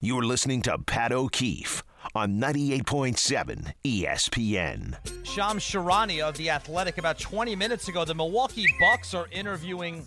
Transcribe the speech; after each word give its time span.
You're 0.00 0.22
listening 0.22 0.62
to 0.62 0.78
Pat 0.78 1.10
O'Keefe 1.10 1.82
on 2.14 2.40
98.7 2.40 3.72
ESPN. 3.84 5.26
Shams 5.26 5.64
Charania 5.64 6.28
of 6.28 6.36
The 6.36 6.50
Athletic 6.50 6.98
about 6.98 7.18
20 7.18 7.56
minutes 7.56 7.88
ago. 7.88 8.04
The 8.04 8.14
Milwaukee 8.14 8.72
Bucks 8.78 9.12
are 9.12 9.26
interviewing 9.32 10.06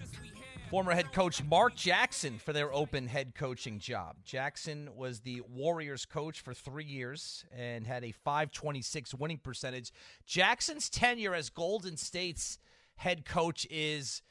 former 0.70 0.94
head 0.94 1.12
coach 1.12 1.44
Mark 1.44 1.76
Jackson 1.76 2.40
for 2.40 2.54
their 2.54 2.74
open 2.74 3.06
head 3.06 3.36
coaching 3.36 3.80
job. 3.80 4.16
Jackson 4.24 4.90
was 4.96 5.20
the 5.20 5.42
Warriors 5.42 6.06
coach 6.06 6.40
for 6.40 6.54
three 6.54 6.86
years 6.86 7.44
and 7.54 7.86
had 7.86 8.06
a 8.06 8.14
526 8.14 9.14
winning 9.16 9.40
percentage. 9.40 9.92
Jackson's 10.26 10.90
tenure 10.90 11.36
as 11.36 11.50
Golden 11.50 11.98
State's 11.98 12.60
head 12.96 13.26
coach 13.26 13.68
is, 13.70 14.22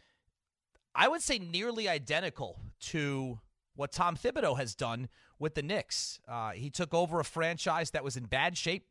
I 0.95 1.07
would 1.09 1.21
say, 1.21 1.39
nearly 1.39 1.87
identical 1.87 2.59
to 2.85 3.41
what 3.77 3.93
Tom 3.93 4.17
Thibodeau 4.17 4.57
has 4.59 4.75
done 4.75 5.09
with 5.41 5.57
the 5.57 5.63
Knicks. 5.63 6.21
Uh, 6.29 6.51
he 6.53 6.71
took 6.71 6.95
over 6.95 7.19
a 7.19 7.25
franchise 7.25 7.91
that 7.91 8.05
was 8.05 8.17
in 8.17 8.27
bad 8.27 8.57
shape. 8.57 8.87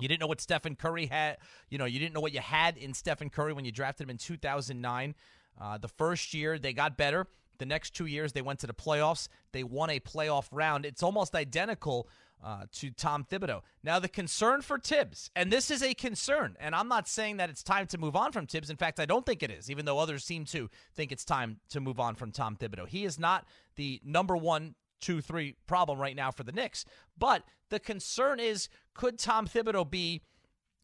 You 0.00 0.08
didn't 0.08 0.20
know 0.20 0.26
what 0.26 0.40
Stephen 0.40 0.74
Curry 0.74 1.06
had. 1.06 1.36
You 1.70 1.78
know, 1.78 1.84
you 1.84 2.00
didn't 2.00 2.14
know 2.14 2.20
what 2.20 2.34
you 2.34 2.40
had 2.40 2.76
in 2.76 2.92
Stephen 2.92 3.30
Curry 3.30 3.52
when 3.52 3.64
you 3.64 3.72
drafted 3.72 4.06
him 4.06 4.10
in 4.10 4.18
2009. 4.18 5.14
Uh, 5.58 5.78
the 5.78 5.88
first 5.88 6.34
year 6.34 6.58
they 6.58 6.72
got 6.72 6.96
better. 6.96 7.26
The 7.58 7.66
next 7.66 7.94
two 7.94 8.06
years 8.06 8.32
they 8.32 8.42
went 8.42 8.58
to 8.60 8.66
the 8.66 8.74
playoffs. 8.74 9.28
They 9.52 9.64
won 9.64 9.90
a 9.90 10.00
playoff 10.00 10.48
round. 10.50 10.84
It's 10.84 11.02
almost 11.02 11.34
identical 11.34 12.08
uh, 12.44 12.64
to 12.70 12.90
Tom 12.90 13.24
Thibodeau. 13.24 13.62
Now, 13.82 13.98
the 13.98 14.08
concern 14.08 14.60
for 14.60 14.78
Thibs, 14.78 15.30
and 15.34 15.50
this 15.50 15.70
is 15.70 15.82
a 15.82 15.94
concern, 15.94 16.56
and 16.60 16.74
I'm 16.74 16.88
not 16.88 17.08
saying 17.08 17.38
that 17.38 17.48
it's 17.48 17.62
time 17.62 17.86
to 17.88 17.98
move 17.98 18.14
on 18.14 18.32
from 18.32 18.46
Thibs. 18.46 18.68
In 18.68 18.76
fact, 18.76 19.00
I 19.00 19.06
don't 19.06 19.24
think 19.24 19.42
it 19.42 19.50
is, 19.50 19.70
even 19.70 19.86
though 19.86 19.98
others 19.98 20.22
seem 20.22 20.44
to 20.46 20.68
think 20.94 21.12
it's 21.12 21.24
time 21.24 21.60
to 21.70 21.80
move 21.80 21.98
on 21.98 22.14
from 22.14 22.32
Tom 22.32 22.56
Thibodeau. 22.56 22.86
He 22.86 23.04
is 23.04 23.18
not 23.18 23.46
the 23.76 24.00
number 24.04 24.36
one 24.36 24.74
two, 25.00 25.20
three 25.20 25.56
problem 25.66 25.98
right 25.98 26.16
now 26.16 26.30
for 26.30 26.42
the 26.42 26.52
Knicks. 26.52 26.84
But 27.18 27.42
the 27.70 27.78
concern 27.78 28.40
is 28.40 28.68
could 28.94 29.18
Tom 29.18 29.46
Thibodeau 29.46 29.90
be, 29.90 30.22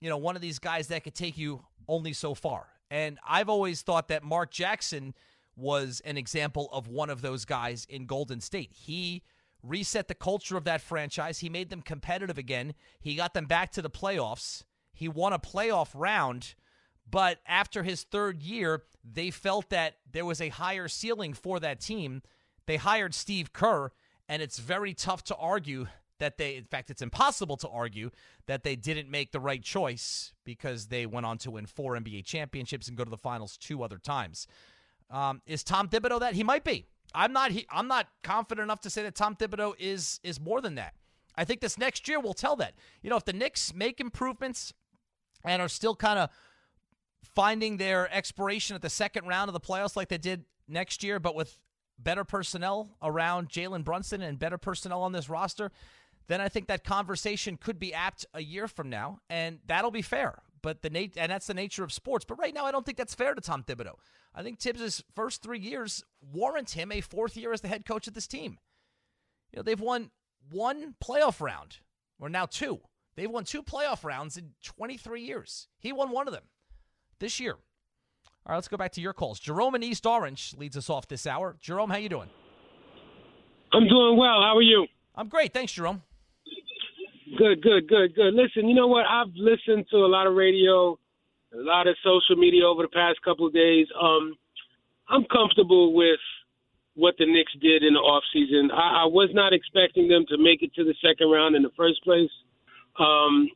you 0.00 0.08
know, 0.08 0.18
one 0.18 0.36
of 0.36 0.42
these 0.42 0.58
guys 0.58 0.88
that 0.88 1.04
could 1.04 1.14
take 1.14 1.38
you 1.38 1.64
only 1.88 2.12
so 2.12 2.34
far? 2.34 2.66
And 2.90 3.18
I've 3.26 3.48
always 3.48 3.82
thought 3.82 4.08
that 4.08 4.22
Mark 4.22 4.50
Jackson 4.50 5.14
was 5.56 6.00
an 6.04 6.16
example 6.16 6.68
of 6.72 6.88
one 6.88 7.10
of 7.10 7.22
those 7.22 7.44
guys 7.44 7.86
in 7.88 8.06
Golden 8.06 8.40
State. 8.40 8.70
He 8.72 9.22
reset 9.62 10.08
the 10.08 10.14
culture 10.14 10.56
of 10.56 10.64
that 10.64 10.80
franchise. 10.80 11.38
He 11.38 11.48
made 11.48 11.70
them 11.70 11.82
competitive 11.82 12.38
again. 12.38 12.74
He 13.00 13.14
got 13.14 13.34
them 13.34 13.46
back 13.46 13.70
to 13.72 13.82
the 13.82 13.90
playoffs. 13.90 14.64
He 14.92 15.08
won 15.08 15.32
a 15.32 15.38
playoff 15.38 15.90
round. 15.94 16.54
But 17.08 17.38
after 17.46 17.82
his 17.82 18.02
third 18.04 18.42
year, 18.42 18.82
they 19.04 19.30
felt 19.30 19.70
that 19.70 19.96
there 20.10 20.24
was 20.24 20.40
a 20.40 20.48
higher 20.48 20.88
ceiling 20.88 21.34
for 21.34 21.60
that 21.60 21.80
team. 21.80 22.22
They 22.66 22.76
hired 22.76 23.14
Steve 23.14 23.52
Kerr, 23.52 23.90
and 24.32 24.40
it's 24.40 24.58
very 24.58 24.94
tough 24.94 25.22
to 25.22 25.36
argue 25.36 25.88
that 26.18 26.38
they, 26.38 26.56
in 26.56 26.64
fact, 26.64 26.88
it's 26.88 27.02
impossible 27.02 27.58
to 27.58 27.68
argue 27.68 28.10
that 28.46 28.64
they 28.64 28.76
didn't 28.76 29.10
make 29.10 29.30
the 29.30 29.40
right 29.40 29.62
choice 29.62 30.32
because 30.42 30.86
they 30.86 31.04
went 31.04 31.26
on 31.26 31.36
to 31.36 31.50
win 31.50 31.66
four 31.66 31.98
NBA 31.98 32.24
championships 32.24 32.88
and 32.88 32.96
go 32.96 33.04
to 33.04 33.10
the 33.10 33.18
finals 33.18 33.58
two 33.58 33.82
other 33.82 33.98
times. 33.98 34.46
Um, 35.10 35.42
is 35.44 35.62
Tom 35.62 35.86
Thibodeau 35.86 36.18
that? 36.20 36.32
He 36.32 36.44
might 36.44 36.64
be. 36.64 36.86
I'm 37.14 37.34
not. 37.34 37.50
He, 37.50 37.66
I'm 37.70 37.88
not 37.88 38.08
confident 38.22 38.64
enough 38.64 38.80
to 38.82 38.90
say 38.90 39.02
that 39.02 39.14
Tom 39.14 39.36
Thibodeau 39.36 39.74
is 39.78 40.18
is 40.22 40.40
more 40.40 40.62
than 40.62 40.76
that. 40.76 40.94
I 41.36 41.44
think 41.44 41.60
this 41.60 41.76
next 41.76 42.08
year 42.08 42.18
will 42.18 42.32
tell 42.32 42.56
that. 42.56 42.72
You 43.02 43.10
know, 43.10 43.16
if 43.16 43.26
the 43.26 43.34
Knicks 43.34 43.74
make 43.74 44.00
improvements 44.00 44.72
and 45.44 45.60
are 45.60 45.68
still 45.68 45.94
kind 45.94 46.18
of 46.18 46.30
finding 47.34 47.76
their 47.76 48.10
expiration 48.10 48.74
at 48.76 48.80
the 48.80 48.88
second 48.88 49.26
round 49.26 49.50
of 49.50 49.52
the 49.52 49.60
playoffs 49.60 49.94
like 49.94 50.08
they 50.08 50.16
did 50.16 50.46
next 50.66 51.04
year, 51.04 51.20
but 51.20 51.34
with 51.34 51.58
better 52.02 52.24
personnel 52.24 52.96
around 53.02 53.48
Jalen 53.48 53.84
Brunson 53.84 54.22
and 54.22 54.38
better 54.38 54.58
personnel 54.58 55.02
on 55.02 55.12
this 55.12 55.28
roster, 55.28 55.70
then 56.28 56.40
I 56.40 56.48
think 56.48 56.68
that 56.68 56.84
conversation 56.84 57.56
could 57.56 57.78
be 57.78 57.92
apt 57.92 58.26
a 58.34 58.42
year 58.42 58.68
from 58.68 58.88
now, 58.88 59.20
and 59.28 59.58
that'll 59.66 59.90
be 59.90 60.02
fair. 60.02 60.42
But 60.62 60.82
the 60.82 60.90
nat- 60.90 61.16
and 61.16 61.30
that's 61.32 61.48
the 61.48 61.54
nature 61.54 61.82
of 61.82 61.92
sports. 61.92 62.24
But 62.24 62.38
right 62.38 62.54
now, 62.54 62.64
I 62.64 62.70
don't 62.70 62.86
think 62.86 62.96
that's 62.96 63.14
fair 63.14 63.34
to 63.34 63.40
Tom 63.40 63.64
Thibodeau. 63.64 63.96
I 64.34 64.42
think 64.42 64.58
Thibs' 64.58 65.02
first 65.14 65.42
three 65.42 65.58
years 65.58 66.04
warrant 66.20 66.70
him 66.70 66.92
a 66.92 67.00
fourth 67.00 67.36
year 67.36 67.52
as 67.52 67.60
the 67.60 67.68
head 67.68 67.84
coach 67.84 68.06
of 68.06 68.14
this 68.14 68.26
team. 68.28 68.58
You 69.50 69.58
know, 69.58 69.62
they've 69.62 69.80
won 69.80 70.10
one 70.50 70.94
playoff 71.04 71.40
round, 71.40 71.78
or 72.18 72.28
now 72.28 72.46
two. 72.46 72.80
They've 73.16 73.30
won 73.30 73.44
two 73.44 73.62
playoff 73.62 74.04
rounds 74.04 74.36
in 74.36 74.52
23 74.62 75.20
years. 75.22 75.68
He 75.78 75.92
won 75.92 76.10
one 76.10 76.28
of 76.28 76.32
them 76.32 76.44
this 77.18 77.38
year. 77.38 77.56
All 78.44 78.52
right, 78.52 78.56
let's 78.56 78.68
go 78.68 78.76
back 78.76 78.92
to 78.92 79.00
your 79.00 79.12
calls. 79.12 79.38
Jerome 79.38 79.76
in 79.76 79.82
East 79.84 80.04
Orange 80.04 80.54
leads 80.58 80.76
us 80.76 80.90
off 80.90 81.06
this 81.06 81.26
hour. 81.26 81.56
Jerome, 81.60 81.90
how 81.90 81.96
you 81.96 82.08
doing? 82.08 82.28
I'm 83.72 83.86
doing 83.86 84.16
well. 84.18 84.42
How 84.42 84.56
are 84.56 84.62
you? 84.62 84.86
I'm 85.14 85.28
great. 85.28 85.52
Thanks, 85.52 85.72
Jerome. 85.72 86.02
Good, 87.38 87.62
good, 87.62 87.88
good, 87.88 88.14
good. 88.14 88.34
Listen, 88.34 88.68
you 88.68 88.74
know 88.74 88.88
what? 88.88 89.06
I've 89.06 89.32
listened 89.36 89.86
to 89.90 89.98
a 89.98 90.10
lot 90.10 90.26
of 90.26 90.34
radio, 90.34 90.98
a 91.54 91.56
lot 91.56 91.86
of 91.86 91.96
social 92.02 92.36
media 92.36 92.66
over 92.66 92.82
the 92.82 92.88
past 92.88 93.22
couple 93.24 93.46
of 93.46 93.54
days. 93.54 93.86
Um, 94.00 94.34
I'm 95.08 95.24
comfortable 95.32 95.94
with 95.94 96.20
what 96.94 97.14
the 97.18 97.26
Knicks 97.26 97.52
did 97.60 97.84
in 97.84 97.94
the 97.94 98.00
off 98.00 98.24
season. 98.32 98.70
I, 98.70 99.04
I 99.04 99.06
was 99.06 99.30
not 99.32 99.52
expecting 99.54 100.08
them 100.08 100.24
to 100.28 100.36
make 100.36 100.62
it 100.62 100.74
to 100.74 100.84
the 100.84 100.94
second 101.00 101.30
round 101.30 101.56
in 101.56 101.62
the 101.62 101.72
first 101.76 102.02
place. 102.04 102.30
Um, 102.98 103.48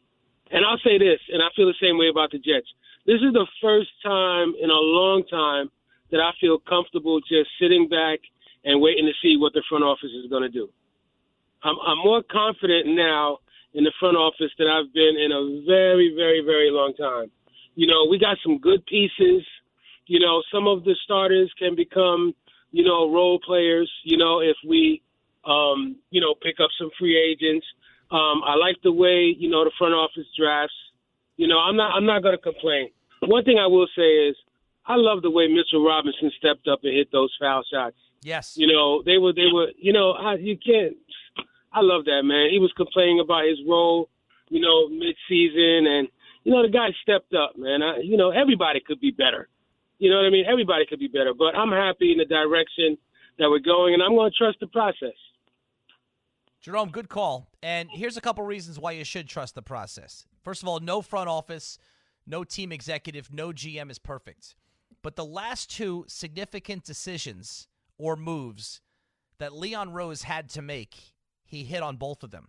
and 0.50 0.64
I'll 0.64 0.80
say 0.84 0.96
this, 0.96 1.20
and 1.32 1.42
I 1.42 1.48
feel 1.54 1.66
the 1.66 1.74
same 1.82 1.98
way 1.98 2.08
about 2.08 2.30
the 2.30 2.38
Jets. 2.38 2.70
This 3.06 3.22
is 3.22 3.32
the 3.32 3.46
first 3.62 3.90
time 4.02 4.54
in 4.60 4.68
a 4.68 4.82
long 4.82 5.22
time 5.30 5.70
that 6.10 6.18
I 6.18 6.32
feel 6.40 6.58
comfortable 6.58 7.20
just 7.20 7.50
sitting 7.60 7.88
back 7.88 8.18
and 8.64 8.82
waiting 8.82 9.06
to 9.06 9.14
see 9.22 9.36
what 9.38 9.52
the 9.54 9.62
front 9.68 9.84
office 9.84 10.10
is 10.10 10.28
going 10.28 10.42
to 10.42 10.48
do. 10.48 10.68
I'm, 11.62 11.76
I'm 11.86 11.98
more 12.02 12.22
confident 12.26 12.88
now 12.88 13.38
in 13.74 13.84
the 13.84 13.92
front 14.00 14.16
office 14.16 14.50
than 14.58 14.66
I've 14.66 14.92
been 14.92 15.14
in 15.14 15.30
a 15.30 15.62
very, 15.66 16.14
very, 16.16 16.42
very 16.44 16.70
long 16.70 16.94
time. 16.98 17.30
You 17.76 17.86
know, 17.86 18.06
we 18.10 18.18
got 18.18 18.38
some 18.42 18.58
good 18.58 18.84
pieces. 18.86 19.46
You 20.06 20.18
know, 20.18 20.42
some 20.52 20.66
of 20.66 20.82
the 20.82 20.96
starters 21.04 21.52
can 21.58 21.76
become, 21.76 22.34
you 22.72 22.82
know, 22.82 23.12
role 23.12 23.38
players. 23.38 23.90
You 24.02 24.16
know, 24.16 24.40
if 24.40 24.56
we, 24.66 25.02
um, 25.44 25.96
you 26.10 26.20
know, 26.20 26.34
pick 26.42 26.56
up 26.58 26.70
some 26.78 26.90
free 26.98 27.14
agents. 27.14 27.66
Um, 28.10 28.42
I 28.46 28.54
like 28.54 28.76
the 28.82 28.92
way 28.92 29.34
you 29.36 29.50
know 29.50 29.64
the 29.64 29.72
front 29.78 29.94
office 29.94 30.26
drafts. 30.38 30.74
You 31.36 31.48
know, 31.48 31.58
I'm 31.58 31.76
not 31.76 31.92
I'm 31.94 32.06
not 32.06 32.22
going 32.22 32.36
to 32.36 32.42
complain. 32.42 32.90
One 33.20 33.44
thing 33.44 33.58
I 33.58 33.66
will 33.66 33.88
say 33.96 34.28
is 34.28 34.36
I 34.86 34.94
love 34.96 35.22
the 35.22 35.30
way 35.30 35.48
Mitchell 35.48 35.84
Robinson 35.84 36.30
stepped 36.38 36.68
up 36.68 36.80
and 36.82 36.94
hit 36.94 37.10
those 37.12 37.34
foul 37.40 37.62
shots. 37.70 37.96
Yes. 38.22 38.56
You 38.56 38.66
know, 38.66 39.02
they 39.04 39.18
were 39.18 39.32
they 39.32 39.50
were 39.52 39.68
you 39.78 39.92
know, 39.92 40.12
I, 40.12 40.34
you 40.34 40.56
can't 40.56 40.96
I 41.72 41.80
love 41.80 42.04
that 42.04 42.22
man. 42.24 42.48
He 42.50 42.58
was 42.58 42.72
complaining 42.76 43.20
about 43.20 43.44
his 43.44 43.58
role, 43.68 44.08
you 44.48 44.60
know, 44.60 44.88
mid 44.88 45.16
season 45.28 45.86
and 45.86 46.08
you 46.44 46.52
know, 46.52 46.62
the 46.62 46.70
guy 46.70 46.88
stepped 47.02 47.34
up, 47.34 47.58
man. 47.58 47.82
I, 47.82 47.98
you 48.02 48.16
know, 48.16 48.30
everybody 48.30 48.80
could 48.80 49.00
be 49.00 49.10
better. 49.10 49.48
You 49.98 50.10
know 50.10 50.16
what 50.16 50.26
I 50.26 50.30
mean? 50.30 50.44
Everybody 50.48 50.86
could 50.86 51.00
be 51.00 51.08
better, 51.08 51.34
but 51.36 51.56
I'm 51.56 51.70
happy 51.70 52.12
in 52.12 52.18
the 52.18 52.24
direction 52.24 52.96
that 53.38 53.50
we're 53.50 53.58
going 53.58 53.94
and 53.94 54.02
I'm 54.02 54.14
going 54.14 54.30
to 54.30 54.36
trust 54.36 54.60
the 54.60 54.68
process. 54.68 55.16
Jerome, 56.60 56.90
good 56.90 57.08
call. 57.08 57.48
And 57.62 57.88
here's 57.90 58.16
a 58.16 58.20
couple 58.20 58.44
reasons 58.44 58.78
why 58.78 58.92
you 58.92 59.04
should 59.04 59.28
trust 59.28 59.54
the 59.54 59.62
process. 59.62 60.26
First 60.42 60.62
of 60.62 60.68
all, 60.68 60.80
no 60.80 61.02
front 61.02 61.28
office 61.28 61.78
no 62.26 62.44
team 62.44 62.72
executive, 62.72 63.32
no 63.32 63.48
GM 63.48 63.90
is 63.90 63.98
perfect. 63.98 64.54
But 65.02 65.16
the 65.16 65.24
last 65.24 65.70
two 65.70 66.04
significant 66.08 66.84
decisions 66.84 67.68
or 67.98 68.16
moves 68.16 68.80
that 69.38 69.54
Leon 69.54 69.92
Rose 69.92 70.22
had 70.22 70.48
to 70.50 70.62
make, 70.62 71.14
he 71.44 71.64
hit 71.64 71.82
on 71.82 71.96
both 71.96 72.22
of 72.22 72.30
them. 72.30 72.48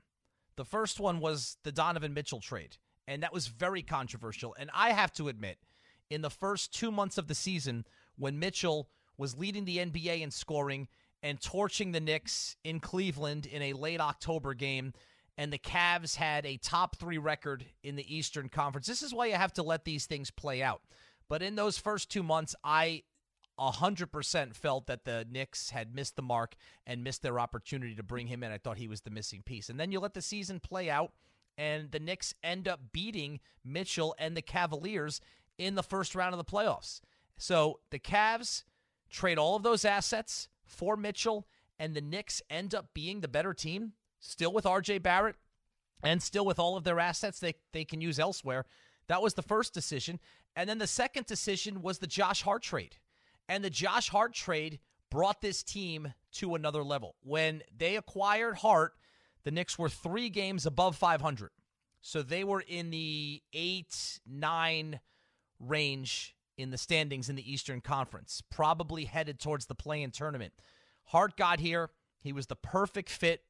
The 0.56 0.66
first 0.66 1.00
one 1.00 1.20
was 1.20 1.58
the 1.64 1.72
Donovan 1.72 2.14
Mitchell 2.14 2.40
trade, 2.40 2.78
and 3.08 3.22
that 3.22 3.34
was 3.34 3.48
very 3.48 3.84
controversial. 3.84 4.56
And 4.60 4.72
I 4.74 4.92
have 4.92 5.14
to 5.14 5.28
admit, 5.28 5.60
in 6.10 6.22
the 6.22 6.30
first 6.30 6.74
two 6.74 6.92
months 6.92 7.18
of 7.18 7.28
the 7.28 7.36
season, 7.36 7.86
when 8.18 8.40
Mitchell 8.40 8.90
was 9.18 9.38
leading 9.38 9.66
the 9.66 9.78
NBA 9.78 10.22
in 10.22 10.32
scoring 10.32 10.88
and 11.22 11.42
torching 11.42 11.92
the 11.92 12.00
Knicks 12.00 12.56
in 12.64 12.80
Cleveland 12.80 13.46
in 13.46 13.62
a 13.62 13.74
late 13.74 14.00
October 14.00 14.54
game, 14.54 14.94
and 15.38 15.54
the 15.54 15.58
Cavs 15.58 16.16
had 16.16 16.46
a 16.46 16.58
top 16.58 16.96
three 16.96 17.18
record 17.18 17.66
in 17.84 17.96
the 17.96 18.16
Eastern 18.16 18.50
Conference. 18.50 18.88
This 18.88 19.04
is 19.04 19.14
why 19.14 19.28
you 19.28 19.36
have 19.36 19.54
to 19.54 19.64
let 19.64 19.86
these 19.86 20.06
things 20.06 20.32
play 20.32 20.64
out. 20.64 20.82
But 21.30 21.42
in 21.42 21.56
those 21.56 21.78
first 21.78 22.10
two 22.10 22.24
months, 22.24 22.56
I 22.64 23.04
100% 23.60 24.56
felt 24.56 24.88
that 24.88 25.06
the 25.06 25.26
Knicks 25.30 25.72
had 25.72 25.94
missed 25.94 26.16
the 26.16 26.22
mark 26.22 26.56
and 26.86 27.04
missed 27.04 27.22
their 27.22 27.40
opportunity 27.40 27.96
to 27.96 28.04
bring 28.04 28.28
him 28.28 28.44
in. 28.44 28.52
I 28.52 28.58
thought 28.58 28.78
he 28.78 28.88
was 28.88 29.02
the 29.02 29.10
missing 29.10 29.42
piece. 29.44 29.70
And 29.70 29.80
then 29.80 29.92
you 29.92 30.00
let 30.00 30.14
the 30.14 30.22
season 30.22 30.60
play 30.60 30.90
out, 30.90 31.12
and 31.58 31.92
the 31.92 32.00
Knicks 32.00 32.34
end 32.44 32.68
up 32.68 32.80
beating 32.92 33.40
Mitchell 33.64 34.16
and 34.20 34.38
the 34.38 34.42
Cavaliers 34.42 35.22
in 35.58 35.76
the 35.76 35.84
first 35.84 36.16
round 36.16 36.34
of 36.34 36.38
the 36.38 36.52
playoffs. 36.52 37.02
So 37.38 37.80
the 37.90 38.00
Cavs 38.00 38.64
trade 39.10 39.38
all 39.38 39.56
of 39.56 39.64
those 39.64 39.86
assets 39.86 40.50
for 40.66 40.96
Mitchell, 40.96 41.48
and 41.80 41.96
the 41.96 42.02
Knicks 42.02 42.42
end 42.50 42.76
up 42.76 42.94
being 42.94 43.22
the 43.22 43.28
better 43.28 43.54
team 43.54 43.94
still 44.28 44.52
with 44.52 44.66
RJ 44.66 45.02
Barrett 45.02 45.36
and 46.04 46.22
still 46.22 46.46
with 46.46 46.60
all 46.60 46.78
of 46.78 46.84
their 46.84 47.00
assets 47.00 47.40
they, 47.40 47.56
they 47.74 47.86
can 47.86 48.02
use 48.02 48.20
elsewhere. 48.20 48.66
That 49.08 49.22
was 49.22 49.34
the 49.34 49.42
first 49.42 49.74
decision. 49.74 50.20
And 50.56 50.70
then 50.70 50.78
the 50.78 50.88
second 50.88 51.26
decision 51.26 51.82
was 51.82 52.00
the 52.00 52.08
Josh 52.08 52.42
Hart 52.42 52.62
trade. 52.62 52.98
And 53.48 53.64
the 53.64 53.70
Josh 53.70 54.10
Hart 54.10 54.34
trade 54.34 54.80
brought 55.10 55.42
this 55.42 55.64
team 55.64 56.14
to 56.34 56.56
another 56.56 56.84
level. 56.84 57.16
When 57.24 57.62
they 57.76 57.96
acquired 57.96 58.58
Hart, 58.58 58.94
the 59.44 59.52
Knicks 59.52 59.80
were 59.80 59.90
three 59.90 60.30
games 60.30 60.66
above 60.66 60.98
500. 60.98 61.52
So 62.02 62.22
they 62.22 62.44
were 62.44 62.62
in 62.62 62.90
the 62.90 63.42
eight, 63.54 64.20
nine 64.28 65.00
range 65.60 66.36
in 66.58 66.72
the 66.72 66.78
standings 66.78 67.30
in 67.30 67.36
the 67.36 67.52
Eastern 67.52 67.82
Conference, 67.82 68.42
probably 68.50 69.06
headed 69.06 69.40
towards 69.40 69.68
the 69.68 69.76
play 69.76 70.02
in 70.02 70.12
tournament. 70.12 70.54
Hart 71.06 71.38
got 71.38 71.60
here. 71.60 71.90
He 72.20 72.34
was 72.34 72.48
the 72.48 72.56
perfect 72.56 73.10
fit, 73.10 73.42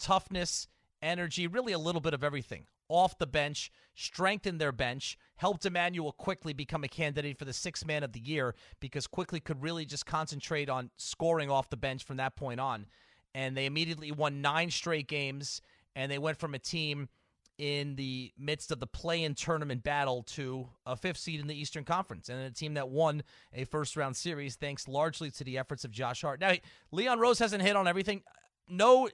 toughness, 0.00 0.66
energy, 1.02 1.46
really 1.46 1.72
a 1.72 1.78
little 1.78 2.00
bit 2.00 2.14
of 2.14 2.24
everything. 2.24 2.66
Off 2.88 3.16
the 3.18 3.26
bench, 3.26 3.70
strengthened 3.94 4.60
their 4.60 4.72
bench, 4.72 5.16
helped 5.36 5.64
Immanuel 5.64 6.10
Quickley 6.10 6.52
become 6.52 6.82
a 6.82 6.88
candidate 6.88 7.38
for 7.38 7.44
the 7.44 7.52
sixth 7.52 7.86
man 7.86 8.02
of 8.02 8.12
the 8.12 8.20
year 8.20 8.56
because 8.80 9.06
Quickley 9.06 9.38
could 9.38 9.62
really 9.62 9.84
just 9.84 10.06
concentrate 10.06 10.68
on 10.68 10.90
scoring 10.96 11.50
off 11.50 11.70
the 11.70 11.76
bench 11.76 12.02
from 12.02 12.16
that 12.16 12.34
point 12.34 12.58
on. 12.58 12.86
And 13.32 13.56
they 13.56 13.66
immediately 13.66 14.10
won 14.10 14.42
nine 14.42 14.70
straight 14.70 15.06
games, 15.06 15.62
and 15.94 16.10
they 16.10 16.18
went 16.18 16.38
from 16.38 16.54
a 16.54 16.58
team 16.58 17.08
in 17.58 17.94
the 17.94 18.32
midst 18.38 18.72
of 18.72 18.80
the 18.80 18.86
play-in 18.86 19.34
tournament 19.34 19.82
battle 19.84 20.22
to 20.22 20.66
a 20.86 20.96
fifth 20.96 21.18
seed 21.18 21.38
in 21.38 21.46
the 21.46 21.54
Eastern 21.54 21.84
Conference 21.84 22.28
and 22.30 22.40
a 22.40 22.50
team 22.50 22.74
that 22.74 22.88
won 22.88 23.22
a 23.52 23.64
first-round 23.64 24.16
series 24.16 24.56
thanks 24.56 24.88
largely 24.88 25.30
to 25.30 25.44
the 25.44 25.58
efforts 25.58 25.84
of 25.84 25.90
Josh 25.90 26.22
Hart. 26.22 26.40
Now, 26.40 26.54
Leon 26.90 27.20
Rose 27.20 27.38
hasn't 27.38 27.62
hit 27.62 27.76
on 27.76 27.86
everything. 27.86 28.22
No 28.66 29.10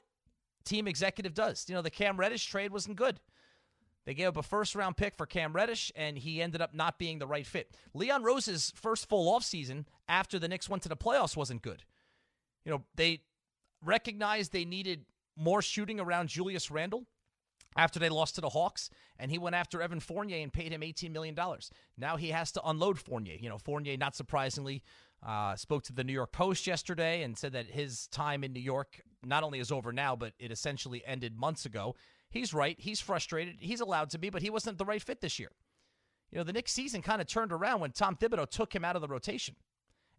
team 0.67 0.87
executive 0.87 1.35
does. 1.35 1.65
You 1.69 1.75
know, 1.75 1.83
the 1.83 1.91
Cam 1.91 2.19
Reddish 2.19 2.45
trade 2.47 2.73
wasn't 2.73 2.97
good. 2.97 3.21
They 4.05 4.15
gave 4.15 4.29
up 4.29 4.37
a 4.37 4.43
first 4.43 4.75
round 4.75 4.97
pick 4.97 5.17
for 5.17 5.27
Cam 5.27 5.53
Reddish, 5.53 5.91
and 5.97 6.17
he 6.17 6.41
ended 6.41 6.61
up 6.61 6.75
not 6.75 6.99
being 6.99 7.19
the 7.19 7.27
right 7.27 7.47
fit. 7.47 7.77
Leon 7.93 8.23
Rose's 8.23 8.73
first 8.77 9.09
full 9.09 9.37
offseason 9.37 9.85
after 10.09 10.39
the 10.39 10.49
Knicks 10.49 10.69
went 10.69 10.83
to 10.85 10.89
the 10.89 10.97
playoffs 10.97 11.37
wasn't 11.37 11.63
good. 11.63 11.83
You 12.65 12.73
know, 12.73 12.85
they 12.95 13.23
recognized 13.85 14.53
they 14.53 14.65
needed 14.65 15.07
more 15.37 15.61
shooting 15.61 15.99
around 16.01 16.29
Julius 16.29 16.71
Randle 16.71 17.05
after 17.77 17.99
they 17.99 18.09
lost 18.09 18.37
to 18.37 18.41
the 18.41 18.49
Hawks, 18.49 18.91
and 19.19 19.31
he 19.31 19.39
went 19.39 19.57
after 19.57 19.83
Evan 19.83 20.01
Fournier 20.01 20.39
and 20.39 20.53
paid 20.53 20.73
him 20.73 20.81
$18 20.81 21.13
million. 21.13 21.37
Now 21.99 22.17
he 22.17 22.31
has 22.31 22.53
to 22.53 22.63
unload 22.65 22.99
Fournier. 22.99 23.37
You 23.39 23.49
know, 23.49 23.59
Fournier, 23.59 23.97
not 23.97 24.17
surprisingly, 24.17 24.83
uh, 25.25 25.57
spoke 25.57 25.83
to 25.85 25.93
the 25.93 26.05
New 26.05 26.13
York 26.13 26.33
Post 26.33 26.67
yesterday 26.67 27.23
and 27.23 27.37
said 27.37 27.53
that 27.53 27.67
his 27.67 28.07
time 28.09 28.45
in 28.45 28.53
New 28.53 28.61
York 28.61 29.01
not 29.25 29.43
only 29.43 29.59
is 29.59 29.73
over 29.73 29.93
now, 29.93 30.17
but 30.17 30.33
it 30.39 30.51
essentially 30.51 31.03
ended 31.07 31.37
months 31.37 31.67
ago. 31.67 31.95
He's 32.31 32.53
right. 32.53 32.77
He's 32.79 33.01
frustrated. 33.01 33.57
He's 33.61 33.81
allowed 33.81 34.11
to 34.11 34.19
be, 34.19 34.31
but 34.31 34.43
he 34.43 34.51
wasn't 34.51 34.79
the 34.79 34.85
right 34.85 35.03
fit 35.03 35.21
this 35.21 35.39
year. 35.39 35.51
You 36.31 36.39
know, 36.39 36.45
the 36.45 36.53
Knicks 36.53 36.73
season 36.73 37.03
kind 37.03 37.21
of 37.21 37.27
turned 37.27 37.53
around 37.53 37.81
when 37.81 37.93
Tom 37.93 38.17
Thibodeau 38.17 38.51
took 38.51 38.75
him 38.75 38.85
out 38.85 38.97
of 38.97 39.03
the 39.03 39.09
rotation. 39.09 39.57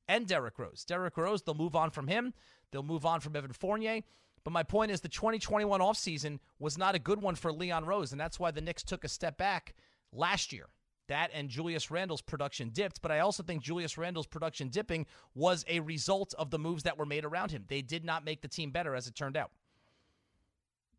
And 0.07 0.25
Derrick 0.25 0.57
Rose. 0.57 0.85
Derrick 0.85 1.17
Rose, 1.17 1.41
they'll 1.41 1.53
move 1.53 1.75
on 1.75 1.89
from 1.89 2.07
him. 2.07 2.33
They'll 2.71 2.83
move 2.83 3.05
on 3.05 3.19
from 3.19 3.35
Evan 3.35 3.51
Fournier. 3.51 4.01
But 4.43 4.51
my 4.51 4.63
point 4.63 4.91
is 4.91 5.01
the 5.01 5.09
2021 5.09 5.81
offseason 5.81 6.39
was 6.59 6.77
not 6.77 6.95
a 6.95 6.99
good 6.99 7.21
one 7.21 7.35
for 7.35 7.51
Leon 7.51 7.83
Rose, 7.85 8.13
and 8.13 8.21
that's 8.21 8.39
why 8.39 8.51
the 8.51 8.61
Knicks 8.61 8.83
took 8.83 9.03
a 9.03 9.09
step 9.09 9.37
back 9.37 9.75
last 10.13 10.53
year. 10.53 10.67
That 11.07 11.31
and 11.33 11.49
Julius 11.49 11.89
Randle's 11.89 12.21
production 12.21 12.69
dipped, 12.69 13.01
but 13.01 13.11
I 13.11 13.19
also 13.19 13.43
think 13.43 13.61
Julius 13.61 13.97
Randle's 13.97 14.27
production 14.27 14.69
dipping 14.69 15.05
was 15.33 15.63
a 15.67 15.79
result 15.79 16.33
of 16.37 16.49
the 16.49 16.59
moves 16.59 16.83
that 16.83 16.97
were 16.97 17.05
made 17.05 17.25
around 17.25 17.51
him. 17.51 17.65
They 17.67 17.81
did 17.81 18.03
not 18.03 18.25
make 18.25 18.41
the 18.41 18.47
team 18.47 18.71
better, 18.71 18.95
as 18.95 19.07
it 19.07 19.15
turned 19.15 19.37
out. 19.37 19.51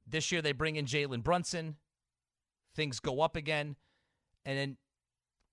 This 0.06 0.32
year 0.32 0.40
they 0.40 0.52
bring 0.52 0.76
in 0.76 0.86
Jalen 0.86 1.22
Brunson. 1.22 1.76
Things 2.74 3.00
go 3.00 3.20
up 3.20 3.36
again. 3.36 3.76
And 4.46 4.56
then 4.56 4.76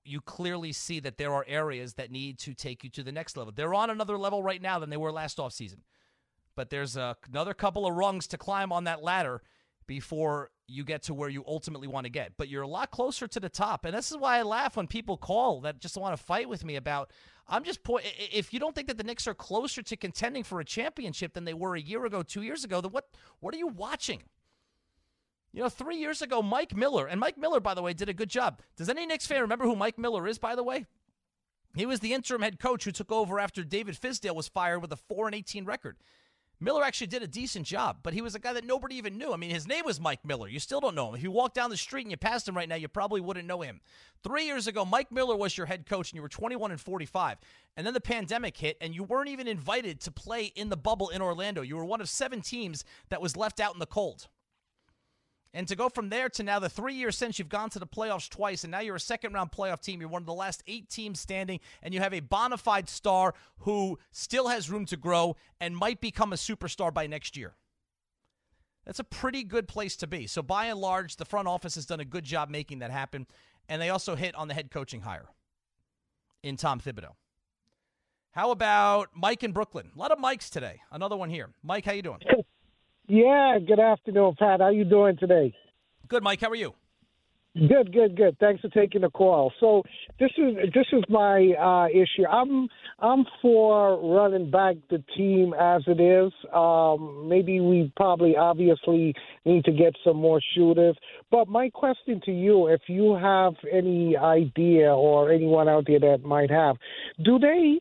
you 0.06 0.22
clearly 0.22 0.72
see 0.72 1.00
that 1.02 1.18
there 1.18 1.34
are 1.34 1.44
areas 1.48 1.96
that 1.96 2.12
need 2.12 2.40
to 2.40 2.54
take 2.54 2.84
you 2.84 2.90
to 2.92 3.04
the 3.04 3.12
next 3.12 3.36
level. 3.36 3.52
They're 3.54 3.74
on 3.74 3.90
another 3.90 4.18
level 4.18 4.42
right 4.42 4.62
now 4.62 4.80
than 4.80 4.90
they 4.90 4.98
were 4.98 5.12
last 5.12 5.38
offseason 5.38 5.80
but 6.56 6.70
there's 6.70 6.98
a, 6.98 7.18
another 7.32 7.54
couple 7.54 7.86
of 7.86 7.94
rungs 7.94 8.28
to 8.28 8.38
climb 8.38 8.72
on 8.72 8.86
that 8.86 9.04
ladder 9.04 9.42
before 9.88 10.50
you 10.68 10.84
get 10.84 11.04
to 11.04 11.14
where 11.14 11.30
you 11.30 11.44
ultimately 11.48 11.88
want 11.88 12.06
to 12.06 12.10
get. 12.10 12.34
But 12.38 12.50
you're 12.50 12.64
a 12.64 12.68
lot 12.68 12.92
closer 12.92 13.28
to 13.28 13.40
the 13.40 13.50
top. 13.50 13.86
And 13.86 13.96
this 13.96 14.12
is 14.12 14.18
why 14.18 14.38
I 14.38 14.42
laugh 14.42 14.78
when 14.78 14.88
people 14.88 15.18
call 15.18 15.62
that 15.62 15.80
just 15.80 15.98
want 15.98 16.18
to 16.18 16.24
fight 16.24 16.50
with 16.50 16.66
me 16.66 16.76
about 16.76 17.12
I'm 17.48 17.64
just 17.64 17.84
point 17.84 18.06
if 18.18 18.52
you 18.54 18.60
don't 18.60 18.74
think 18.74 18.88
that 18.88 18.98
the 18.98 19.04
Knicks 19.04 19.28
are 19.28 19.36
closer 19.36 19.84
to 19.84 19.96
contending 19.96 20.44
for 20.44 20.60
a 20.60 20.66
championship 20.66 21.34
than 21.34 21.46
they 21.46 21.54
were 21.54 21.76
a 21.76 21.82
year 21.82 22.04
ago, 22.06 22.24
2 22.24 22.42
years 22.42 22.64
ago, 22.64 22.82
then 22.82 22.92
what 22.92 23.08
what 23.40 23.54
are 23.54 23.58
you 23.58 23.68
watching? 23.68 24.24
You 25.52 25.62
know, 25.62 25.70
3 25.70 25.96
years 25.96 26.24
ago 26.24 26.42
Mike 26.42 26.76
Miller, 26.76 27.06
and 27.06 27.20
Mike 27.20 27.38
Miller 27.38 27.60
by 27.60 27.76
the 27.76 27.84
way 27.84 27.94
did 27.94 28.10
a 28.10 28.14
good 28.14 28.30
job. 28.30 28.62
Does 28.76 28.90
any 28.90 29.06
Knicks 29.06 29.28
fan 29.28 29.42
remember 29.42 29.66
who 29.66 29.76
Mike 29.76 30.00
Miller 30.00 30.28
is 30.28 30.40
by 30.40 30.56
the 30.56 30.64
way? 30.64 30.86
He 31.76 31.86
was 31.86 32.00
the 32.00 32.14
interim 32.14 32.42
head 32.42 32.58
coach 32.58 32.86
who 32.86 32.92
took 32.92 33.12
over 33.12 33.40
after 33.40 33.64
David 33.64 33.96
Fizdale 33.96 34.34
was 34.34 34.48
fired 34.48 34.80
with 34.80 34.92
a 34.92 34.98
4 34.98 35.28
and 35.28 35.36
18 35.36 35.66
record. 35.66 35.98
Miller 36.60 36.84
actually 36.84 37.08
did 37.08 37.22
a 37.22 37.28
decent 37.28 37.66
job, 37.66 37.98
but 38.02 38.14
he 38.14 38.22
was 38.22 38.36
a 38.36 38.40
guy 38.40 38.54
that 38.54 38.66
nobody 38.66 38.96
even 38.96 39.18
knew. 39.18 39.34
I 39.34 39.38
mean, 39.38 39.50
his 39.50 39.68
name 39.68 39.84
was 39.86 40.00
Mike 40.00 40.24
Miller. 40.24 40.48
You 40.48 40.60
still 40.60 40.80
don't 40.80 40.96
know 40.96 41.10
him. 41.10 41.16
If 41.16 41.24
you 41.24 41.32
walked 41.32 41.56
down 41.56 41.70
the 41.70 41.78
street 41.78 42.04
and 42.04 42.12
you 42.12 42.18
passed 42.18 42.48
him 42.48 42.56
right 42.56 42.70
now, 42.70 42.76
you 42.76 42.88
probably 42.88 43.20
wouldn't 43.20 43.48
know 43.48 43.62
him. 43.62 43.82
Three 44.24 44.46
years 44.46 44.68
ago, 44.68 44.86
Mike 44.86 45.12
Miller 45.12 45.36
was 45.36 45.58
your 45.58 45.68
head 45.68 45.86
coach, 45.86 46.12
and 46.12 46.16
you 46.16 46.22
were 46.22 46.30
21 46.30 46.72
and 46.72 46.80
45. 46.80 47.38
And 47.78 47.86
then 47.86 47.94
the 47.94 48.02
pandemic 48.02 48.58
hit, 48.58 48.78
and 48.80 48.96
you 48.96 49.04
weren't 49.04 49.30
even 49.30 49.48
invited 49.48 50.00
to 50.02 50.12
play 50.12 50.46
in 50.56 50.70
the 50.70 50.78
bubble 50.78 51.10
in 51.10 51.22
Orlando. 51.22 51.62
You 51.62 51.76
were 51.76 51.86
one 51.86 52.02
of 52.02 52.10
seven 52.10 52.42
teams 52.42 52.86
that 53.10 53.22
was 53.22 53.36
left 53.36 53.60
out 53.60 53.74
in 53.74 53.80
the 53.80 53.86
cold. 53.86 54.28
And 55.56 55.70
to 55.70 55.76
go 55.78 55.88
from 55.88 56.10
there 56.10 56.28
to 56.28 56.44
now 56.44 56.60
the 56.60 56.68
three 56.68 56.96
years 56.96 57.16
since 57.16 57.40
you've 57.40 57.48
gone 57.48 57.70
to 57.70 57.80
the 57.80 57.88
playoffs 57.88 58.28
twice, 58.30 58.66
and 58.66 58.72
now 58.72 58.82
you're 58.82 58.98
a 58.98 59.00
second 59.00 59.32
round 59.32 59.54
playoff 59.54 59.80
team. 59.80 60.02
You're 60.02 60.10
one 60.10 60.22
of 60.22 60.26
the 60.26 60.34
last 60.34 60.62
eight 60.68 60.90
teams 60.90 61.18
standing, 61.18 61.62
and 61.82 61.94
you 61.94 62.02
have 62.02 62.14
a 62.14 62.20
bona 62.20 62.58
fide 62.58 62.90
star 62.90 63.34
who 63.60 63.98
still 64.12 64.50
has 64.50 64.70
room 64.70 64.86
to 64.88 64.98
grow 64.98 65.38
and 65.62 65.76
might 65.76 66.02
become 66.02 66.34
a 66.34 66.36
superstar 66.36 66.94
by 66.94 67.08
next 67.08 67.38
year. 67.38 67.56
That's 68.86 69.00
a 69.00 69.06
pretty 69.06 69.46
good 69.46 69.70
place 69.70 69.96
to 69.98 70.08
be. 70.08 70.28
So, 70.28 70.42
by 70.42 70.66
and 70.66 70.80
large, 70.80 71.16
the 71.16 71.24
front 71.24 71.48
office 71.48 71.76
has 71.76 71.86
done 71.86 72.02
a 72.02 72.06
good 72.06 72.26
job 72.26 72.50
making 72.50 72.80
that 72.80 72.92
happen. 72.92 73.26
And 73.70 73.82
they 73.82 73.90
also 73.90 74.16
hit 74.16 74.36
on 74.36 74.50
the 74.50 74.54
head 74.54 74.70
coaching 74.70 75.02
hire 75.02 75.30
in 76.44 76.58
Tom 76.58 76.82
Thibodeau. 76.82 77.14
How 78.32 78.52
about 78.52 79.12
Mike 79.16 79.42
in 79.42 79.54
Brooklyn? 79.54 79.92
A 79.96 79.98
lot 79.98 80.12
of 80.12 80.20
Mikes 80.20 80.50
today. 80.50 80.82
Another 80.92 81.16
one 81.16 81.30
here. 81.30 81.52
Mike, 81.64 81.86
how 81.86 81.94
you 81.94 82.02
doing? 82.02 82.20
Yeah, 83.08 83.60
good 83.66 83.80
afternoon, 83.80 84.36
Pat. 84.38 84.62
How 84.62 84.70
you 84.70 84.84
doing 84.84 85.18
today? 85.18 85.54
Good, 86.08 86.24
Mike. 86.24 86.42
How 86.42 86.50
are 86.50 86.56
you? 86.56 86.74
Good, 87.54 87.94
good, 87.94 88.18
good. 88.18 88.38
Thanks 88.40 88.62
for 88.62 88.68
taking 88.70 89.02
the 89.02 89.10
call. 89.10 89.54
So 89.62 89.84
this 90.20 90.32
is 90.38 90.56
this 90.74 90.88
is 90.92 91.04
my 91.08 91.54
uh, 91.58 91.88
issue. 91.88 92.28
I'm 92.30 92.68
I'm 93.00 93.24
for 93.42 93.98
running 94.18 94.52
back 94.52 94.76
the 94.90 95.02
team 95.16 95.54
as 95.54 95.82
it 95.88 96.02
is. 96.02 96.34
Um, 96.54 97.30
maybe 97.30 97.62
we 97.62 97.94
probably 97.96 98.36
obviously 98.36 99.14
need 99.46 99.64
to 99.66 99.72
get 99.72 99.94
some 100.04 100.18
more 100.18 100.42
shooters. 100.54 100.98
But 101.32 101.48
my 101.48 101.70
question 101.70 102.20
to 102.26 102.32
you, 102.32 102.68
if 102.68 102.82
you 102.88 103.16
have 103.16 103.54
any 103.72 104.18
idea 104.18 104.94
or 104.94 105.32
anyone 105.32 105.70
out 105.70 105.86
there 105.88 106.00
that 106.00 106.24
might 106.26 106.52
have, 106.52 106.76
do 107.24 107.40
they 107.40 107.80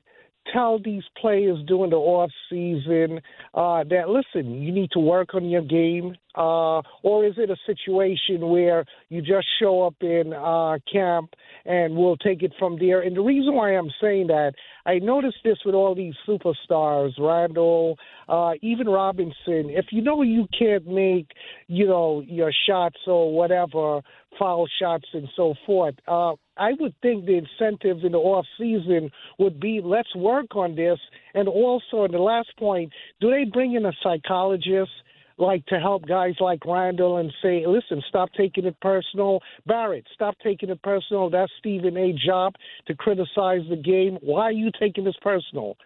tell 0.53 0.79
these 0.79 1.03
players 1.21 1.59
during 1.67 1.91
the 1.91 1.97
off 1.97 2.31
season 2.51 3.21
uh, 3.55 3.85
that 3.85 4.09
listen, 4.09 4.63
you 4.63 4.73
need 4.73 4.91
to 4.93 4.99
work 4.99 5.35
on 5.35 5.49
your 5.49 5.63
game, 5.63 6.15
uh, 6.37 6.83
or 7.03 7.25
is 7.25 7.35
it 7.37 7.51
a 7.51 7.57
situation 7.67 8.49
where 8.49 8.85
you 9.09 9.21
just 9.21 9.47
show 9.61 9.83
up 9.87 9.95
in 10.01 10.33
uh, 10.33 10.79
camp 10.93 11.31
and 11.65 11.97
we'll 11.97 12.17
take 12.17 12.43
it 12.43 12.53
from 12.59 12.79
there? 12.79 13.01
And 13.01 13.17
the 13.17 13.23
reason 13.23 13.55
why 13.55 13.71
I'm 13.77 13.91
saying 14.01 14.27
that, 14.29 14.53
I 14.87 14.99
noticed 14.99 15.39
this 15.45 15.59
with 15.65 15.75
all 15.75 15.95
these 15.95 16.15
superstars, 16.29 17.13
Randle, 17.19 17.97
uh, 18.29 18.53
even 18.63 18.89
Robinson. 18.89 19.35
If 19.71 19.87
you 19.91 20.03
know 20.03 20.23
you 20.23 20.47
can't 20.59 20.87
make, 20.87 21.29
you 21.69 21.87
know, 21.87 22.23
your 22.27 22.53
shots 22.67 22.99
or 23.07 23.33
whatever, 23.33 24.01
foul 24.39 24.67
shots 24.81 25.07
and 25.13 25.29
so 25.37 25.55
forth. 25.67 25.95
Uh, 26.07 26.35
I 26.57 26.73
would 26.79 26.95
think 27.03 27.27
the 27.27 27.39
incentive 27.39 28.05
in 28.05 28.13
the 28.13 28.19
off 28.19 28.47
season 28.59 29.11
would 29.39 29.61
be 29.61 29.81
let's 29.83 30.15
work 30.15 30.55
on 30.55 30.75
this. 30.75 30.99
And 31.35 31.49
also, 31.49 32.05
in 32.05 32.13
the 32.13 32.19
last 32.19 32.57
point, 32.59 32.93
do 33.21 33.31
they 33.31 33.45
bring 33.45 33.75
in 33.75 33.87
a 33.87 33.93
psychologist? 34.03 34.91
like 35.37 35.67
to 35.67 35.81
help 35.81 36.07
guys 36.07 36.35
like 36.41 36.65
Randle 36.65 37.19
and 37.19 37.33
say, 37.43 37.65
listen, 37.67 38.03
stop 38.09 38.31
taking 38.37 38.67
it 38.67 38.81
personal. 38.81 39.41
Barrett, 39.67 40.07
stop 40.15 40.37
taking 40.43 40.71
it 40.71 40.83
personal. 40.83 41.31
That's 41.31 41.51
Stephen 41.59 41.97
A. 41.97 42.13
job 42.13 42.55
to 42.87 42.95
criticize 42.95 43.63
the 43.69 43.81
game. 43.83 44.19
Why 44.23 44.43
are 44.43 44.53
you 44.53 44.71
taking 44.79 45.05
this 45.05 45.17
personal? 45.23 45.77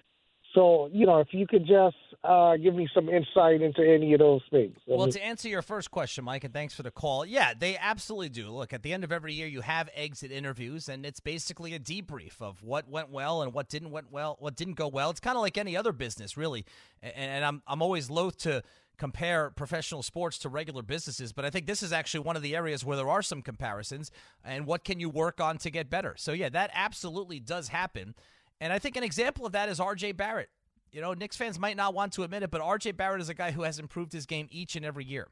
So, 0.58 0.90
you 0.92 1.06
know, 1.06 1.20
if 1.20 1.28
you 1.30 1.46
could 1.46 1.68
just 1.68 1.94
uh, 2.24 2.56
give 2.56 2.74
me 2.74 2.88
some 2.92 3.08
insight 3.08 3.62
into 3.62 3.80
any 3.80 4.12
of 4.12 4.18
those 4.18 4.40
things. 4.50 4.76
Well, 4.88 5.06
to 5.06 5.24
answer 5.24 5.48
your 5.48 5.62
first 5.62 5.92
question, 5.92 6.24
Mike, 6.24 6.42
and 6.42 6.52
thanks 6.52 6.74
for 6.74 6.82
the 6.82 6.90
call. 6.90 7.24
Yeah, 7.24 7.52
they 7.56 7.76
absolutely 7.78 8.30
do. 8.30 8.50
Look, 8.50 8.72
at 8.72 8.82
the 8.82 8.92
end 8.92 9.04
of 9.04 9.12
every 9.12 9.34
year, 9.34 9.46
you 9.46 9.60
have 9.60 9.88
exit 9.94 10.32
interviews, 10.32 10.88
and 10.88 11.06
it's 11.06 11.20
basically 11.20 11.74
a 11.74 11.78
debrief 11.78 12.42
of 12.42 12.60
what 12.64 12.88
went 12.88 13.10
well 13.10 13.42
and 13.42 13.54
what 13.54 13.68
didn't 13.68 13.92
went 13.92 14.10
well, 14.10 14.36
what 14.40 14.56
didn't 14.56 14.74
go 14.74 14.88
well. 14.88 15.10
It's 15.10 15.20
kind 15.20 15.36
of 15.36 15.42
like 15.42 15.56
any 15.56 15.76
other 15.76 15.92
business, 15.92 16.36
really. 16.36 16.64
And, 17.04 17.14
and 17.14 17.44
I'm 17.44 17.62
I'm 17.68 17.80
always 17.80 18.10
loath 18.10 18.36
to 18.38 18.64
compare 18.96 19.50
professional 19.50 20.02
sports 20.02 20.38
to 20.38 20.48
regular 20.48 20.82
businesses, 20.82 21.32
but 21.32 21.44
I 21.44 21.50
think 21.50 21.66
this 21.66 21.84
is 21.84 21.92
actually 21.92 22.20
one 22.20 22.34
of 22.34 22.42
the 22.42 22.56
areas 22.56 22.84
where 22.84 22.96
there 22.96 23.08
are 23.08 23.22
some 23.22 23.42
comparisons. 23.42 24.10
And 24.44 24.66
what 24.66 24.82
can 24.82 24.98
you 24.98 25.08
work 25.08 25.40
on 25.40 25.56
to 25.58 25.70
get 25.70 25.88
better? 25.88 26.16
So 26.18 26.32
yeah, 26.32 26.48
that 26.48 26.72
absolutely 26.74 27.38
does 27.38 27.68
happen. 27.68 28.16
And 28.60 28.72
I 28.72 28.78
think 28.78 28.96
an 28.96 29.04
example 29.04 29.46
of 29.46 29.52
that 29.52 29.68
is 29.68 29.78
RJ 29.78 30.16
Barrett. 30.16 30.50
you 30.90 31.00
know, 31.00 31.12
Knicks 31.14 31.36
fans 31.36 31.58
might 31.58 31.76
not 31.76 31.94
want 31.94 32.12
to 32.14 32.22
admit 32.22 32.42
it, 32.42 32.50
but 32.50 32.60
RJ 32.60 32.96
Barrett 32.96 33.20
is 33.20 33.28
a 33.28 33.34
guy 33.34 33.50
who 33.50 33.62
has 33.62 33.78
improved 33.78 34.12
his 34.12 34.26
game 34.26 34.48
each 34.50 34.74
and 34.74 34.84
every 34.84 35.04
year. 35.04 35.28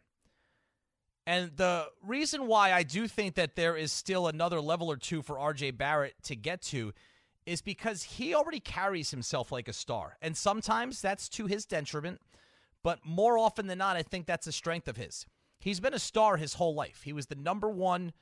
And 1.27 1.51
the 1.57 1.87
reason 2.05 2.47
why 2.47 2.73
I 2.73 2.85
do 2.85 3.09
think 3.09 3.35
that 3.35 3.57
there 3.57 3.77
is 3.77 3.91
still 3.91 4.29
another 4.29 4.61
level 4.61 4.91
or 4.91 4.97
two 4.97 5.23
for 5.23 5.37
RJ 5.37 5.77
Barrett 5.77 6.15
to 6.25 6.37
get 6.37 6.63
to 6.63 6.93
is 7.47 7.63
because 7.63 8.03
he 8.03 8.35
already 8.35 8.61
carries 8.61 9.11
himself 9.11 9.51
like 9.51 9.67
a 9.67 9.73
star. 9.73 10.19
And 10.23 10.37
sometimes 10.37 11.01
that's 11.01 11.29
to 11.31 11.47
his 11.47 11.65
detriment, 11.67 12.21
but 12.85 13.01
more 13.05 13.39
often 13.39 13.67
than 13.67 13.79
not, 13.79 13.97
I 13.97 14.03
think 14.03 14.27
that's 14.27 14.47
a 14.47 14.53
strength 14.53 14.87
of 14.87 14.97
his. 14.97 15.27
He's 15.59 15.81
been 15.81 15.95
a 15.95 15.99
star 15.99 16.37
his 16.37 16.55
whole 16.55 16.75
life. 16.75 17.03
He 17.03 17.13
was 17.13 17.27
the 17.27 17.35
number 17.35 17.69
one 17.71 18.13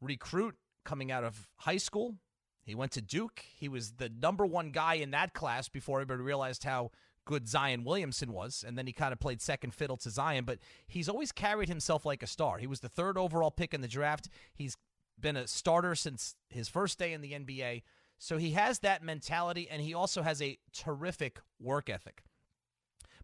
recruit 0.00 0.54
coming 0.84 1.10
out 1.10 1.24
of 1.24 1.48
high 1.56 1.78
school. 1.78 2.16
He 2.64 2.74
went 2.74 2.92
to 2.92 3.02
Duke. 3.02 3.44
He 3.56 3.68
was 3.68 3.92
the 3.92 4.08
number 4.08 4.46
one 4.46 4.70
guy 4.70 4.94
in 4.94 5.10
that 5.10 5.34
class 5.34 5.68
before 5.68 6.00
everybody 6.00 6.22
realized 6.22 6.64
how 6.64 6.90
good 7.24 7.48
Zion 7.48 7.84
Williamson 7.84 8.32
was. 8.32 8.64
And 8.66 8.76
then 8.76 8.86
he 8.86 8.92
kind 8.92 9.12
of 9.12 9.20
played 9.20 9.40
second 9.40 9.74
fiddle 9.74 9.96
to 9.98 10.10
Zion, 10.10 10.44
but 10.44 10.58
he's 10.86 11.08
always 11.08 11.32
carried 11.32 11.68
himself 11.68 12.04
like 12.04 12.22
a 12.22 12.26
star. 12.26 12.58
He 12.58 12.66
was 12.66 12.80
the 12.80 12.88
third 12.88 13.18
overall 13.18 13.50
pick 13.50 13.74
in 13.74 13.80
the 13.80 13.88
draft. 13.88 14.28
He's 14.54 14.76
been 15.18 15.36
a 15.36 15.46
starter 15.46 15.94
since 15.94 16.36
his 16.48 16.68
first 16.68 16.98
day 16.98 17.12
in 17.12 17.20
the 17.20 17.32
NBA. 17.32 17.82
So 18.18 18.38
he 18.38 18.52
has 18.52 18.78
that 18.80 19.02
mentality, 19.02 19.68
and 19.70 19.82
he 19.82 19.92
also 19.92 20.22
has 20.22 20.40
a 20.40 20.58
terrific 20.72 21.40
work 21.60 21.90
ethic. 21.90 22.22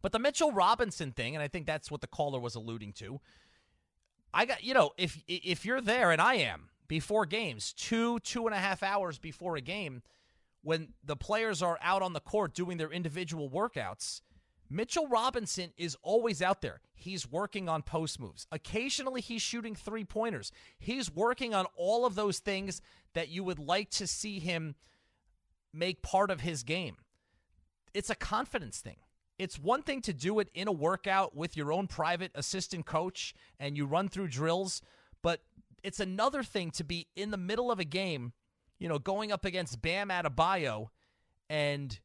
But 0.03 0.13
the 0.13 0.19
Mitchell 0.19 0.53
Robinson 0.53 1.13
thing, 1.13 1.35
and 1.35 1.43
I 1.43 1.49
think 1.49 1.67
that's 1.67 1.91
what 1.91 2.01
the 2.01 2.07
caller 2.07 2.41
was 2.41 2.55
alluding 2.55 2.93
to. 2.95 3.21
I 4.33 4.47
got 4.47 4.63
you 4.63 4.75
know 4.75 4.93
if 4.97 5.23
if 5.27 5.65
you're 5.65 5.81
there, 5.81 6.11
and 6.11 6.21
I 6.21 6.35
am, 6.35 6.70
before 6.91 7.25
games, 7.25 7.73
two, 7.73 8.19
two 8.19 8.47
and 8.47 8.55
a 8.55 8.59
half 8.59 8.83
hours 8.83 9.17
before 9.17 9.55
a 9.55 9.61
game, 9.61 10.03
when 10.63 10.89
the 11.05 11.15
players 11.15 11.63
are 11.63 11.79
out 11.81 12.03
on 12.03 12.15
the 12.15 12.21
court 12.21 12.53
doing 12.53 12.79
their 12.79 12.91
individual 12.91 13.49
workouts, 13.49 14.23
Mitchell 14.69 15.07
Robinson 15.07 15.71
is 15.77 15.97
always 16.03 16.43
out 16.43 16.63
there. 16.63 16.81
He's 16.93 17.31
working 17.31 17.69
on 17.69 17.83
post 17.83 18.19
moves. 18.19 18.45
Occasionally, 18.51 19.21
he's 19.21 19.41
shooting 19.41 19.77
three 19.77 20.03
pointers. 20.03 20.51
He's 20.81 21.15
working 21.15 21.55
on 21.55 21.67
all 21.77 22.05
of 22.05 22.17
those 22.17 22.41
things 22.41 22.83
that 23.15 23.29
you 23.29 23.45
would 23.45 23.61
like 23.61 23.91
to 23.91 24.09
see 24.09 24.41
him 24.41 24.75
make 25.73 26.03
part 26.03 26.29
of 26.29 26.41
his 26.41 26.65
game. 26.65 26.97
It's 27.95 28.11
a 28.11 28.17
confidence 28.17 28.81
thing. 28.81 28.97
It's 29.39 29.61
one 29.61 29.83
thing 29.83 30.03
to 30.03 30.13
do 30.13 30.41
it 30.41 30.49
in 30.55 30.67
a 30.67 30.73
workout 30.73 31.37
with 31.37 31.57
your 31.57 31.73
own 31.73 31.87
private 31.87 32.33
assistant 32.35 32.85
coach 32.85 33.33
and 33.61 33.77
you 33.77 33.87
run 33.87 34.09
through 34.09 34.27
drills, 34.27 34.83
but 35.23 35.41
it's 35.83 36.01
another 36.01 36.43
thing 36.43 36.71
to 36.73 36.85
be 36.85 37.09
in 37.17 37.31
the 37.31 37.37
middle 37.37 37.71
of 37.71 37.79
a 37.79 37.85
game, 37.85 38.33
you 38.79 38.89
know, 38.89 38.99
going 38.99 39.33
up 39.33 39.45
against 39.45 39.83
Bam 39.83 40.09
Adebayo 40.09 40.89
and 41.49 41.99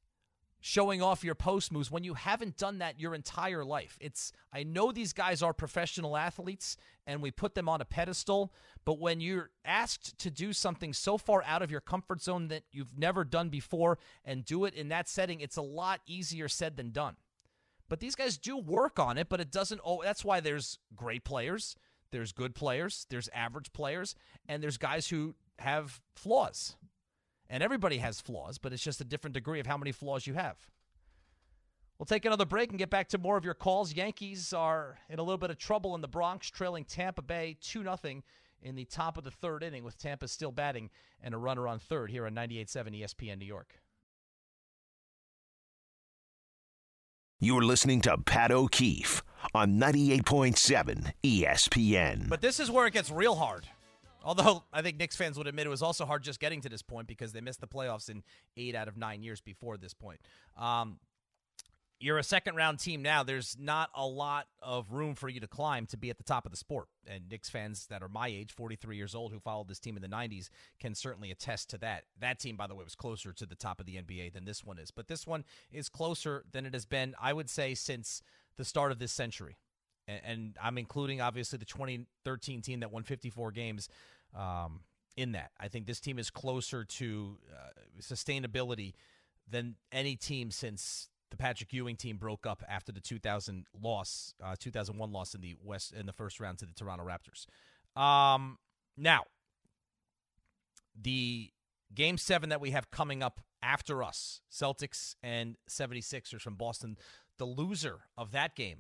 showing 0.68 1.00
off 1.00 1.24
your 1.24 1.36
post 1.36 1.72
moves 1.72 1.92
when 1.92 2.04
you 2.04 2.16
haven't 2.16 2.58
done 2.58 2.80
that 2.80 3.00
your 3.00 3.14
entire 3.14 3.64
life. 3.64 4.00
It's 4.02 4.32
I 4.52 4.64
know 4.64 4.92
these 4.92 5.14
guys 5.14 5.44
are 5.44 5.54
professional 5.54 6.18
athletes 6.18 6.76
and 7.06 7.22
we 7.22 7.30
put 7.30 7.54
them 7.54 7.70
on 7.70 7.82
a 7.82 7.86
pedestal, 7.86 8.52
but 8.84 9.00
when 9.00 9.22
you're 9.22 9.52
asked 9.64 10.18
to 10.18 10.32
do 10.32 10.54
something 10.54 10.92
so 10.92 11.20
far 11.20 11.44
out 11.46 11.62
of 11.62 11.70
your 11.70 11.82
comfort 11.82 12.20
zone 12.20 12.48
that 12.48 12.64
you've 12.72 12.98
never 12.98 13.24
done 13.24 13.50
before 13.50 14.00
and 14.24 14.44
do 14.44 14.66
it 14.66 14.74
in 14.74 14.90
that 14.90 15.08
setting, 15.08 15.40
it's 15.40 15.58
a 15.58 15.62
lot 15.62 16.02
easier 16.08 16.48
said 16.48 16.78
than 16.78 16.90
done. 16.90 17.18
But 17.88 18.00
these 18.00 18.16
guys 18.16 18.40
do 18.40 18.58
work 18.58 18.98
on 18.98 19.20
it, 19.20 19.30
but 19.30 19.40
it 19.40 19.52
doesn't 19.52 19.82
oh 19.86 20.02
that's 20.02 20.26
why 20.26 20.40
there's 20.40 20.80
great 20.96 21.24
players 21.24 21.76
there's 22.16 22.32
good 22.32 22.56
players, 22.56 23.06
there's 23.10 23.30
average 23.34 23.74
players, 23.74 24.16
and 24.48 24.64
there's 24.64 24.78
guys 24.78 25.10
who 25.10 25.36
have 25.60 26.02
flaws. 26.16 26.78
And 27.50 27.62
everybody 27.62 27.98
has 27.98 28.22
flaws, 28.22 28.58
but 28.58 28.72
it's 28.72 28.84
just 28.84 29.02
a 29.02 29.04
different 29.04 29.34
degree 29.34 29.60
of 29.60 29.68
how 29.68 29.78
many 29.78 29.92
flaws 29.92 30.26
you 30.26 30.34
have. 30.34 30.56
We'll 32.00 32.06
take 32.06 32.26
another 32.26 32.46
break 32.46 32.70
and 32.70 32.80
get 32.80 32.90
back 32.90 33.10
to 33.10 33.18
more 33.18 33.38
of 33.38 33.44
your 33.44 33.54
calls. 33.54 33.94
Yankees 33.94 34.54
are 34.54 34.98
in 35.10 35.20
a 35.20 35.24
little 35.24 35.38
bit 35.38 35.50
of 35.50 35.58
trouble 35.58 35.94
in 35.94 36.02
the 36.02 36.08
Bronx, 36.08 36.50
trailing 36.50 36.86
Tampa 36.86 37.22
Bay 37.22 37.58
2 37.62 37.84
0 37.84 38.22
in 38.62 38.76
the 38.76 38.86
top 38.86 39.18
of 39.18 39.26
the 39.26 39.32
third 39.32 39.62
inning, 39.62 39.84
with 39.84 39.98
Tampa 39.98 40.28
still 40.30 40.52
batting 40.52 40.90
and 41.22 41.36
a 41.36 41.38
runner 41.38 41.68
on 41.68 41.80
third 41.80 42.10
here 42.10 42.26
on 42.26 42.34
98.7 42.34 43.02
ESPN 43.02 43.40
New 43.40 43.46
York. 43.46 43.76
You're 47.40 47.64
listening 47.64 48.00
to 48.02 48.18
Pat 48.18 48.52
O'Keefe 48.52 49.22
on 49.56 49.80
98.7 49.80 51.14
ESPN. 51.24 52.30
But 52.30 52.42
this 52.42 52.60
is 52.60 52.70
where 52.70 52.86
it 52.86 52.94
gets 52.94 53.10
real 53.10 53.36
hard. 53.36 53.66
Although 54.24 54.64
I 54.74 54.82
think 54.82 54.98
Knicks 54.98 55.16
fans 55.16 55.38
would 55.38 55.48
admit 55.48 55.68
it 55.68 55.70
was 55.70 55.84
also 55.84 56.06
hard 56.06 56.24
just 56.24 56.40
getting 56.40 56.62
to 56.62 56.70
this 56.70 56.82
point 56.82 57.08
because 57.08 57.32
they 57.32 57.42
missed 57.42 57.62
the 57.62 57.68
playoffs 57.68 58.10
in 58.10 58.24
eight 58.58 58.76
out 58.76 58.88
of 58.88 58.98
nine 58.98 59.22
years 59.22 59.40
before 59.40 59.78
this 59.78 59.94
point. 59.94 60.20
Um, 60.58 61.00
you're 62.00 62.18
a 62.18 62.24
second 62.24 62.56
round 62.56 62.80
team 62.80 63.02
now. 63.02 63.24
There's 63.24 63.56
not 63.60 63.90
a 63.96 64.06
lot 64.06 64.48
of 64.62 64.92
room 64.92 65.16
for 65.16 65.30
you 65.30 65.40
to 65.40 65.48
climb 65.48 65.86
to 65.88 65.98
be 65.98 66.10
at 66.10 66.18
the 66.18 66.24
top 66.24 66.46
of 66.46 66.52
the 66.52 66.58
sport. 66.58 66.88
And 67.08 67.30
Knicks 67.30 67.50
fans 67.50 67.88
that 67.88 68.04
are 68.04 68.10
my 68.10 68.28
age, 68.28 68.52
43 68.52 68.98
years 68.98 69.16
old, 69.16 69.32
who 69.32 69.40
followed 69.40 69.70
this 69.70 69.80
team 69.80 69.96
in 69.96 70.02
the 70.02 70.10
90s, 70.10 70.50
can 70.80 70.94
certainly 70.94 71.32
attest 71.32 71.70
to 71.70 71.78
that. 71.80 72.04
That 72.20 72.40
team, 72.40 72.58
by 72.58 72.68
the 72.68 72.76
way, 72.76 72.84
was 72.84 72.96
closer 72.96 73.32
to 73.32 73.46
the 73.46 73.56
top 73.56 73.80
of 73.80 73.86
the 73.86 73.96
NBA 73.96 74.34
than 74.34 74.46
this 74.46 74.64
one 74.64 74.78
is. 74.78 74.92
But 74.92 75.08
this 75.08 75.26
one 75.26 75.46
is 75.72 75.88
closer 75.88 76.44
than 76.52 76.66
it 76.66 76.74
has 76.74 76.86
been, 76.86 77.16
I 77.22 77.32
would 77.32 77.50
say, 77.50 77.74
since 77.76 78.22
the 78.58 78.66
start 78.66 78.92
of 78.92 79.00
this 79.00 79.12
century. 79.12 79.58
And, 80.08 80.22
and 80.26 80.58
I'm 80.62 80.78
including, 80.78 81.22
obviously, 81.22 81.58
the 81.58 81.66
2013 81.66 82.62
team 82.62 82.80
that 82.82 82.92
won 82.92 83.04
54 83.04 83.52
games. 83.52 83.90
Um, 84.36 84.82
in 85.18 85.32
that, 85.32 85.52
I 85.60 85.70
think 85.70 85.86
this 85.86 86.02
team 86.02 86.20
is 86.20 86.30
closer 86.30 86.84
to 86.84 87.38
uh, 87.54 87.70
sustainability 88.02 88.94
than 89.50 89.76
any 89.92 90.16
team 90.18 90.52
since 90.52 91.10
the 91.32 91.38
Patrick 91.38 91.72
Ewing 91.74 91.96
team 91.96 92.18
broke 92.18 92.46
up 92.46 92.64
after 92.68 92.92
the 92.92 93.00
2000 93.00 93.66
loss, 93.82 94.34
uh, 94.44 94.56
2001 94.60 95.12
loss 95.12 95.34
in 95.34 95.42
the 95.42 95.56
West 95.64 95.94
in 95.94 96.06
the 96.06 96.14
first 96.14 96.40
round 96.40 96.58
to 96.60 96.66
the 96.66 96.74
Toronto 96.74 97.06
Raptors. 97.06 97.46
Um, 98.00 98.58
now, 98.98 99.24
the 101.00 101.52
game 101.94 102.18
seven 102.18 102.50
that 102.50 102.62
we 102.62 102.72
have 102.72 102.92
coming 102.92 103.24
up 103.24 103.42
after 103.62 104.04
us, 104.04 104.42
Celtics 104.52 105.16
and 105.24 105.56
76ers 105.70 106.42
from 106.42 106.56
Boston, 106.56 106.98
the 107.38 107.46
loser 107.46 108.00
of 108.18 108.32
that 108.32 108.56
game 108.56 108.80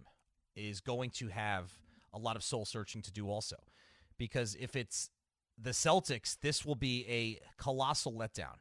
is 0.55 0.81
going 0.81 1.09
to 1.11 1.27
have 1.27 1.73
a 2.13 2.17
lot 2.17 2.35
of 2.35 2.43
soul 2.43 2.65
searching 2.65 3.01
to 3.01 3.11
do 3.11 3.29
also. 3.29 3.57
Because 4.17 4.55
if 4.59 4.75
it's 4.75 5.09
the 5.57 5.71
Celtics, 5.71 6.37
this 6.41 6.65
will 6.65 6.75
be 6.75 7.05
a 7.07 7.39
colossal 7.61 8.13
letdown. 8.13 8.55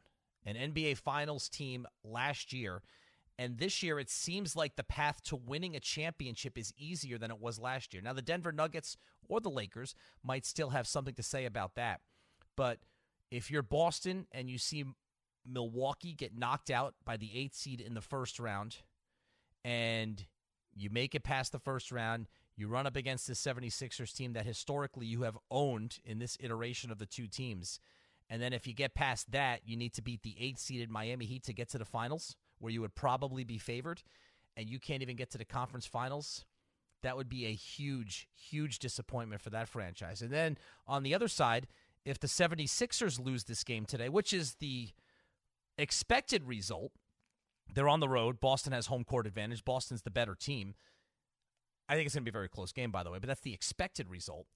An 0.45 0.55
NBA 0.55 0.97
Finals 0.97 1.49
team 1.49 1.87
last 2.03 2.53
year 2.53 2.81
and 3.37 3.57
this 3.57 3.83
year, 3.83 3.99
it 3.99 4.09
seems 4.09 4.55
like 4.55 4.75
the 4.75 4.83
path 4.83 5.21
to 5.25 5.35
winning 5.35 5.75
a 5.75 5.79
championship 5.79 6.57
is 6.57 6.73
easier 6.77 7.17
than 7.17 7.31
it 7.31 7.39
was 7.39 7.59
last 7.59 7.93
year. 7.93 8.01
Now, 8.01 8.13
the 8.13 8.21
Denver 8.21 8.51
Nuggets 8.51 8.97
or 9.27 9.41
the 9.41 9.49
Lakers 9.49 9.93
might 10.23 10.45
still 10.45 10.69
have 10.69 10.87
something 10.87 11.15
to 11.15 11.23
say 11.23 11.45
about 11.45 11.75
that. 11.75 11.99
But 12.55 12.79
if 13.31 13.51
you're 13.51 13.61
Boston 13.61 14.27
and 14.31 14.49
you 14.49 14.57
see 14.57 14.85
Milwaukee 15.45 16.13
get 16.13 16.37
knocked 16.37 16.69
out 16.69 16.95
by 17.03 17.17
the 17.17 17.37
eighth 17.37 17.55
seed 17.55 17.81
in 17.81 17.93
the 17.93 18.01
first 18.01 18.39
round, 18.39 18.77
and 19.65 20.23
you 20.75 20.91
make 20.91 21.15
it 21.15 21.23
past 21.23 21.51
the 21.51 21.59
first 21.59 21.91
round, 21.91 22.27
you 22.55 22.67
run 22.67 22.85
up 22.85 22.95
against 22.95 23.25
the 23.25 23.33
76ers 23.33 24.15
team 24.15 24.33
that 24.33 24.45
historically 24.45 25.07
you 25.07 25.23
have 25.23 25.37
owned 25.49 25.97
in 26.05 26.19
this 26.19 26.37
iteration 26.39 26.91
of 26.91 26.99
the 26.99 27.07
two 27.07 27.27
teams. 27.27 27.79
And 28.29 28.39
then 28.41 28.53
if 28.53 28.67
you 28.67 28.73
get 28.73 28.93
past 28.93 29.31
that, 29.31 29.61
you 29.65 29.75
need 29.75 29.93
to 29.95 30.03
beat 30.03 30.21
the 30.21 30.35
eighth 30.39 30.59
seeded 30.59 30.91
Miami 30.91 31.25
Heat 31.25 31.43
to 31.45 31.53
get 31.53 31.69
to 31.69 31.79
the 31.79 31.85
finals 31.85 32.35
where 32.59 32.71
you 32.71 32.79
would 32.81 32.93
probably 32.93 33.43
be 33.43 33.57
favored 33.57 34.03
and 34.55 34.69
you 34.69 34.79
can't 34.79 35.01
even 35.01 35.15
get 35.15 35.31
to 35.31 35.37
the 35.37 35.45
conference 35.45 35.87
finals, 35.87 36.45
that 37.01 37.17
would 37.17 37.27
be 37.27 37.47
a 37.47 37.53
huge, 37.53 38.27
huge 38.35 38.77
disappointment 38.79 39.41
for 39.41 39.49
that 39.49 39.67
franchise. 39.67 40.21
And 40.21 40.31
then 40.31 40.57
on 40.87 41.01
the 41.01 41.15
other 41.15 41.27
side, 41.27 41.67
if 42.05 42.19
the 42.19 42.27
76ers 42.27 43.23
lose 43.23 43.45
this 43.45 43.63
game 43.63 43.85
today, 43.85 44.09
which 44.09 44.31
is 44.31 44.55
the 44.55 44.89
expected 45.77 46.45
result, 46.45 46.91
they're 47.73 47.89
on 47.89 47.99
the 47.99 48.09
road. 48.09 48.39
Boston 48.39 48.73
has 48.73 48.87
home 48.87 49.03
court 49.03 49.27
advantage. 49.27 49.65
Boston's 49.65 50.03
the 50.03 50.11
better 50.11 50.35
team. 50.35 50.75
I 51.87 51.95
think 51.95 52.05
it's 52.05 52.15
going 52.15 52.23
to 52.23 52.31
be 52.31 52.35
a 52.35 52.39
very 52.39 52.49
close 52.49 52.71
game, 52.71 52.91
by 52.91 53.03
the 53.03 53.11
way, 53.11 53.19
but 53.19 53.27
that's 53.27 53.41
the 53.41 53.53
expected 53.53 54.09
result. 54.09 54.47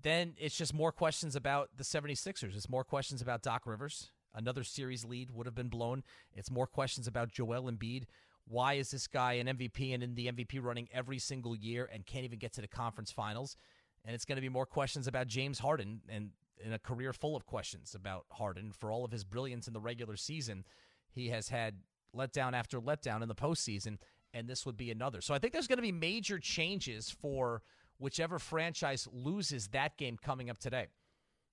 Then 0.00 0.34
it's 0.38 0.56
just 0.56 0.74
more 0.74 0.92
questions 0.92 1.36
about 1.36 1.70
the 1.76 1.84
76ers. 1.84 2.56
It's 2.56 2.68
more 2.68 2.84
questions 2.84 3.20
about 3.20 3.42
Doc 3.42 3.62
Rivers. 3.66 4.10
Another 4.34 4.64
series 4.64 5.04
lead 5.04 5.30
would 5.30 5.46
have 5.46 5.54
been 5.54 5.68
blown. 5.68 6.02
It's 6.32 6.50
more 6.50 6.66
questions 6.66 7.06
about 7.06 7.30
Joel 7.30 7.70
Embiid. 7.70 8.04
Why 8.46 8.74
is 8.74 8.90
this 8.90 9.06
guy 9.06 9.34
an 9.34 9.46
MVP 9.46 9.92
and 9.92 10.02
in 10.02 10.14
the 10.14 10.26
MVP 10.26 10.62
running 10.62 10.88
every 10.92 11.18
single 11.18 11.54
year 11.54 11.88
and 11.92 12.06
can't 12.06 12.24
even 12.24 12.38
get 12.38 12.52
to 12.54 12.60
the 12.60 12.68
conference 12.68 13.12
finals? 13.12 13.56
And 14.04 14.14
it's 14.14 14.24
going 14.24 14.36
to 14.36 14.42
be 14.42 14.48
more 14.48 14.66
questions 14.66 15.06
about 15.06 15.26
James 15.26 15.58
Harden 15.58 16.00
and 16.08 16.30
in 16.64 16.72
a 16.72 16.78
career 16.78 17.12
full 17.12 17.36
of 17.36 17.46
questions 17.46 17.94
about 17.94 18.24
Harden 18.30 18.72
for 18.72 18.90
all 18.90 19.04
of 19.04 19.12
his 19.12 19.24
brilliance 19.24 19.66
in 19.66 19.72
the 19.72 19.80
regular 19.80 20.16
season. 20.16 20.64
He 21.10 21.28
has 21.28 21.48
had 21.48 21.76
letdown 22.16 22.52
after 22.52 22.80
letdown 22.80 23.22
in 23.22 23.28
the 23.28 23.34
postseason, 23.34 23.98
and 24.32 24.48
this 24.48 24.64
would 24.66 24.76
be 24.76 24.90
another. 24.90 25.20
So 25.20 25.34
I 25.34 25.38
think 25.38 25.52
there's 25.52 25.66
going 25.66 25.78
to 25.78 25.82
be 25.82 25.92
major 25.92 26.38
changes 26.38 27.10
for 27.10 27.62
whichever 27.98 28.38
franchise 28.38 29.06
loses 29.12 29.68
that 29.68 29.96
game 29.96 30.16
coming 30.20 30.50
up 30.50 30.58
today. 30.58 30.86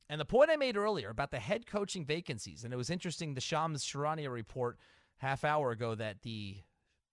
And 0.10 0.22
the 0.22 0.26
point 0.26 0.50
I 0.50 0.56
made 0.56 0.78
earlier 0.78 1.10
about 1.10 1.32
the 1.32 1.40
head 1.40 1.68
coaching 1.68 2.06
vacancies, 2.06 2.64
and 2.64 2.74
it 2.74 2.78
was 2.78 2.90
interesting 2.90 3.34
the 3.34 3.42
Shams 3.42 3.84
Charania 3.84 4.32
report 4.32 4.78
half 5.18 5.44
hour 5.44 5.72
ago 5.72 5.96
that 5.96 6.22
the 6.22 6.58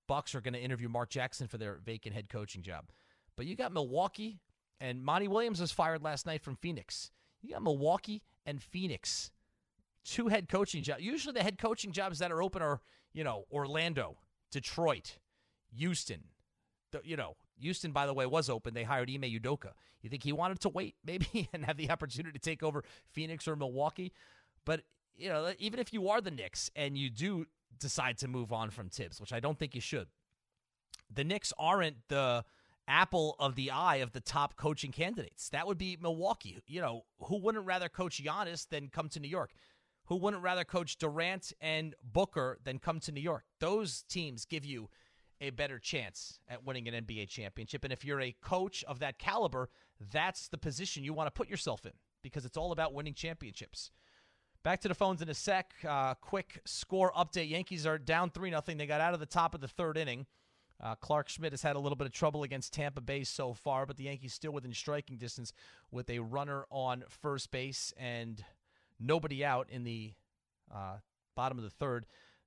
Bucks 0.07 0.35
are 0.35 0.41
going 0.41 0.55
to 0.55 0.61
interview 0.61 0.89
Mark 0.89 1.11
Jackson 1.11 1.49
for 1.49 1.59
their 1.59 1.81
vacant 1.85 2.15
head 2.15 2.29
coaching 2.29 2.63
job. 2.63 2.91
But 3.37 3.47
you 3.47 3.57
got 3.57 3.73
Milwaukee, 3.73 4.39
and 4.81 5.03
Monty 5.03 5.29
Williams 5.29 5.61
was 5.61 5.73
fired 5.73 6.03
last 6.03 6.27
night 6.27 6.43
from 6.43 6.57
Phoenix. 6.57 7.11
You 7.43 7.51
got 7.51 7.63
Milwaukee 7.63 8.23
and 8.47 8.63
Phoenix, 8.63 9.31
two 10.05 10.29
head 10.29 10.49
coaching 10.49 10.83
jobs. 10.83 11.03
Usually, 11.03 11.33
the 11.33 11.43
head 11.43 11.59
coaching 11.59 11.91
jobs 11.91 12.19
that 12.21 12.31
are 12.31 12.43
open 12.43 12.63
are 12.63 12.81
you 13.15 13.25
know 13.25 13.45
Orlando, 13.51 14.19
Detroit, 14.51 15.19
Houston. 15.77 16.25
The, 16.93 17.01
you 17.03 17.17
know, 17.17 17.37
Houston, 17.59 17.93
by 17.93 18.07
the 18.07 18.15
way, 18.15 18.27
was 18.27 18.51
open. 18.51 18.75
They 18.75 18.85
hired 18.85 19.11
Ime 19.11 19.23
Udoka. 19.23 19.71
You 20.03 20.11
think 20.11 20.23
he 20.23 20.33
wanted 20.33 20.61
to 20.61 20.69
wait, 20.69 20.97
maybe, 21.05 21.49
and 21.53 21.65
have 21.65 21.77
the 21.77 21.91
opportunity 21.91 22.39
to 22.39 22.43
take 22.43 22.63
over 22.63 22.85
Phoenix 23.13 23.49
or 23.49 23.57
Milwaukee? 23.57 24.13
But 24.65 24.83
you 25.17 25.29
know, 25.29 25.53
even 25.59 25.81
if 25.81 25.93
you 25.93 26.09
are 26.09 26.21
the 26.21 26.31
Knicks 26.31 26.71
and 26.77 26.99
you 26.99 27.09
do 27.09 27.47
decide 27.79 28.19
to 28.19 28.29
move 28.29 28.53
on 28.53 28.71
from 28.71 28.89
Thibs, 28.89 29.21
which 29.21 29.33
I 29.33 29.41
don't 29.41 29.59
think 29.59 29.75
you 29.75 29.81
should, 29.81 30.09
the 31.13 31.25
Knicks 31.25 31.53
aren't 31.59 31.97
the 32.09 32.45
apple 32.87 33.37
of 33.39 33.55
the 33.55 33.71
eye 33.71 33.97
of 33.97 34.13
the 34.13 34.21
top 34.21 34.57
coaching 34.57 34.93
candidates. 34.93 35.49
That 35.51 35.67
would 35.67 35.79
be 35.79 35.97
Milwaukee. 36.01 36.59
You 36.67 36.81
know, 36.81 37.05
who 37.21 37.39
wouldn't 37.41 37.65
rather 37.65 37.89
coach 37.89 38.23
Giannis 38.23 38.69
than 38.69 38.89
come 38.89 39.09
to 39.11 39.21
New 39.21 39.29
York? 39.29 39.53
Who 40.07 40.17
wouldn't 40.17 40.43
rather 40.43 40.65
coach 40.65 40.97
Durant 40.97 41.53
and 41.61 41.95
Booker 42.03 42.59
than 42.63 42.79
come 42.79 43.01
to 43.01 43.13
New 43.13 43.21
York? 43.21 43.45
Those 43.59 44.03
teams 44.03 44.45
give 44.45 44.65
you 44.65 44.89
a 45.41 45.51
better 45.51 45.79
chance 45.79 46.39
at 46.49 46.65
winning 46.65 46.89
an 46.89 47.05
NBA 47.05 47.29
championship. 47.29 47.85
And 47.85 47.93
if 47.93 48.05
you're 48.05 48.21
a 48.21 48.35
coach 48.43 48.85
of 48.85 48.99
that 49.01 49.19
caliber, 49.19 49.71
that's 50.13 50.49
the 50.49 50.59
position 50.59 51.05
you 51.05 51.13
want 51.13 51.27
to 51.27 51.31
put 51.31 51.49
yourself 51.49 51.87
in 51.87 51.93
because 52.23 52.45
it's 52.45 52.57
all 52.57 52.73
about 52.73 52.95
winning 52.95 53.15
championships. 53.15 53.91
Back 54.63 54.81
to 54.81 54.89
the 54.89 54.95
phones 54.95 55.21
in 55.21 55.29
a 55.29 55.35
sec. 55.35 55.75
Uh, 55.87 56.15
quick 56.15 56.61
score 56.65 57.13
update. 57.17 57.51
Yankees 57.51 57.87
are 57.87 57.99
down 57.99 58.31
3 58.31 58.51
0. 58.51 58.63
They 58.67 58.87
got 58.87 59.01
out 59.01 59.15
of 59.15 59.21
the 59.21 59.27
top 59.27 59.55
of 59.55 59.61
the 59.61 59.69
third 59.69 59.99
inning. 59.99 60.27
Uh, 60.83 60.95
Clarke 60.95 61.29
Schmidt 61.29 61.53
has 61.53 61.63
had 61.63 61.77
a 61.77 61.79
little 61.79 61.97
bit 61.97 62.07
of 62.07 62.13
trouble 62.13 62.43
against 62.43 62.73
Tampa 62.73 63.01
Bay 63.01 63.25
so 63.25 63.55
far, 63.55 63.87
but 63.87 63.97
the 63.97 64.05
Yankees 64.05 64.35
still 64.35 64.53
within 64.53 64.73
striking 64.73 65.17
distance 65.17 65.53
with 65.91 66.11
a 66.11 66.19
runner 66.19 66.65
on 66.71 67.05
first 67.09 67.51
base 67.51 67.93
and 67.97 68.45
nobody 69.01 69.45
out 69.45 69.69
in 69.71 69.85
the 69.85 70.13
uh, 70.75 70.97
bottom 71.35 71.59
of 71.59 71.65
the 71.65 71.71
third. 71.71 72.07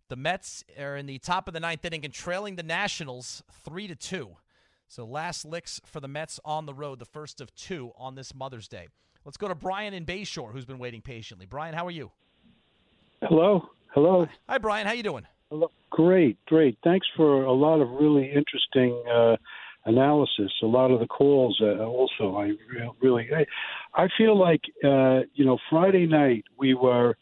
The 0.10 0.16
Mets 0.16 0.63
are 0.80 0.96
in 0.96 1.06
the 1.06 1.20
top 1.20 1.48
of 1.48 1.54
the 1.54 1.60
ninth 1.60 1.84
inning 1.84 2.06
and 2.06 2.13
trailing 2.13 2.56
the 2.56 2.63
Nationals 2.63 3.44
three 3.66 3.88
to 3.88 3.96
two. 3.96 4.38
So 4.88 5.06
last 5.06 5.44
licks 5.46 5.82
for 5.86 6.00
the 6.00 6.08
Mets 6.08 6.39
on 6.46 6.66
the 6.66 6.74
road, 6.74 7.00
the 7.00 7.06
first 7.06 7.42
of 7.42 7.54
two 7.56 7.92
on 7.98 8.16
this 8.16 8.34
Mother's 8.34 8.70
Day. 8.70 8.88
Let's 9.25 9.36
go 9.38 9.50
to 9.50 9.56
Brian 9.56 9.94
in 9.94 10.06
Bayshore, 10.06 10.54
who's 10.54 10.63
been 10.63 10.80
waiting 10.80 11.01
patiently. 11.01 11.46
Brian, 11.46 11.74
how 11.74 11.86
are 11.86 11.92
you? 11.92 12.12
Hello. 13.22 13.68
Hello. 13.94 14.27
Hi, 14.48 14.58
Brian. 14.58 14.88
How 14.88 14.94
you 14.94 15.04
doing? 15.04 15.25
Hello. 15.50 15.72
Great, 15.89 16.38
great. 16.46 16.77
Thanks 16.84 17.08
for 17.18 17.44
a 17.44 17.51
lot 17.51 17.82
of 17.82 17.89
really 17.89 18.32
interesting 18.32 19.04
uh, 19.13 19.36
analysis. 19.88 20.51
A 20.62 20.65
lot 20.65 20.91
of 20.91 21.00
the 21.00 21.08
calls, 21.08 21.60
uh, 21.62 21.84
also. 21.84 22.36
I 22.38 22.51
really, 23.01 23.27
I, 23.34 23.46
I 24.03 24.08
feel 24.17 24.38
like 24.38 24.62
uh, 24.84 25.22
you 25.34 25.46
know, 25.46 25.58
Friday 25.70 26.06
night 26.06 26.44
we 26.58 26.74
were 26.74 27.15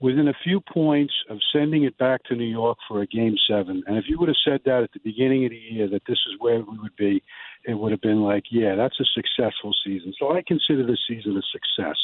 within 0.00 0.28
a 0.28 0.34
few 0.42 0.60
points 0.72 1.12
of 1.28 1.38
sending 1.52 1.84
it 1.84 1.96
back 1.98 2.22
to 2.24 2.34
New 2.34 2.46
York 2.46 2.78
for 2.88 3.02
a 3.02 3.06
game 3.06 3.36
seven. 3.48 3.82
And 3.86 3.98
if 3.98 4.04
you 4.08 4.18
would 4.18 4.30
have 4.30 4.36
said 4.44 4.60
that 4.64 4.82
at 4.82 4.92
the 4.92 5.00
beginning 5.04 5.44
of 5.44 5.50
the 5.50 5.58
year 5.58 5.88
that 5.90 6.02
this 6.08 6.18
is 6.28 6.36
where 6.38 6.60
we 6.60 6.78
would 6.78 6.96
be, 6.96 7.22
it 7.64 7.74
would 7.74 7.92
have 7.92 8.00
been 8.00 8.22
like, 8.22 8.44
yeah, 8.50 8.74
that's 8.76 8.98
a 8.98 9.04
successful 9.14 9.74
season. 9.84 10.14
So 10.18 10.34
I 10.34 10.42
consider 10.46 10.86
this 10.86 11.00
season 11.06 11.36
a 11.36 11.42
success. 11.52 11.98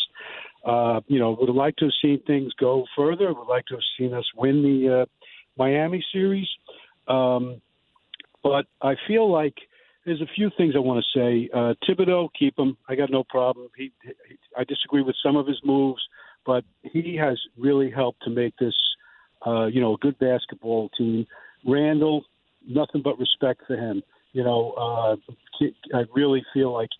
Uh, 0.64 1.00
you 1.06 1.18
know, 1.18 1.36
would 1.40 1.48
have 1.48 1.56
liked 1.56 1.78
to 1.78 1.86
have 1.86 1.92
seen 2.02 2.20
things 2.26 2.52
go 2.60 2.84
further. 2.94 3.32
Would 3.32 3.48
like 3.48 3.64
to 3.66 3.74
have 3.74 3.84
seen 3.98 4.12
us 4.12 4.26
win 4.36 4.62
the 4.62 5.02
uh, 5.02 5.06
Miami 5.56 6.04
series. 6.12 6.48
Um, 7.08 7.62
but 8.42 8.66
I 8.82 8.94
feel 9.08 9.30
like 9.32 9.54
there's 10.06 10.22
a 10.22 10.34
few 10.34 10.50
things 10.56 10.74
I 10.74 10.78
want 10.78 11.04
to 11.04 11.18
say. 11.18 11.50
Uh, 11.52 11.74
Thibodeau, 11.86 12.28
keep 12.38 12.58
him. 12.58 12.78
I 12.88 12.94
got 12.94 13.10
no 13.10 13.24
problem. 13.24 13.68
He, 13.76 13.92
he, 14.02 14.38
I 14.56 14.64
disagree 14.64 15.02
with 15.02 15.16
some 15.22 15.36
of 15.36 15.46
his 15.46 15.60
moves 15.64 16.02
but 16.46 16.64
he 16.82 17.16
has 17.20 17.38
really 17.58 17.90
helped 17.90 18.22
to 18.22 18.30
make 18.30 18.56
this, 18.56 18.74
uh, 19.46 19.66
you 19.66 19.80
know, 19.80 19.94
a 19.94 19.98
good 19.98 20.18
basketball 20.18 20.88
team. 20.96 21.26
Randle, 21.66 22.24
nothing 22.66 23.02
but 23.02 23.18
respect 23.18 23.62
for 23.66 23.76
him. 23.76 24.02
You 24.32 24.44
know, 24.44 24.72
uh, 24.72 25.16
I 25.94 26.04
really 26.14 26.44
feel 26.54 26.72
like 26.72 26.90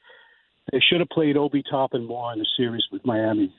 they 0.72 0.81
should 0.81 1.00
have 1.00 1.09
played 1.11 1.37
Obi 1.37 1.62
Toppin 1.70 2.04
more 2.04 2.33
in 2.33 2.40
the 2.40 2.46
series 2.57 2.85
with 2.90 3.07
Miami. 3.07 3.54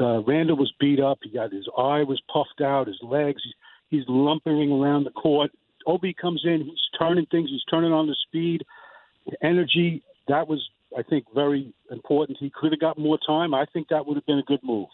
Uh, 0.00 0.22
Randle 0.22 0.56
was 0.56 0.72
beat 0.80 1.00
up. 1.00 1.18
He 1.22 1.30
got 1.30 1.52
his 1.52 1.68
eye 1.76 2.04
was 2.04 2.22
puffed 2.32 2.62
out, 2.62 2.86
his 2.86 3.00
legs. 3.02 3.42
He's, 3.44 3.54
he's 4.00 4.08
lumbering 4.08 4.72
around 4.72 5.04
the 5.04 5.10
court. 5.10 5.50
Obi 5.86 6.14
comes 6.14 6.42
in. 6.44 6.64
He's 6.64 6.98
turning 6.98 7.26
things. 7.26 7.50
He's 7.50 7.64
turning 7.68 7.92
on 7.92 8.06
the 8.06 8.16
speed, 8.26 8.62
energy. 9.42 10.02
That 10.28 10.48
was, 10.48 10.66
I 10.96 11.02
think, 11.02 11.24
very 11.34 11.72
important. 11.90 12.38
He 12.40 12.50
could 12.50 12.72
have 12.72 12.80
got 12.80 12.98
more 12.98 13.18
time. 13.26 13.54
I 13.54 13.66
think 13.72 13.88
that 13.88 14.06
would 14.06 14.16
have 14.16 14.26
been 14.26 14.38
a 14.38 14.42
good 14.42 14.62
move. 14.62 14.88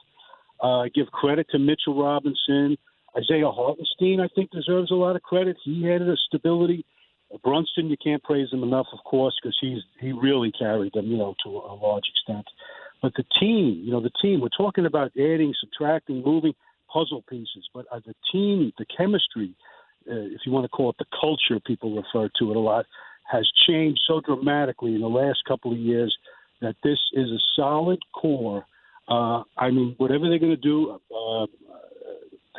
Uh, 0.61 0.85
give 0.95 1.07
credit 1.09 1.47
to 1.51 1.59
Mitchell 1.59 2.01
Robinson. 2.01 2.77
Isaiah 3.17 3.51
Hartenstein, 3.51 4.21
I 4.21 4.29
think, 4.35 4.51
deserves 4.51 4.91
a 4.91 4.95
lot 4.95 5.17
of 5.17 5.23
credit. 5.23 5.57
He 5.65 5.89
added 5.91 6.09
a 6.09 6.17
stability. 6.29 6.85
Brunson, 7.43 7.89
you 7.89 7.97
can't 8.03 8.23
praise 8.23 8.53
him 8.53 8.63
enough, 8.63 8.87
of 8.93 9.01
course, 9.05 9.35
because 9.41 9.57
he's 9.61 9.83
he 10.01 10.13
really 10.13 10.53
carried 10.53 10.93
them, 10.93 11.07
you 11.07 11.17
know, 11.17 11.35
to 11.45 11.51
a 11.51 11.75
large 11.75 12.05
extent. 12.09 12.47
But 13.03 13.13
the 13.17 13.25
team, 13.41 13.83
you 13.85 13.91
know, 13.91 14.01
the 14.01 14.13
team. 14.23 14.41
We're 14.41 14.49
talking 14.57 14.87
about 14.87 15.13
adding, 15.17 15.53
subtracting, 15.61 16.23
moving 16.25 16.55
puzzle 16.93 17.25
pieces, 17.29 17.69
but 17.75 17.87
uh, 17.91 18.01
the 18.07 18.15
team, 18.31 18.73
the 18.79 18.87
chemistry, 18.97 19.55
uh, 20.09 20.15
if 20.15 20.41
you 20.47 20.53
want 20.53 20.65
to 20.65 20.69
call 20.69 20.91
it 20.91 20.97
the 20.99 21.07
culture, 21.19 21.61
people 21.67 21.95
refer 21.97 22.31
to 22.39 22.51
it 22.51 22.57
a 22.57 22.61
lot, 22.61 22.87
has 23.25 23.49
changed 23.67 24.01
so 24.07 24.21
dramatically 24.21 24.95
in 24.95 25.01
the 25.01 25.09
last 25.09 25.39
couple 25.47 25.73
of 25.73 25.79
years 25.79 26.17
that 26.61 26.77
this 26.83 26.99
is 27.15 27.31
a 27.31 27.39
solid 27.57 27.99
core 28.13 28.67
uh, 29.09 29.43
I 29.57 29.71
mean, 29.71 29.95
whatever 29.99 30.29
they're 30.29 30.39
going 30.39 30.57
to 30.57 30.57
do, 30.57 30.99
uh, 31.15 31.47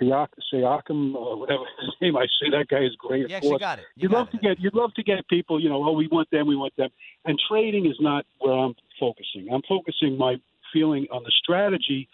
Siakam, 0.02 1.16
or 1.16 1.40
whatever 1.40 1.64
his 1.82 1.90
name, 2.02 2.18
I 2.18 2.26
say 2.40 2.50
that 2.52 2.68
guy 2.70 2.84
is 2.84 2.96
great. 2.98 3.30
You 3.30 3.36
actually 3.36 3.60
got 3.60 3.80
it. 3.80 3.86
You 3.96 4.10
would 4.10 4.18
love 4.18 4.28
it. 4.28 4.38
to 4.38 4.38
get, 4.38 4.60
you'd 4.60 4.76
love 4.76 4.94
to 4.96 5.04
get 5.04 5.28
people, 5.28 5.60
you 5.60 5.70
know, 5.70 5.84
oh, 5.84 5.94
we 5.94 6.08
want 6.08 6.30
them, 6.32 6.48
we 6.48 6.56
want 6.56 6.76
them, 6.76 6.90
and 7.24 7.40
trading 7.50 7.86
is 7.86 7.96
not 8.00 8.26
where 8.40 8.54
I'm 8.54 8.76
focusing. 9.00 9.48
I'm 9.52 9.62
focusing 9.68 10.18
my 10.18 10.36
feeling 10.74 11.08
on 11.12 11.24
the 11.24 11.32
strategy 11.32 12.08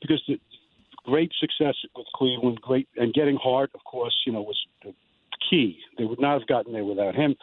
because 0.00 0.22
the 0.28 0.38
great 1.04 1.32
success 1.40 1.74
with 1.96 2.06
Cleveland, 2.14 2.60
great, 2.60 2.88
and 2.96 3.12
getting 3.14 3.36
Hart, 3.36 3.70
of 3.74 3.82
course, 3.84 4.14
you 4.26 4.32
know, 4.32 4.42
was 4.42 4.66
key. 5.50 5.78
They 5.98 6.04
would 6.04 6.20
not 6.20 6.38
have 6.38 6.46
gotten 6.46 6.72
there 6.72 6.84
without 6.84 7.14
him. 7.14 7.34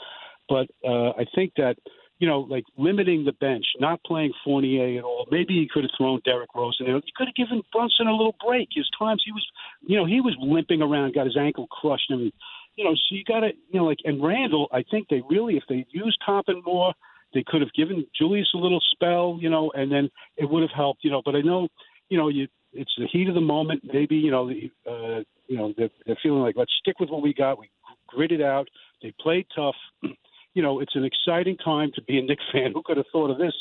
But 0.49 0.67
uh, 0.83 1.11
I 1.11 1.25
think 1.35 1.53
that 1.57 1.77
you 2.19 2.27
know, 2.27 2.41
like 2.41 2.65
limiting 2.77 3.23
the 3.23 3.31
bench, 3.31 3.65
not 3.79 4.03
playing 4.03 4.33
Fournier 4.43 4.99
at 4.99 5.03
all. 5.03 5.25
Maybe 5.31 5.53
he 5.53 5.69
could 5.71 5.83
have 5.83 5.91
thrown 5.97 6.19
Derrick 6.25 6.49
Rose 6.53 6.75
in 6.79 6.85
there. 6.85 6.95
He 6.95 7.13
could 7.15 7.27
have 7.27 7.35
given 7.35 7.63
Brunson 7.71 8.07
a 8.07 8.11
little 8.11 8.35
break. 8.45 8.67
His 8.73 8.89
times 8.99 9.23
he 9.25 9.31
was, 9.31 9.45
you 9.81 9.97
know, 9.97 10.05
he 10.05 10.19
was 10.19 10.35
limping 10.39 10.81
around, 10.81 11.15
got 11.15 11.25
his 11.25 11.37
ankle 11.37 11.67
crushed. 11.67 12.09
and 12.09 12.31
you 12.75 12.83
know, 12.83 12.93
so 12.93 13.15
you 13.15 13.23
got 13.23 13.39
to, 13.41 13.49
you 13.69 13.79
know, 13.79 13.85
like, 13.85 13.99
and 14.03 14.21
Randle. 14.21 14.67
I 14.71 14.83
think 14.91 15.07
they 15.09 15.21
really, 15.29 15.55
if 15.55 15.63
they 15.69 15.85
used 15.91 16.19
Toppin 16.25 16.61
more, 16.65 16.93
they 17.33 17.43
could 17.45 17.61
have 17.61 17.73
given 17.73 18.05
Julius 18.17 18.49
a 18.53 18.57
little 18.57 18.81
spell, 18.91 19.37
you 19.39 19.49
know, 19.49 19.71
and 19.73 19.91
then 19.91 20.09
it 20.35 20.49
would 20.49 20.61
have 20.61 20.75
helped, 20.75 21.03
you 21.03 21.11
know. 21.11 21.21
But 21.23 21.35
I 21.35 21.41
know, 21.41 21.69
you 22.09 22.17
know, 22.17 22.27
you 22.27 22.47
it's 22.73 22.93
the 22.97 23.07
heat 23.07 23.29
of 23.29 23.35
the 23.35 23.41
moment. 23.41 23.81
Maybe 23.93 24.15
you 24.15 24.31
know, 24.31 24.49
uh, 24.49 25.23
you 25.47 25.57
know, 25.57 25.73
they're, 25.77 25.89
they're 26.05 26.19
feeling 26.21 26.41
like 26.41 26.55
let's 26.57 26.71
stick 26.81 26.99
with 26.99 27.09
what 27.09 27.21
we 27.21 27.33
got. 27.33 27.59
We 27.59 27.69
grit 28.07 28.31
it 28.31 28.41
out. 28.41 28.67
They 29.01 29.13
played 29.21 29.45
tough 29.55 29.75
you 30.53 30.61
know, 30.61 30.79
it's 30.79 30.95
an 30.95 31.05
exciting 31.05 31.57
time 31.57 31.91
to 31.95 32.01
be 32.01 32.19
a 32.19 32.21
Knicks 32.21 32.43
fan. 32.53 32.71
Who 32.73 32.81
could 32.83 32.97
have 32.97 33.05
thought 33.11 33.31
of 33.31 33.37
this, 33.37 33.53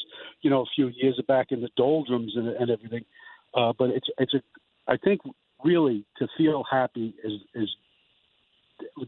you 0.43 0.51
know, 0.51 0.63
a 0.63 0.71
few 0.75 0.89
years 0.89 1.21
back 1.29 1.49
in 1.51 1.61
the 1.61 1.71
doldrums 1.77 2.33
and, 2.37 2.49
and 2.49 2.71
everything? 2.71 3.05
Uh, 3.55 3.73
but 3.79 3.91
it's 3.91 4.09
it's 4.19 4.35
a, 4.35 4.43
I 4.87 4.97
think 4.97 5.21
really 5.65 6.05
to 6.19 6.29
feel 6.37 6.65
happy 6.71 7.15
is 7.25 7.33
is 7.55 7.69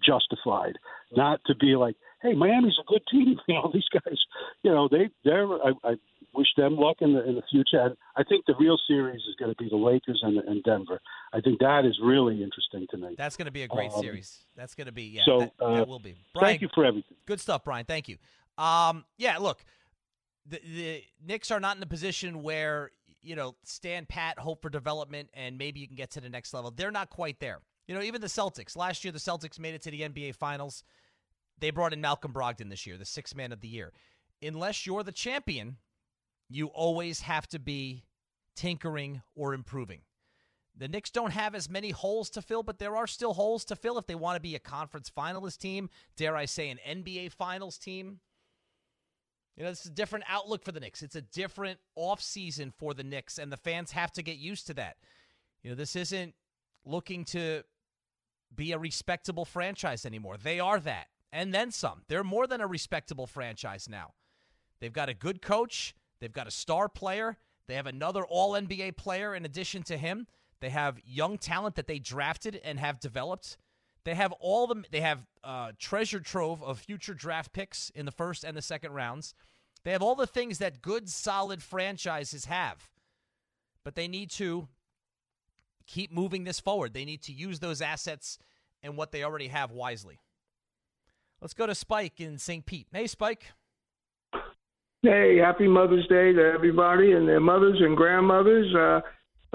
justified, 0.05 0.79
not 1.13 1.41
to 1.47 1.55
be 1.55 1.77
like, 1.77 1.97
hey, 2.23 2.35
Miami's 2.35 2.79
a 2.81 2.87
good 2.87 3.03
team. 3.11 3.37
You 3.49 3.55
know, 3.55 3.71
these 3.73 3.89
guys, 3.93 4.19
you 4.63 4.71
know, 4.71 4.89
they 4.89 5.11
they're. 5.25 5.47
I, 5.47 5.73
I 5.85 5.95
wish 6.35 6.49
them 6.57 6.77
luck 6.77 6.99
in 7.01 7.13
the 7.15 7.27
in 7.29 7.35
the 7.35 7.43
future. 7.51 7.81
And 7.81 7.97
I 8.17 8.23
think 8.25 8.47
the 8.47 8.55
real 8.59 8.79
series 8.87 9.21
is 9.29 9.35
going 9.39 9.51
to 9.51 9.57
be 9.57 9.69
the 9.69 9.77
Lakers 9.77 10.21
and, 10.23 10.39
and 10.39 10.63
Denver. 10.63 11.01
I 11.33 11.41
think 11.41 11.61
that 11.61 11.85
is 11.85 11.99
really 12.03 12.43
interesting 12.43 12.87
to 12.91 12.97
me. 12.97 13.15
That's 13.17 13.37
going 13.37 13.47
to 13.47 13.53
be 13.53 13.63
a 13.63 13.69
great 13.69 13.93
um, 13.93 14.01
series. 14.01 14.45
That's 14.57 14.75
going 14.75 14.87
to 14.87 14.93
be 14.93 15.05
yeah. 15.05 15.23
So 15.25 15.39
that, 15.41 15.53
uh, 15.61 15.75
that 15.77 15.89
will 15.89 15.99
be. 15.99 16.17
Brian, 16.35 16.47
thank 16.47 16.63
you 16.63 16.69
for 16.75 16.85
everything. 16.85 17.17
Good 17.27 17.41
stuff, 17.41 17.65
Brian. 17.65 17.85
Thank 17.85 18.09
you. 18.09 18.19
Um, 18.59 19.05
yeah, 19.17 19.39
look, 19.39 19.65
the 20.47 20.61
the 20.75 21.03
Knicks 21.25 21.51
are 21.51 21.61
not 21.61 21.77
in 21.77 21.83
a 21.83 21.87
position 21.87 22.43
where 22.43 22.91
you 23.23 23.37
know 23.37 23.57
stand 23.65 24.09
pat, 24.09 24.39
hope 24.39 24.63
for 24.63 24.71
development, 24.71 25.31
and 25.35 25.59
maybe 25.59 25.81
you 25.81 25.87
can 25.87 25.97
get 25.97 26.11
to 26.13 26.21
the 26.21 26.31
next 26.31 26.55
level. 26.55 26.71
They're 26.71 26.91
not 26.91 27.11
quite 27.11 27.41
there. 27.41 27.61
You 27.87 27.95
know, 27.95 28.03
even 28.03 28.21
the 28.21 28.29
Celtics. 28.29 28.77
Last 28.77 29.05
year, 29.05 29.13
the 29.13 29.19
Celtics 29.19 29.59
made 29.59 29.75
it 29.75 29.83
to 29.83 29.91
the 29.91 30.03
NBA 30.03 30.37
Finals. 30.37 30.85
They 31.59 31.71
brought 31.71 31.93
in 31.93 32.01
Malcolm 32.01 32.33
Brogdon 32.33 32.71
this 32.71 32.87
year, 32.87 32.97
the 32.97 33.05
sixth 33.05 33.35
man 33.35 33.53
of 33.53 33.61
the 33.61 33.69
year. 33.69 33.93
Unless 34.43 34.87
you're 34.87 35.03
the 35.03 35.13
champion, 35.13 35.77
you 36.51 36.67
always 36.67 37.21
have 37.23 37.47
to 37.49 37.59
be 37.59 38.05
tinkering 38.57 39.23
or 39.35 39.55
improving. 39.55 40.01
The 40.77 40.89
Knicks 40.89 41.11
don't 41.11 41.33
have 41.33 41.55
as 41.55 41.69
many 41.69 41.91
holes 41.91 42.31
to 42.31 42.43
fill, 42.43 42.63
but 42.63 42.79
there 42.79 42.97
are 42.97 43.07
still 43.07 43.35
holes 43.35 43.65
to 43.67 43.77
fill 43.77 43.99
if 43.99 44.07
they 44.07 44.15
want 44.15 44.37
to 44.37 44.41
be 44.41 44.55
a 44.55 44.61
conference 44.61 45.11
finalist 45.11 45.59
team, 45.59 45.91
dare 46.17 46.37
I 46.37 46.47
say, 46.47 46.71
an 46.71 46.79
NBA 46.89 47.33
finals 47.33 47.79
team. 47.79 48.21
You 49.57 49.65
know, 49.65 49.71
it's 49.71 49.85
a 49.85 49.91
different 49.91 50.25
outlook 50.29 50.65
for 50.65 50.73
the 50.73 50.81
Knicks. 50.81 51.03
It's 51.03 51.17
a 51.17 51.23
different 51.23 51.79
offseason 51.99 52.73
for 52.73 52.95
the 52.95 53.05
Knicks, 53.05 53.39
and 53.39 53.53
the 53.53 53.57
fans 53.57 53.93
have 53.93 54.13
to 54.13 54.23
get 54.23 54.39
used 54.39 54.67
to 54.69 54.75
that. 54.75 54.97
You 55.63 55.71
know, 55.71 55.77
this 55.77 55.97
isn't 55.97 56.35
looking 56.85 57.25
to 57.27 57.63
be 58.55 58.73
a 58.73 58.79
respectable 58.79 59.45
franchise 59.45 60.07
anymore. 60.07 60.37
They 60.43 60.61
are 60.61 60.81
that, 60.81 61.09
and 61.33 61.53
then 61.53 61.71
some. 61.71 62.03
They're 62.09 62.25
more 62.25 62.47
than 62.47 62.61
a 62.61 62.67
respectable 62.67 63.27
franchise 63.27 63.87
now. 63.89 64.15
They've 64.81 64.93
got 64.93 65.11
a 65.11 65.15
good 65.15 65.43
coach, 65.43 65.95
they've 66.21 66.33
got 66.33 66.47
a 66.47 66.51
star 66.53 66.89
player, 66.89 67.37
they 67.67 67.75
have 67.75 67.87
another 67.87 68.25
all 68.25 68.53
NBA 68.53 68.97
player 68.97 69.35
in 69.35 69.45
addition 69.45 69.83
to 69.85 69.97
him. 69.97 70.27
They 70.61 70.71
have 70.71 70.99
young 71.05 71.39
talent 71.39 71.77
that 71.77 71.87
they 71.87 71.99
drafted 71.99 72.61
and 72.65 72.79
have 72.81 73.01
developed. 73.01 73.57
They 74.05 74.15
have 74.15 74.33
all 74.41 74.67
the 74.67 74.85
they 74.91 75.01
have 75.01 75.25
uh, 75.45 75.73
treasure 75.79 76.21
trove 76.21 76.63
of 76.63 76.79
future 76.79 77.15
draft 77.15 77.53
picks 77.53 77.91
in 77.91 78.07
the 78.07 78.13
first 78.13 78.45
and 78.45 78.57
the 78.57 78.63
second 78.63 78.93
rounds. 78.93 79.35
They 79.85 79.93
have 79.93 80.03
all 80.03 80.15
the 80.15 80.27
things 80.27 80.59
that 80.59 80.83
good, 80.83 81.09
solid 81.09 81.63
franchises 81.63 82.47
have, 82.47 82.91
but 83.85 83.95
they 83.95 84.09
need 84.09 84.31
to 84.33 84.69
keep 85.87 86.13
moving 86.13 86.45
this 86.45 86.61
forward. 86.61 86.93
They 86.93 87.05
need 87.05 87.23
to 87.23 87.33
use 87.33 87.61
those 87.61 87.81
assets 87.81 88.39
and 88.83 88.97
what 88.97 89.13
they 89.13 89.23
already 89.23 89.49
have 89.49 89.71
wisely. 89.71 90.19
Let's 91.41 91.55
go 91.55 91.67
to 91.67 91.75
Spike 91.75 92.21
in 92.21 92.37
St. 92.39 92.67
Pete. 92.67 92.89
Hey, 92.93 93.07
Spike. 93.07 93.53
Hey, 95.03 95.39
happy 95.39 95.67
Mother's 95.67 96.07
Day 96.09 96.35
to 96.35 96.53
everybody 96.55 97.13
and 97.13 97.27
their 97.27 97.41
mothers 97.41 97.79
and 97.81 97.97
grandmothers. 97.97 98.71
Uh, 98.75 99.01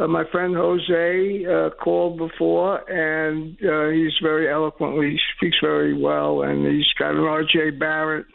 uh, 0.01 0.07
my 0.07 0.23
friend 0.31 0.55
Jose 0.55 1.45
uh, 1.45 1.69
called 1.83 2.17
before, 2.17 2.79
and 2.89 3.55
uh, 3.61 3.89
he's 3.89 4.13
very 4.23 4.51
eloquently 4.51 5.11
he 5.11 5.19
speaks 5.37 5.57
very 5.61 5.93
well, 5.95 6.41
and 6.41 6.65
he's 6.65 6.91
got 6.97 7.11
an 7.11 7.19
R.J. 7.19 7.77
Barrett 7.77 8.25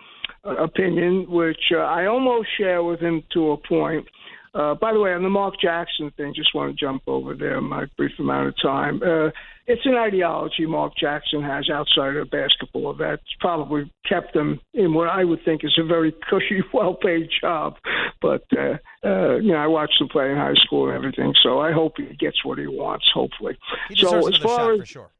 uh, 0.45 0.55
opinion, 0.63 1.27
which 1.29 1.73
uh, 1.75 1.79
I 1.79 2.07
almost 2.07 2.47
share 2.57 2.85
with 2.85 3.01
him 3.01 3.25
to 3.33 3.51
a 3.51 3.57
point. 3.57 4.07
Uh, 4.55 4.77
by 4.77 4.93
the 4.93 5.01
way, 5.01 5.13
on 5.13 5.25
the 5.25 5.29
Mark 5.29 5.55
Jackson 5.61 6.13
thing, 6.17 6.33
just 6.33 6.55
want 6.55 6.71
to 6.71 6.81
jump 6.81 7.03
over 7.09 7.35
there 7.35 7.61
my 7.61 7.87
brief 7.97 8.13
amount 8.21 8.47
of 8.47 8.55
time. 8.63 9.03
Uh, 9.03 9.31
it's 9.71 9.87
an 9.87 9.95
ideology 9.95 10.67
Mark 10.67 10.95
Jackson 11.01 11.43
has 11.43 11.71
outside 11.71 12.17
of 12.17 12.31
basketball 12.31 12.95
that's 12.95 13.23
probably 13.39 13.91
kept 14.09 14.35
him 14.35 14.61
in 14.75 14.95
what 14.95 15.09
I 15.09 15.23
would 15.23 15.45
think 15.45 15.63
is 15.65 15.79
a 15.79 15.87
very 15.87 16.13
cushy, 16.29 16.63
well-paid 16.73 17.29
job. 17.41 17.77
But 18.21 18.45
uh, 18.57 18.79
uh, 19.07 19.37
you 19.37 19.53
know, 19.53 19.59
I 19.59 19.69
watched 19.69 20.01
him 20.01 20.09
play 20.09 20.31
in 20.31 20.37
high 20.37 20.55
school 20.55 20.89
and 20.89 20.97
everything, 20.97 21.35
so 21.43 21.61
I 21.61 21.73
hope 21.73 21.95
he 21.97 22.17
gets 22.17 22.45
what 22.45 22.59
he 22.59 22.67
wants. 22.67 23.07
Hopefully. 23.15 23.57
He 23.89 23.97
so 23.97 24.27
as 24.27 24.37
far 24.39 24.73
as 24.75 24.89
sure. 24.89 25.11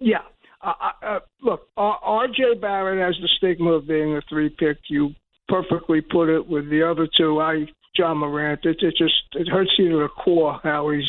yeah, 0.00 0.22
uh, 0.62 0.72
uh, 1.02 1.20
look, 1.42 1.68
R.J. 1.76 2.54
Barrett 2.60 3.00
has 3.00 3.20
the 3.22 3.28
stigma 3.36 3.72
of 3.72 3.86
being 3.86 4.16
a 4.16 4.22
three 4.28 4.50
pick. 4.50 4.78
You 4.88 5.14
perfectly 5.48 6.00
put 6.00 6.28
it 6.28 6.46
with 6.46 6.68
the 6.70 6.82
other 6.82 7.08
two. 7.16 7.40
I 7.40 7.66
Ja 7.96 8.14
Morant. 8.14 8.64
It, 8.64 8.78
it 8.80 8.94
just 8.96 9.14
it 9.34 9.48
hurts 9.48 9.72
you 9.78 9.90
to 9.90 9.98
the 9.98 10.08
core 10.08 10.58
how 10.62 10.90
he's 10.90 11.08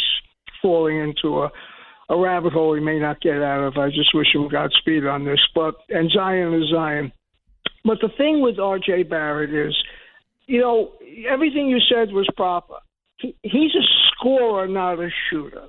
falling 0.61 0.99
into 0.99 1.43
a 1.43 1.51
a 2.11 2.17
rabbit 2.17 2.51
hole 2.51 2.75
he 2.75 2.81
may 2.81 2.99
not 2.99 3.21
get 3.21 3.41
out 3.41 3.63
of. 3.63 3.77
I 3.77 3.87
just 3.87 4.13
wish 4.13 4.35
him 4.35 4.49
Godspeed 4.49 5.05
on 5.05 5.23
this. 5.23 5.39
But 5.55 5.75
and 5.89 6.11
Zion 6.11 6.53
is 6.53 6.69
Zion. 6.71 7.11
But 7.85 7.99
the 8.01 8.09
thing 8.17 8.41
with 8.41 8.59
R.J. 8.59 9.03
Barrett 9.03 9.53
is, 9.53 9.75
you 10.45 10.59
know, 10.59 10.91
everything 11.27 11.67
you 11.67 11.79
said 11.79 12.11
was 12.11 12.27
proper. 12.35 12.75
He, 13.17 13.35
he's 13.41 13.71
a 13.73 13.85
scorer, 14.11 14.67
not 14.67 14.99
a 14.99 15.09
shooter. 15.29 15.67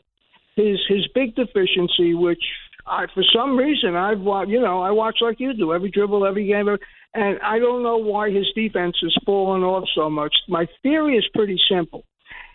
His 0.56 0.78
his 0.88 1.06
big 1.14 1.34
deficiency, 1.36 2.14
which 2.14 2.42
I, 2.86 3.06
for 3.14 3.22
some 3.34 3.56
reason 3.56 3.94
I've 3.94 4.20
watched, 4.20 4.50
you 4.50 4.60
know, 4.60 4.82
I 4.82 4.90
watch 4.90 5.18
like 5.20 5.38
you 5.38 5.54
do 5.54 5.72
every 5.72 5.90
dribble, 5.90 6.26
every 6.26 6.46
game, 6.46 6.68
and 7.14 7.38
I 7.40 7.60
don't 7.60 7.84
know 7.84 7.98
why 7.98 8.30
his 8.30 8.46
defense 8.54 8.96
has 9.00 9.14
fallen 9.24 9.62
off 9.62 9.88
so 9.94 10.10
much. 10.10 10.34
My 10.48 10.66
theory 10.82 11.16
is 11.16 11.24
pretty 11.34 11.58
simple. 11.70 12.04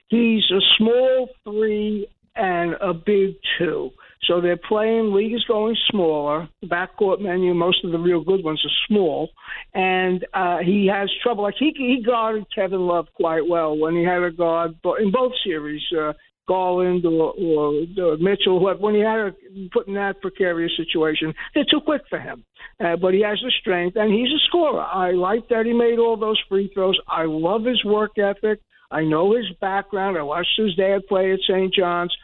He's 0.09 0.43
a 0.51 0.59
small 0.77 1.29
three 1.43 2.07
and 2.37 2.75
a 2.81 2.93
big 2.93 3.35
two. 3.57 3.91
So 4.23 4.41
they're 4.41 4.57
playing, 4.57 5.13
league 5.13 5.33
is 5.33 5.43
going 5.45 5.75
smaller. 5.89 6.49
The 6.61 6.67
backcourt 6.67 7.21
menu, 7.21 7.53
most 7.53 7.85
of 7.85 7.91
the 7.91 7.99
real 7.99 8.21
good 8.21 8.43
ones 8.43 8.61
are 8.65 8.87
small. 8.87 9.29
And 9.73 10.25
uh, 10.33 10.57
he 10.57 10.89
has 10.93 11.09
trouble. 11.23 11.43
Like 11.43 11.55
he, 11.57 11.71
he 11.75 12.03
guarded 12.05 12.45
Kevin 12.53 12.81
Love 12.81 13.07
quite 13.15 13.47
well 13.47 13.77
when 13.77 13.95
he 13.95 14.03
had 14.03 14.23
a 14.23 14.31
guard 14.31 14.75
in 14.99 15.11
both 15.11 15.33
series. 15.43 15.81
Uh, 15.97 16.13
Garland 16.47 17.05
or, 17.05 17.33
or, 17.33 17.83
or 17.97 18.17
Mitchell, 18.17 18.59
when 18.79 18.95
he 18.95 19.01
had 19.01 19.19
a, 19.19 19.35
put 19.73 19.87
in 19.87 19.95
that 19.95 20.21
precarious 20.21 20.71
situation, 20.77 21.33
they're 21.53 21.65
too 21.69 21.81
quick 21.81 22.03
for 22.09 22.19
him. 22.19 22.43
Uh, 22.79 22.95
but 22.95 23.13
he 23.13 23.21
has 23.21 23.37
the 23.43 23.51
strength, 23.59 23.97
and 23.97 24.13
he's 24.13 24.29
a 24.29 24.39
scorer. 24.47 24.81
I 24.81 25.11
like 25.11 25.49
that 25.49 25.65
he 25.65 25.73
made 25.73 25.99
all 25.99 26.15
those 26.15 26.41
free 26.47 26.71
throws. 26.73 26.97
I 27.07 27.25
love 27.25 27.65
his 27.65 27.83
work 27.83 28.17
ethic. 28.17 28.61
I 28.89 29.03
know 29.03 29.35
his 29.35 29.45
background. 29.59 30.17
I 30.17 30.21
watched 30.21 30.57
his 30.57 30.75
dad 30.75 30.99
play 31.09 31.33
at 31.33 31.39
St. 31.41 31.73
John's. 31.73 32.15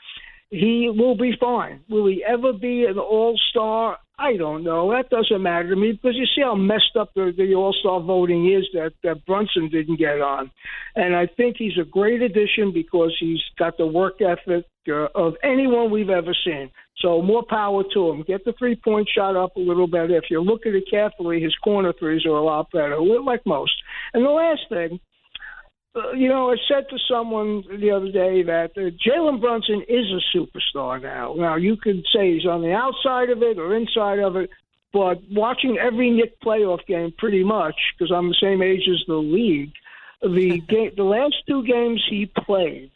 He 0.53 0.87
will 0.95 1.17
be 1.17 1.33
fine. 1.39 1.81
Will 1.89 2.05
he 2.05 2.23
ever 2.23 2.53
be 2.53 2.85
an 2.85 2.99
all 2.99 3.35
star? 3.49 3.97
I 4.19 4.37
don't 4.37 4.63
know. 4.63 4.91
That 4.91 5.09
doesn't 5.09 5.41
matter 5.41 5.69
to 5.69 5.75
me 5.75 5.93
because 5.93 6.15
you 6.15 6.27
see 6.27 6.43
how 6.43 6.53
messed 6.53 6.95
up 6.97 7.11
the, 7.15 7.33
the 7.35 7.55
All 7.55 7.73
Star 7.73 7.99
voting 7.99 8.53
is 8.53 8.63
that, 8.73 8.93
that 9.03 9.25
Brunson 9.25 9.69
didn't 9.69 9.97
get 9.97 10.21
on. 10.21 10.51
And 10.95 11.15
I 11.15 11.25
think 11.25 11.55
he's 11.57 11.79
a 11.81 11.83
great 11.83 12.21
addition 12.21 12.71
because 12.71 13.17
he's 13.19 13.41
got 13.57 13.77
the 13.77 13.87
work 13.87 14.21
ethic 14.21 14.65
uh, 14.87 15.07
of 15.15 15.33
anyone 15.43 15.89
we've 15.89 16.11
ever 16.11 16.35
seen. 16.45 16.69
So 16.99 17.23
more 17.23 17.43
power 17.43 17.83
to 17.95 18.11
him. 18.11 18.21
Get 18.21 18.45
the 18.45 18.53
three 18.59 18.75
point 18.75 19.09
shot 19.13 19.35
up 19.35 19.55
a 19.55 19.59
little 19.59 19.87
better. 19.87 20.15
If 20.15 20.25
you 20.29 20.39
look 20.41 20.67
at 20.67 20.75
it 20.75 20.83
carefully, 20.87 21.41
his 21.41 21.55
corner 21.63 21.93
threes 21.97 22.27
are 22.27 22.37
a 22.37 22.43
lot 22.43 22.71
better, 22.71 23.01
like 23.01 23.43
most. 23.47 23.73
And 24.13 24.23
the 24.23 24.29
last 24.29 24.61
thing, 24.69 24.99
you 26.15 26.27
know, 26.27 26.51
I 26.51 26.55
said 26.67 26.89
to 26.89 26.97
someone 27.09 27.63
the 27.79 27.91
other 27.91 28.11
day 28.11 28.43
that 28.43 28.71
uh, 28.75 28.89
Jalen 29.05 29.39
Brunson 29.39 29.83
is 29.87 30.05
a 30.11 30.37
superstar 30.37 31.01
now. 31.01 31.35
Now, 31.37 31.55
you 31.55 31.77
could 31.77 32.03
say 32.13 32.33
he's 32.33 32.47
on 32.47 32.61
the 32.61 32.73
outside 32.73 33.29
of 33.29 33.43
it 33.43 33.59
or 33.59 33.75
inside 33.75 34.19
of 34.19 34.35
it, 34.35 34.49
but 34.91 35.21
watching 35.31 35.77
every 35.77 36.11
Knick 36.11 36.39
playoff 36.41 36.85
game, 36.87 37.13
pretty 37.17 37.43
much, 37.43 37.75
because 37.97 38.11
I'm 38.11 38.29
the 38.29 38.37
same 38.41 38.61
age 38.61 38.87
as 38.89 39.03
the 39.07 39.15
league, 39.15 39.71
the 40.21 40.59
game, 40.67 40.91
the 40.95 41.03
last 41.03 41.35
two 41.47 41.63
games 41.63 42.03
he 42.09 42.25
played 42.25 42.91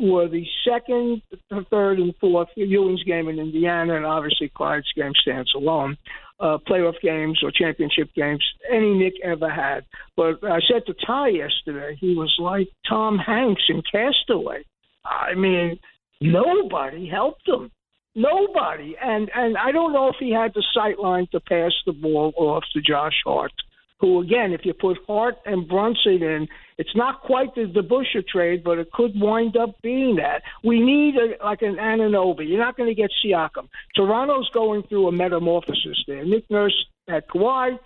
were 0.00 0.28
the 0.28 0.46
second, 0.68 1.22
third, 1.70 1.98
and 1.98 2.14
fourth 2.20 2.48
Ewing's 2.56 3.04
game 3.04 3.28
in 3.28 3.38
Indiana, 3.38 3.96
and 3.96 4.06
obviously 4.06 4.50
Clyde's 4.54 4.92
game 4.96 5.12
stands 5.22 5.52
alone 5.54 5.96
uh, 6.40 6.58
playoff 6.66 7.00
games 7.02 7.40
or 7.42 7.50
championship 7.50 8.08
games 8.14 8.44
any 8.70 8.94
Knick 8.94 9.14
ever 9.22 9.48
had. 9.48 9.84
But 10.16 10.42
I 10.42 10.60
said 10.70 10.86
to 10.86 10.94
Ty 11.06 11.28
yesterday, 11.28 11.96
he 12.00 12.14
was 12.14 12.34
like 12.38 12.68
Tom 12.88 13.18
Hanks 13.18 13.62
in 13.68 13.82
Castaway. 13.90 14.64
I 15.04 15.34
mean, 15.34 15.78
nobody 16.20 17.08
helped 17.08 17.46
him. 17.46 17.70
Nobody. 18.14 18.96
And 19.00 19.30
and 19.34 19.56
I 19.56 19.70
don't 19.70 19.92
know 19.92 20.08
if 20.08 20.16
he 20.18 20.32
had 20.32 20.52
the 20.54 20.64
sight 20.74 20.98
line 20.98 21.28
to 21.32 21.40
pass 21.40 21.72
the 21.86 21.92
ball 21.92 22.32
off 22.36 22.64
to 22.72 22.80
Josh 22.80 23.20
Hart 23.24 23.52
who 24.00 24.20
again, 24.20 24.52
if 24.52 24.62
you 24.64 24.72
put 24.72 24.98
Hart 25.06 25.36
and 25.44 25.68
Brunson 25.68 26.22
in, 26.22 26.48
it's 26.78 26.96
not 26.96 27.20
quite 27.20 27.54
the, 27.54 27.70
the 27.72 27.82
Busher 27.82 28.22
trade, 28.26 28.64
but 28.64 28.78
it 28.78 28.90
could 28.92 29.12
wind 29.14 29.56
up 29.56 29.80
being 29.82 30.16
that. 30.16 30.42
We 30.64 30.80
need 30.80 31.16
a, 31.16 31.44
like 31.44 31.62
an 31.62 31.76
Anunoby. 31.76 32.48
You're 32.48 32.58
not 32.58 32.76
going 32.76 32.88
to 32.88 32.94
get 32.94 33.10
Siakam. 33.24 33.68
Toronto's 33.94 34.50
going 34.54 34.82
through 34.84 35.08
a 35.08 35.12
metamorphosis 35.12 36.02
there. 36.06 36.24
Nick 36.24 36.50
Nurse 36.50 36.86
had 37.08 37.26
Kawhi. 37.28 37.78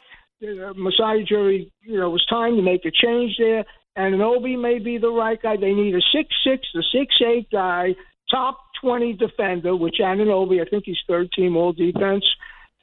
Uh, 0.42 0.74
Masai 0.74 1.24
Ujiri, 1.24 1.70
you 1.83 1.98
know, 1.98 2.07
it 2.07 2.12
was 2.12 2.27
time 2.29 2.57
to 2.57 2.62
make 2.62 2.85
a 2.85 2.90
change 2.90 3.37
there. 3.38 3.64
Anunoby 3.96 4.61
may 4.61 4.79
be 4.79 4.98
the 4.98 5.11
right 5.11 5.40
guy. 5.40 5.57
They 5.57 5.72
need 5.72 5.94
a 5.94 6.00
six 6.12 6.29
six, 6.44 6.66
the 6.74 6.85
six 6.92 7.14
eight 7.24 7.48
guy, 7.50 7.94
top 8.31 8.59
twenty 8.81 9.12
defender, 9.12 9.74
which 9.77 9.96
Anunoby, 10.00 10.61
I 10.61 10.68
think 10.68 10.85
he's 10.87 10.98
third 11.09 11.31
team 11.33 11.57
all 11.57 11.72
defense. 11.72 12.24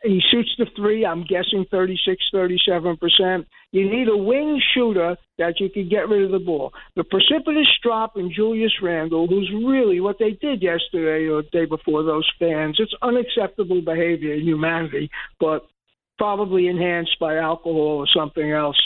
He 0.03 0.19
shoots 0.31 0.49
the 0.57 0.65
three, 0.75 1.05
I'm 1.05 1.23
guessing 1.23 1.65
36, 1.69 2.23
37%. 2.33 3.45
You 3.71 3.89
need 3.89 4.07
a 4.07 4.17
wing 4.17 4.59
shooter 4.73 5.15
that 5.37 5.59
you 5.59 5.69
can 5.69 5.89
get 5.89 6.09
rid 6.09 6.23
of 6.23 6.31
the 6.31 6.39
ball. 6.39 6.73
The 6.95 7.03
precipitous 7.03 7.67
drop 7.83 8.17
in 8.17 8.31
Julius 8.33 8.73
Randle, 8.81 9.27
who's 9.27 9.51
really 9.65 9.99
what 9.99 10.17
they 10.17 10.31
did 10.31 10.63
yesterday 10.63 11.27
or 11.27 11.43
the 11.43 11.49
day 11.51 11.65
before 11.65 12.03
those 12.03 12.29
fans, 12.39 12.77
it's 12.79 12.93
unacceptable 13.03 13.81
behavior 13.81 14.33
in 14.33 14.41
humanity, 14.41 15.09
but 15.39 15.67
probably 16.17 16.67
enhanced 16.67 17.17
by 17.19 17.37
alcohol 17.37 17.97
or 17.97 18.07
something 18.15 18.51
else. 18.51 18.79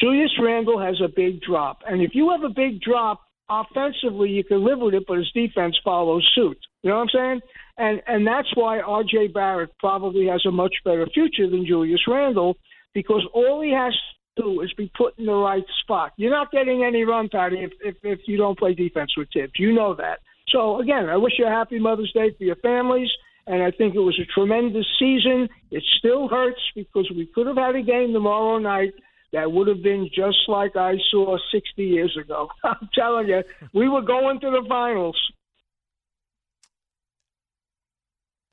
Julius 0.00 0.32
Randle 0.40 0.80
has 0.80 1.00
a 1.02 1.08
big 1.08 1.40
drop. 1.42 1.80
And 1.86 2.02
if 2.02 2.14
you 2.14 2.30
have 2.30 2.44
a 2.44 2.52
big 2.52 2.80
drop 2.80 3.20
offensively, 3.48 4.30
you 4.30 4.44
can 4.44 4.64
live 4.64 4.78
with 4.78 4.94
it, 4.94 5.04
but 5.06 5.18
his 5.18 5.30
defense 5.32 5.78
follows 5.84 6.26
suit. 6.34 6.58
You 6.82 6.90
know 6.90 6.96
what 6.96 7.02
I'm 7.02 7.08
saying? 7.12 7.40
And 7.78 8.02
and 8.06 8.26
that's 8.26 8.48
why 8.54 8.80
R.J. 8.80 9.28
Barrett 9.28 9.70
probably 9.78 10.26
has 10.26 10.44
a 10.46 10.50
much 10.50 10.74
better 10.84 11.06
future 11.12 11.48
than 11.48 11.66
Julius 11.66 12.00
Randle 12.06 12.56
because 12.92 13.22
all 13.32 13.62
he 13.62 13.72
has 13.72 13.92
to 14.36 14.42
do 14.42 14.60
is 14.62 14.72
be 14.76 14.90
put 14.96 15.18
in 15.18 15.26
the 15.26 15.32
right 15.32 15.64
spot. 15.82 16.12
You're 16.16 16.30
not 16.30 16.50
getting 16.50 16.84
any 16.84 17.04
run, 17.04 17.28
Patty, 17.30 17.58
if 17.60 17.72
if, 17.80 17.96
if 18.02 18.20
you 18.26 18.36
don't 18.36 18.58
play 18.58 18.74
defense 18.74 19.12
with 19.16 19.28
Thibs. 19.32 19.52
You 19.58 19.72
know 19.72 19.94
that. 19.94 20.20
So 20.48 20.80
again, 20.80 21.08
I 21.08 21.16
wish 21.16 21.34
you 21.38 21.46
a 21.46 21.50
happy 21.50 21.78
Mother's 21.78 22.12
Day 22.12 22.34
for 22.36 22.44
your 22.44 22.56
families. 22.56 23.08
And 23.46 23.62
I 23.62 23.72
think 23.72 23.94
it 23.94 24.00
was 24.00 24.18
a 24.20 24.32
tremendous 24.32 24.86
season. 24.98 25.48
It 25.70 25.82
still 25.98 26.28
hurts 26.28 26.60
because 26.76 27.10
we 27.10 27.26
could 27.26 27.48
have 27.48 27.56
had 27.56 27.74
a 27.74 27.82
game 27.82 28.12
tomorrow 28.12 28.58
night 28.58 28.92
that 29.32 29.50
would 29.50 29.66
have 29.66 29.82
been 29.82 30.08
just 30.14 30.38
like 30.46 30.76
I 30.76 30.94
saw 31.10 31.36
60 31.50 31.82
years 31.82 32.16
ago. 32.22 32.48
I'm 32.64 32.88
telling 32.94 33.28
you, 33.28 33.42
we 33.74 33.88
were 33.88 34.02
going 34.02 34.40
to 34.40 34.50
the 34.50 34.64
finals. 34.68 35.16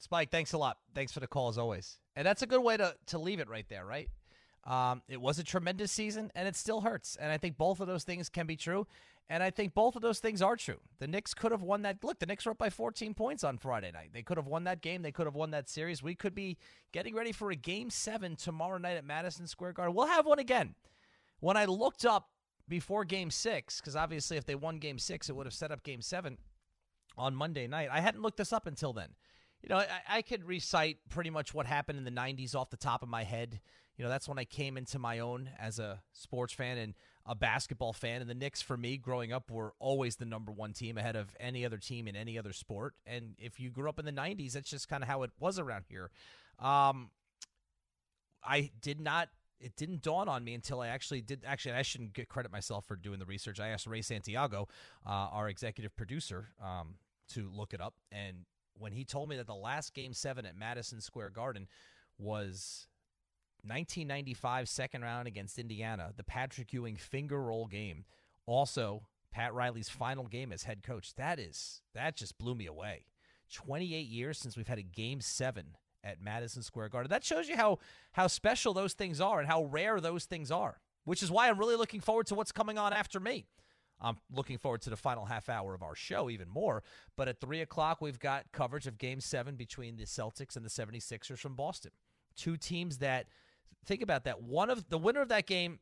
Spike, 0.10 0.32
thanks 0.32 0.54
a 0.54 0.58
lot. 0.58 0.80
Thanks 0.96 1.12
for 1.12 1.20
the 1.20 1.28
call 1.28 1.50
as 1.50 1.60
always. 1.60 2.00
And 2.16 2.26
that's 2.26 2.42
a 2.42 2.48
good 2.48 2.64
way 2.64 2.76
to, 2.78 2.96
to 3.06 3.20
leave 3.20 3.40
it 3.40 3.48
right 3.48 3.68
there, 3.70 3.86
right? 3.86 4.10
Um, 4.66 5.04
it 5.08 5.22
was 5.22 5.38
a 5.38 5.44
tremendous 5.44 5.92
season, 5.92 6.32
and 6.34 6.48
it 6.48 6.56
still 6.56 6.82
hurts. 6.82 7.16
And 7.16 7.32
I 7.32 7.38
think 7.38 7.60
both 7.60 7.80
of 7.80 7.86
those 7.86 8.06
things 8.06 8.28
can 8.28 8.48
be 8.48 8.56
true. 8.56 8.88
And 9.30 9.44
I 9.44 9.52
think 9.52 9.76
both 9.76 9.96
of 9.96 10.02
those 10.02 10.18
things 10.18 10.42
are 10.42 10.56
true. 10.56 10.80
The 10.98 11.06
Knicks 11.06 11.36
could 11.36 11.52
have 11.52 11.62
won 11.62 11.84
that. 11.84 12.04
Look, 12.04 12.18
the 12.18 12.26
Knicks 12.26 12.48
were 12.48 12.54
up 12.54 12.58
by 12.58 12.72
14 12.72 13.14
points 13.14 13.44
on 13.44 13.60
Friday 13.60 13.92
night. 13.92 14.10
They 14.12 14.24
could 14.24 14.38
have 14.38 14.48
won 14.48 14.64
that 14.64 14.82
game. 14.82 15.04
They 15.04 15.12
could 15.12 15.28
have 15.28 15.36
won 15.36 15.52
that 15.52 15.70
series. 15.70 16.02
We 16.02 16.16
could 16.16 16.34
be 16.34 16.58
getting 16.92 17.14
ready 17.14 17.32
for 17.32 17.52
a 17.52 17.56
game 17.56 17.92
seven 17.92 18.36
tomorrow 18.36 18.80
night 18.80 18.98
at 18.98 19.06
Madison 19.06 19.46
Square 19.46 19.74
Garden. 19.74 19.94
We'll 19.94 20.08
have 20.08 20.26
one 20.26 20.40
again. 20.40 20.74
When 21.40 21.56
I 21.56 21.66
looked 21.66 22.04
up 22.04 22.30
before 22.68 23.06
game 23.06 23.30
six, 23.30 23.80
because 23.80 23.96
obviously 23.96 24.38
if 24.38 24.46
they 24.46 24.56
won 24.56 24.80
game 24.80 24.98
six, 24.98 25.30
it 25.30 25.36
would 25.36 25.46
have 25.46 25.54
set 25.54 25.72
up 25.72 25.84
game 25.84 26.02
seven 26.02 26.40
on 27.16 27.36
Monday 27.36 27.68
night. 27.68 27.90
I 27.92 28.00
hadn't 28.00 28.24
looked 28.24 28.38
this 28.38 28.52
up 28.52 28.66
until 28.66 28.94
then. 28.94 29.10
You 29.62 29.70
know, 29.70 29.78
I, 29.78 30.18
I 30.18 30.22
could 30.22 30.46
recite 30.46 30.98
pretty 31.10 31.30
much 31.30 31.54
what 31.54 31.66
happened 31.66 31.98
in 31.98 32.06
the 32.06 32.12
90s 32.12 32.56
off 32.56 32.70
the 32.70 32.78
top 32.78 33.04
of 33.04 33.10
my 33.10 33.24
head. 33.24 33.60
You 33.98 34.06
know, 34.06 34.10
that's 34.10 34.30
when 34.30 34.40
I 34.40 34.46
came 34.46 34.78
into 34.78 34.98
my 34.98 35.20
own 35.20 35.50
as 35.60 35.78
a 35.80 36.02
sports 36.14 36.54
fan 36.54 36.78
and 36.78 36.94
a 37.26 37.36
basketball 37.36 37.92
fan. 37.92 38.22
And 38.22 38.30
the 38.30 38.36
Knicks, 38.36 38.62
for 38.62 38.78
me, 38.78 38.98
growing 38.98 39.34
up, 39.34 39.52
were 39.52 39.74
always 39.80 40.16
the 40.16 40.26
number 40.26 40.52
one 40.54 40.72
team 40.72 40.98
ahead 40.98 41.18
of 41.18 41.36
any 41.40 41.66
other 41.66 41.78
team 41.78 42.08
in 42.08 42.16
any 42.16 42.38
other 42.38 42.54
sport. 42.54 42.94
And 43.06 43.36
if 43.38 43.60
you 43.60 43.70
grew 43.70 43.90
up 43.90 44.00
in 44.00 44.06
the 44.06 44.14
90s, 44.14 44.54
that's 44.54 44.70
just 44.70 44.88
kind 44.88 45.04
of 45.04 45.10
how 45.10 45.24
it 45.24 45.32
was 45.38 45.60
around 45.60 45.84
here. 45.90 46.12
Um, 46.60 47.12
I 48.42 48.72
did 48.82 49.02
not 49.02 49.28
it 49.60 49.76
didn't 49.76 50.02
dawn 50.02 50.30
on 50.30 50.44
me 50.44 50.54
until 50.54 50.80
I 50.82 50.88
actually 50.88 51.22
did. 51.22 51.44
Actually, 51.46 51.76
I 51.76 51.82
shouldn't 51.82 52.14
get 52.14 52.30
credit 52.30 52.52
myself 52.52 52.86
for 52.86 52.96
doing 52.96 53.20
the 53.20 53.26
research. 53.26 53.60
I 53.60 53.70
asked 53.70 53.88
Ray 53.88 54.02
Santiago, 54.02 54.68
uh, 55.06 55.10
our 55.10 55.50
executive 55.50 55.96
producer, 55.96 56.50
um, 56.64 56.96
to 57.34 57.50
look 57.54 57.74
it 57.74 57.82
up, 57.82 57.96
and 58.12 58.46
when 58.80 58.94
he 58.94 59.04
told 59.04 59.30
me 59.30 59.36
that 59.38 59.48
the 59.48 59.56
last 59.56 59.94
Game 59.94 60.14
Seven 60.14 60.46
at 60.46 60.58
Madison 60.58 61.02
Square 61.02 61.32
Garden 61.32 61.68
was 62.18 62.88
1995 63.64 64.70
second 64.70 65.02
round 65.02 65.28
against 65.28 65.60
Indiana, 65.60 66.14
the 66.16 66.24
Patrick 66.24 66.72
Ewing 66.74 66.96
finger 66.96 67.42
roll 67.42 67.68
game. 67.68 68.06
Also, 68.46 69.04
Pat 69.32 69.54
Riley's 69.54 69.90
final 69.90 70.26
game 70.28 70.52
as 70.52 70.64
head 70.64 70.82
coach. 70.82 71.14
That 71.16 71.40
is 71.40 71.82
that 71.94 72.16
just 72.16 72.38
blew 72.38 72.56
me 72.56 72.66
away. 72.66 73.06
28 73.52 74.08
years 74.08 74.38
since 74.38 74.56
we've 74.56 74.68
had 74.68 74.78
a 74.78 74.84
game 74.84 75.22
7 75.22 75.76
at 76.04 76.22
Madison 76.22 76.64
Square 76.64 76.90
Garden. 76.90 77.10
That 77.10 77.24
shows 77.24 77.50
you 77.50 77.58
how 77.58 77.80
how 78.14 78.28
special 78.28 78.74
those 78.74 78.94
things 78.94 79.20
are 79.20 79.40
and 79.40 79.48
how 79.48 79.66
rare 79.66 80.00
those 80.00 80.26
things 80.26 80.52
are. 80.52 80.80
Which 81.06 81.24
is 81.24 81.32
why 81.32 81.50
I'm 81.50 81.58
really 81.58 81.76
looking 81.76 82.02
forward 82.02 82.28
to 82.28 82.36
what's 82.36 82.52
coming 82.52 82.78
on 82.78 82.94
after 82.94 83.20
me. 83.20 83.46
I'm 84.02 84.18
looking 84.32 84.58
forward 84.58 84.82
to 84.82 84.90
the 84.90 84.98
final 84.98 85.26
half 85.26 85.50
hour 85.50 85.74
of 85.74 85.84
our 85.84 85.96
show 85.96 86.30
even 86.30 86.50
more. 86.50 86.84
But 87.16 87.28
at 87.28 87.42
3 87.42 87.62
o'clock, 87.62 88.02
we've 88.02 88.20
got 88.20 88.52
coverage 88.52 88.88
of 88.88 88.98
Game 88.98 89.20
7 89.20 89.56
between 89.56 89.98
the 89.98 90.06
Celtics 90.06 90.56
and 90.56 90.66
the 90.66 90.70
76ers 90.70 91.38
from 91.38 91.56
Boston. 91.56 91.92
Two 92.36 92.58
teams 92.58 93.00
that 93.00 93.28
think 93.86 94.02
about 94.02 94.24
that. 94.24 94.42
One 94.42 94.70
of 94.70 94.90
the 94.90 94.98
winner 94.98 95.22
of 95.22 95.30
that 95.30 95.48
game 95.48 95.80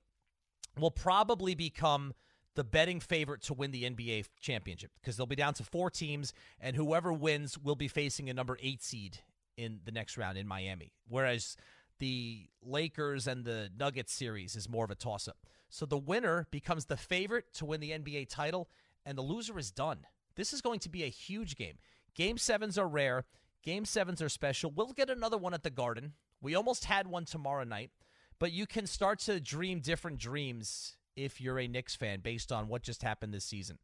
will 0.79 0.91
probably 0.91 1.55
become 1.55 2.13
the 2.55 2.63
betting 2.63 2.99
favorite 2.99 3.43
to 3.43 3.53
win 3.53 3.69
the 3.69 3.83
NBA 3.83 4.25
championship 4.41 4.91
because 4.99 5.15
they'll 5.15 5.27
be 5.27 5.35
down 5.35 5.53
to 5.55 5.63
four 5.63 5.91
teams, 5.91 6.33
and 6.59 6.75
whoever 6.75 7.13
wins 7.13 7.57
will 7.57 7.75
be 7.75 7.87
facing 7.87 8.29
a 8.29 8.33
number 8.33 8.57
eight 8.61 8.81
seed 8.81 9.19
in 9.57 9.79
the 9.85 9.91
next 9.91 10.17
round 10.17 10.37
in 10.37 10.47
Miami. 10.47 10.91
Whereas 11.07 11.55
the 11.99 12.49
Lakers 12.61 13.27
and 13.27 13.45
the 13.45 13.69
Nuggets 13.77 14.13
series 14.13 14.55
is 14.55 14.69
more 14.69 14.85
of 14.85 14.91
a 14.91 14.95
toss 14.95 15.27
up. 15.27 15.37
So 15.69 15.85
the 15.85 15.97
winner 15.97 16.47
becomes 16.51 16.85
the 16.85 16.97
favorite 16.97 17.53
to 17.55 17.65
win 17.65 17.79
the 17.79 17.91
NBA 17.91 18.29
title, 18.29 18.69
and 19.05 19.17
the 19.17 19.21
loser 19.21 19.57
is 19.59 19.71
done. 19.71 20.05
This 20.35 20.53
is 20.53 20.61
going 20.61 20.79
to 20.79 20.89
be 20.89 21.03
a 21.03 21.09
huge 21.09 21.55
game. 21.55 21.77
Game 22.15 22.37
sevens 22.37 22.77
are 22.77 22.87
rare. 22.87 23.25
Game 23.63 23.85
sevens 23.85 24.21
are 24.21 24.29
special. 24.29 24.71
We'll 24.71 24.93
get 24.93 25.09
another 25.09 25.37
one 25.37 25.53
at 25.53 25.63
the 25.63 25.69
Garden. 25.69 26.13
We 26.41 26.55
almost 26.55 26.85
had 26.85 27.07
one 27.07 27.25
tomorrow 27.25 27.63
night, 27.63 27.91
but 28.39 28.51
you 28.51 28.65
can 28.65 28.87
start 28.87 29.19
to 29.21 29.39
dream 29.39 29.79
different 29.79 30.19
dreams 30.19 30.95
if 31.15 31.41
you're 31.41 31.59
a 31.59 31.67
Knicks 31.67 31.95
fan 31.95 32.19
based 32.21 32.51
on 32.51 32.67
what 32.67 32.83
just 32.83 33.01
happened 33.01 33.33
this 33.33 33.45
season. 33.45 33.79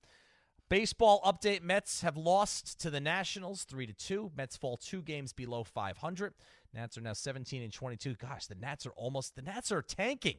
Baseball 0.70 1.22
update 1.26 1.62
Mets 1.62 2.02
have 2.02 2.16
lost 2.16 2.80
to 2.82 2.90
the 2.90 3.02
Nationals 3.02 3.64
3 3.64 3.88
to 3.88 3.94
2. 3.94 4.32
Mets 4.36 4.56
fall 4.56 4.78
2 4.78 5.02
games 5.02 5.34
below 5.34 5.64
500. 5.64 6.34
Nats 6.74 6.98
are 6.98 7.02
now 7.02 7.14
17 7.14 7.62
and 7.62 7.72
22. 7.72 8.16
Gosh, 8.16 8.48
the 8.48 8.56
Nats 8.56 8.86
are 8.86 8.94
almost 8.96 9.36
the 9.36 9.42
Nats 9.42 9.72
are 9.72 9.82
tanking. 9.82 10.38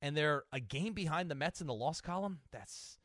And 0.00 0.16
they're 0.16 0.44
a 0.52 0.58
game 0.58 0.94
behind 0.94 1.30
the 1.30 1.34
Mets 1.36 1.60
in 1.60 1.68
the 1.68 1.74
loss 1.74 2.00
column. 2.00 2.40
That's 2.50 2.98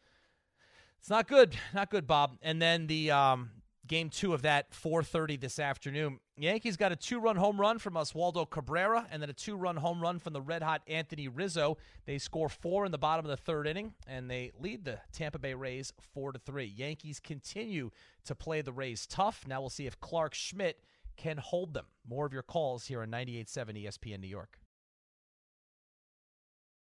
it's 0.99 1.09
not 1.09 1.27
good. 1.27 1.55
Not 1.73 1.91
good, 1.91 2.07
Bob. 2.07 2.37
And 2.41 2.61
then 2.61 2.87
the 2.87 3.11
um, 3.11 3.51
game 3.87 4.09
two 4.09 4.33
of 4.33 4.41
that 4.41 4.71
4:30 4.71 5.39
this 5.39 5.59
afternoon. 5.59 6.19
Yankees 6.37 6.77
got 6.77 6.91
a 6.91 6.95
two-run 6.95 7.35
home 7.35 7.59
run 7.59 7.79
from 7.79 7.95
Oswaldo 7.95 8.49
Cabrera, 8.49 9.07
and 9.11 9.21
then 9.21 9.29
a 9.29 9.33
two-run 9.33 9.77
home 9.77 10.01
run 10.01 10.19
from 10.19 10.33
the 10.33 10.41
red-hot 10.41 10.81
Anthony 10.87 11.27
Rizzo. 11.27 11.77
They 12.05 12.17
score 12.19 12.49
four 12.49 12.85
in 12.85 12.91
the 12.91 12.97
bottom 12.97 13.25
of 13.25 13.29
the 13.29 13.37
third 13.37 13.67
inning, 13.67 13.93
and 14.05 14.29
they 14.29 14.51
lead 14.59 14.85
the 14.85 14.99
Tampa 15.13 15.39
Bay 15.39 15.53
Rays 15.53 15.93
four 16.13 16.31
to 16.31 16.39
three. 16.39 16.65
Yankees 16.65 17.19
continue 17.19 17.89
to 18.25 18.35
play 18.35 18.61
the 18.61 18.73
Rays 18.73 19.07
tough. 19.07 19.45
Now 19.47 19.61
we'll 19.61 19.69
see 19.69 19.87
if 19.87 19.99
Clarke 19.99 20.33
Schmidt 20.33 20.79
can 21.17 21.37
hold 21.37 21.73
them. 21.73 21.85
More 22.07 22.25
of 22.25 22.33
your 22.33 22.43
calls 22.43 22.85
here 22.85 23.01
on 23.01 23.09
98.7 23.09 23.83
ESPN 23.83 24.19
New 24.19 24.27
York. 24.27 24.59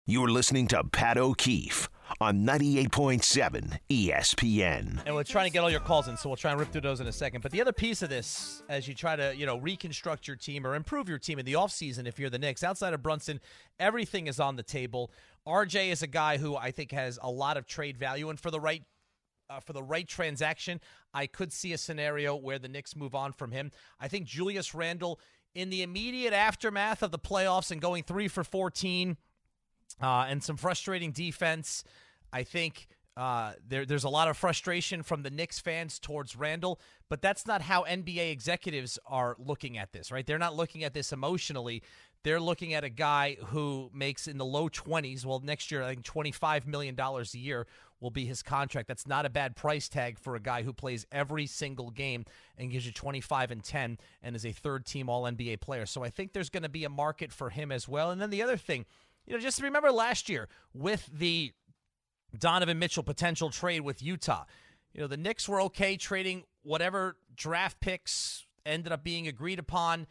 You're 0.06 0.30
listening 0.30 0.68
to 0.70 0.84
Pat 0.86 1.18
O'Keefe 1.18 1.88
on 2.20 2.44
98.7 2.44 3.78
ESPN. 3.92 5.04
And 5.06 5.14
we're 5.14 5.24
trying 5.24 5.46
to 5.46 5.52
get 5.52 5.60
all 5.60 5.70
your 5.70 5.80
calls 5.82 6.08
in, 6.08 6.18
so 6.18 6.30
we'll 6.30 6.36
try 6.36 6.50
and 6.50 6.60
rip 6.60 6.72
through 6.72 6.82
those 6.82 7.00
in 7.00 7.06
a 7.06 7.12
second. 7.12 7.42
But 7.42 7.52
the 7.52 7.62
other 7.62 7.72
piece 7.72 8.02
of 8.02 8.10
this, 8.10 8.64
as 8.70 8.88
you 8.88 8.96
try 8.96 9.16
to, 9.16 9.36
you 9.36 9.46
know, 9.46 9.60
reconstruct 9.60 10.28
your 10.28 10.36
team 10.36 10.66
or 10.66 10.74
improve 10.74 11.08
your 11.08 11.20
team 11.20 11.38
in 11.38 11.46
the 11.46 11.54
offseason, 11.54 12.08
if 12.08 12.18
you're 12.18 12.32
the 12.32 12.40
Knicks, 12.40 12.64
outside 12.64 12.96
of 12.96 13.04
Brunson, 13.04 13.40
everything 13.80 14.26
is 14.26 14.40
on 14.40 14.56
the 14.56 14.64
table. 14.64 15.12
RJ 15.48 15.92
is 15.92 16.02
a 16.02 16.08
guy 16.08 16.38
who 16.38 16.56
I 16.56 16.72
think 16.72 16.92
has 16.92 17.20
a 17.22 17.30
lot 17.30 17.58
of 17.58 17.68
trade 17.68 17.96
value, 17.96 18.32
and 18.32 18.40
for 18.40 18.50
the 18.50 18.60
right 18.60 18.82
uh, 19.50 19.60
for 19.60 19.74
the 19.74 19.84
right 19.84 20.08
transaction, 20.08 20.80
I 21.14 21.28
could 21.28 21.52
see 21.52 21.74
a 21.74 21.78
scenario 21.78 22.36
where 22.36 22.60
the 22.60 22.68
Knicks 22.68 22.96
move 22.96 23.16
on 23.16 23.32
from 23.34 23.52
him. 23.52 23.72
I 24.00 24.08
think 24.08 24.26
Julius 24.26 24.76
Randle, 24.76 25.20
in 25.56 25.70
the 25.70 25.82
immediate 25.82 26.34
aftermath 26.34 27.02
of 27.02 27.12
the 27.12 27.20
playoffs 27.20 27.72
and 27.72 27.82
going 27.82 28.04
three 28.04 28.28
for 28.28 28.44
14 28.44 29.18
uh, 30.02 30.26
and 30.30 30.44
some 30.44 30.58
frustrating 30.58 31.12
defense. 31.12 31.84
I 32.32 32.44
think 32.44 32.88
uh, 33.18 33.54
there, 33.68 33.86
there's 33.86 34.04
a 34.04 34.10
lot 34.10 34.28
of 34.28 34.38
frustration 34.38 35.04
from 35.04 35.24
the 35.24 35.30
Knicks 35.30 35.60
fans 35.60 36.00
towards 36.00 36.36
Randle, 36.36 36.80
but 37.10 37.22
that's 37.22 37.48
not 37.48 37.62
how 37.62 37.84
NBA 37.84 38.32
executives 38.32 39.00
are 39.06 39.36
looking 39.40 39.78
at 39.78 39.92
this, 39.92 40.12
right? 40.12 40.26
They're 40.26 40.38
not 40.38 40.56
looking 40.56 40.84
at 40.84 40.94
this 40.94 41.12
emotionally. 41.12 41.84
They're 42.24 42.40
looking 42.40 42.74
at 42.74 42.84
a 42.84 42.90
guy 42.90 43.38
who 43.48 43.90
makes 43.94 44.28
in 44.28 44.38
the 44.38 44.46
low 44.46 44.70
20s. 44.70 45.26
Well, 45.26 45.42
next 45.44 45.72
year, 45.72 45.84
I 45.84 45.90
think 45.90 46.06
$25 46.06 46.68
million 46.68 46.98
a 47.00 47.24
year 47.38 47.68
will 48.02 48.12
be 48.12 48.26
his 48.26 48.42
contract. 48.42 48.88
That's 48.88 49.08
not 49.08 49.26
a 49.26 49.30
bad 49.30 49.56
price 49.56 49.90
tag 49.90 50.18
for 50.18 50.36
a 50.36 50.40
guy 50.40 50.64
who 50.64 50.74
plays 50.74 51.06
every 51.12 51.46
single 51.46 51.92
game 51.92 52.26
and 52.58 52.72
gives 52.72 52.86
you 52.86 52.92
25 52.92 53.52
and 53.52 53.64
10 53.64 53.98
and 54.24 54.36
is 54.36 54.46
a 54.46 54.52
third 54.52 54.86
team 54.86 55.10
All 55.10 55.24
NBA 55.24 55.62
player. 55.62 55.86
So 55.86 56.04
I 56.04 56.10
think 56.10 56.34
there's 56.34 56.50
going 56.50 56.64
to 56.64 56.70
be 56.70 56.84
a 56.84 56.90
market 56.90 57.32
for 57.32 57.50
him 57.50 57.72
as 57.72 57.88
well. 57.88 58.12
And 58.12 58.22
then 58.22 58.30
the 58.30 58.42
other 58.42 58.58
thing, 58.58 58.86
you 59.26 59.34
know, 59.34 59.40
just 59.40 59.62
remember 59.62 59.92
last 59.92 60.30
year 60.30 60.48
with 60.74 61.10
the 61.14 61.52
Donovan 62.38 62.80
Mitchell 62.80 63.04
potential 63.04 63.50
trade 63.50 63.82
with 63.82 64.02
Utah. 64.02 64.46
You 64.94 65.02
know, 65.02 65.08
the 65.08 65.18
Knicks 65.18 65.48
were 65.48 65.62
okay 65.64 65.98
trading 65.98 66.44
whatever 66.64 67.18
draft 67.36 67.80
picks 67.80 68.46
ended 68.66 68.92
up 68.92 69.04
being 69.04 69.28
agreed 69.28 69.60
upon. 69.60 70.08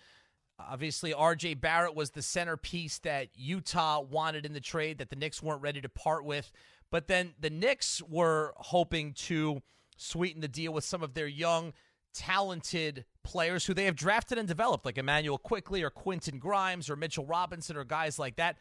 Obviously, 0.59 1.13
RJ 1.13 1.61
Barrett 1.61 1.95
was 1.95 2.11
the 2.11 2.23
centerpiece 2.23 2.99
that 3.01 3.29
Utah 3.35 4.01
wanted 4.01 4.45
in 4.45 4.55
the 4.55 4.61
trade 4.61 4.99
that 4.99 5.09
the 5.09 5.17
Knicks 5.17 5.41
weren't 5.43 5.63
ready 5.63 5.81
to 5.81 5.89
part 5.89 6.25
with. 6.25 6.51
But 6.91 7.09
then 7.09 7.35
the 7.39 7.51
Knicks 7.51 8.03
were 8.03 8.55
hoping 8.57 9.13
to 9.15 9.63
sweeten 9.97 10.41
the 10.41 10.49
deal 10.49 10.73
with 10.73 10.85
some 10.85 11.03
of 11.03 11.15
their 11.15 11.27
young, 11.27 11.73
talented 12.15 13.05
players 13.23 13.67
who 13.67 13.75
they 13.75 13.85
have 13.85 13.97
drafted 13.97 14.39
and 14.39 14.49
developed, 14.49 14.87
like 14.87 14.99
Immanuel 14.99 15.39
Quickley 15.39 15.83
or 15.83 15.91
Quentin 15.91 16.39
Grimes 16.39 16.89
or 16.89 16.97
Mitchell 16.97 17.27
Robinson 17.27 17.77
or 17.77 17.85
guys 17.85 18.19
like 18.19 18.37
that. 18.37 18.57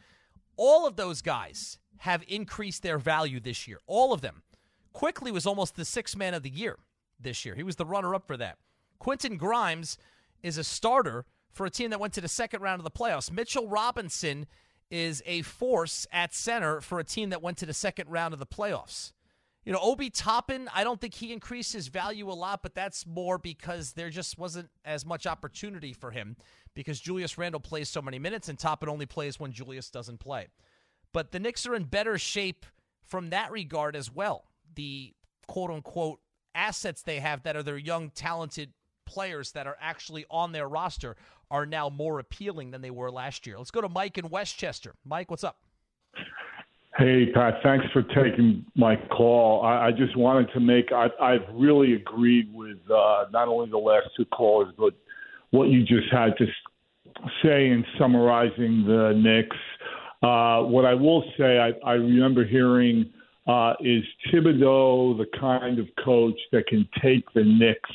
All 0.56 0.86
of 0.86 0.96
those 0.96 1.22
guys 1.22 1.78
have 1.98 2.22
increased 2.28 2.82
their 2.82 2.98
value 2.98 3.40
this 3.40 3.66
year. 3.66 3.78
All 3.86 4.12
of 4.12 4.20
them. 4.20 4.42
Quickly 4.92 5.30
was 5.30 5.46
almost 5.46 5.76
the 5.76 5.84
sixth 5.84 6.16
man 6.16 6.34
of 6.34 6.42
the 6.42 6.50
year 6.50 6.76
this 7.20 7.44
year. 7.44 7.54
He 7.54 7.62
was 7.62 7.76
the 7.76 7.86
runner 7.86 8.14
up 8.14 8.26
for 8.26 8.36
that. 8.36 8.58
Quentin 8.98 9.36
Grimes 9.36 9.96
is 10.42 10.58
a 10.58 10.64
starter 10.64 11.24
for 11.52 11.66
a 11.66 11.70
team 11.70 11.90
that 11.90 12.00
went 12.00 12.12
to 12.14 12.20
the 12.20 12.28
second 12.28 12.62
round 12.62 12.80
of 12.80 12.84
the 12.84 12.90
playoffs. 12.90 13.30
Mitchell 13.30 13.68
Robinson 13.68 14.46
is 14.90 15.22
a 15.26 15.42
force 15.42 16.06
at 16.12 16.34
center 16.34 16.80
for 16.80 16.98
a 16.98 17.04
team 17.04 17.30
that 17.30 17.42
went 17.42 17.58
to 17.58 17.66
the 17.66 17.74
second 17.74 18.08
round 18.08 18.32
of 18.32 18.40
the 18.40 18.46
playoffs. 18.46 19.12
You 19.64 19.72
know, 19.72 19.80
Obi 19.82 20.08
Toppin, 20.08 20.68
I 20.74 20.82
don't 20.82 20.98
think 20.98 21.14
he 21.14 21.32
increased 21.32 21.74
his 21.74 21.88
value 21.88 22.30
a 22.30 22.32
lot, 22.32 22.62
but 22.62 22.74
that's 22.74 23.06
more 23.06 23.36
because 23.36 23.92
there 23.92 24.08
just 24.08 24.38
wasn't 24.38 24.70
as 24.84 25.04
much 25.04 25.26
opportunity 25.26 25.92
for 25.92 26.10
him 26.10 26.36
because 26.74 27.00
Julius 27.00 27.36
Randle 27.36 27.60
plays 27.60 27.88
so 27.88 28.00
many 28.00 28.18
minutes 28.18 28.48
and 28.48 28.58
Toppin 28.58 28.88
only 28.88 29.04
plays 29.04 29.38
when 29.38 29.52
Julius 29.52 29.90
doesn't 29.90 30.20
play. 30.20 30.46
But 31.12 31.32
the 31.32 31.40
Knicks 31.40 31.66
are 31.66 31.74
in 31.74 31.84
better 31.84 32.16
shape 32.16 32.64
from 33.04 33.30
that 33.30 33.50
regard 33.50 33.94
as 33.94 34.10
well. 34.10 34.44
The 34.74 35.12
quote 35.46 35.70
unquote 35.70 36.20
assets 36.54 37.02
they 37.02 37.20
have 37.20 37.42
that 37.42 37.56
are 37.56 37.62
their 37.62 37.76
young, 37.76 38.10
talented 38.10 38.72
players 39.04 39.52
that 39.52 39.66
are 39.66 39.76
actually 39.80 40.24
on 40.30 40.52
their 40.52 40.68
roster 40.68 41.16
are 41.50 41.66
now 41.66 41.88
more 41.88 42.18
appealing 42.18 42.70
than 42.70 42.82
they 42.82 42.90
were 42.90 43.10
last 43.10 43.46
year. 43.46 43.58
Let's 43.58 43.70
go 43.70 43.80
to 43.80 43.88
Mike 43.88 44.18
in 44.18 44.28
Westchester. 44.28 44.94
Mike, 45.04 45.30
what's 45.30 45.44
up? 45.44 45.56
Hey, 46.96 47.26
Pat, 47.32 47.60
thanks 47.62 47.86
for 47.92 48.02
taking 48.02 48.66
my 48.74 48.96
call. 48.96 49.64
I, 49.64 49.86
I 49.86 49.90
just 49.92 50.16
wanted 50.16 50.52
to 50.52 50.60
make, 50.60 50.90
I, 50.90 51.06
I've 51.22 51.46
really 51.52 51.94
agreed 51.94 52.52
with 52.52 52.78
uh, 52.90 53.26
not 53.30 53.46
only 53.46 53.70
the 53.70 53.78
last 53.78 54.08
two 54.16 54.24
callers, 54.24 54.74
but 54.76 54.94
what 55.50 55.68
you 55.68 55.84
just 55.84 56.10
had 56.10 56.36
to 56.38 56.46
say 57.42 57.68
in 57.68 57.84
summarizing 57.98 58.84
the 58.84 59.12
Knicks. 59.16 59.56
Uh, 60.22 60.62
what 60.68 60.84
I 60.84 60.94
will 60.94 61.22
say, 61.38 61.58
I, 61.58 61.70
I 61.88 61.92
remember 61.92 62.44
hearing 62.44 63.10
uh, 63.46 63.74
is 63.80 64.02
Thibodeau 64.26 65.16
the 65.16 65.26
kind 65.38 65.78
of 65.78 65.86
coach 66.04 66.38
that 66.50 66.66
can 66.66 66.88
take 67.00 67.24
the 67.32 67.44
Knicks 67.44 67.90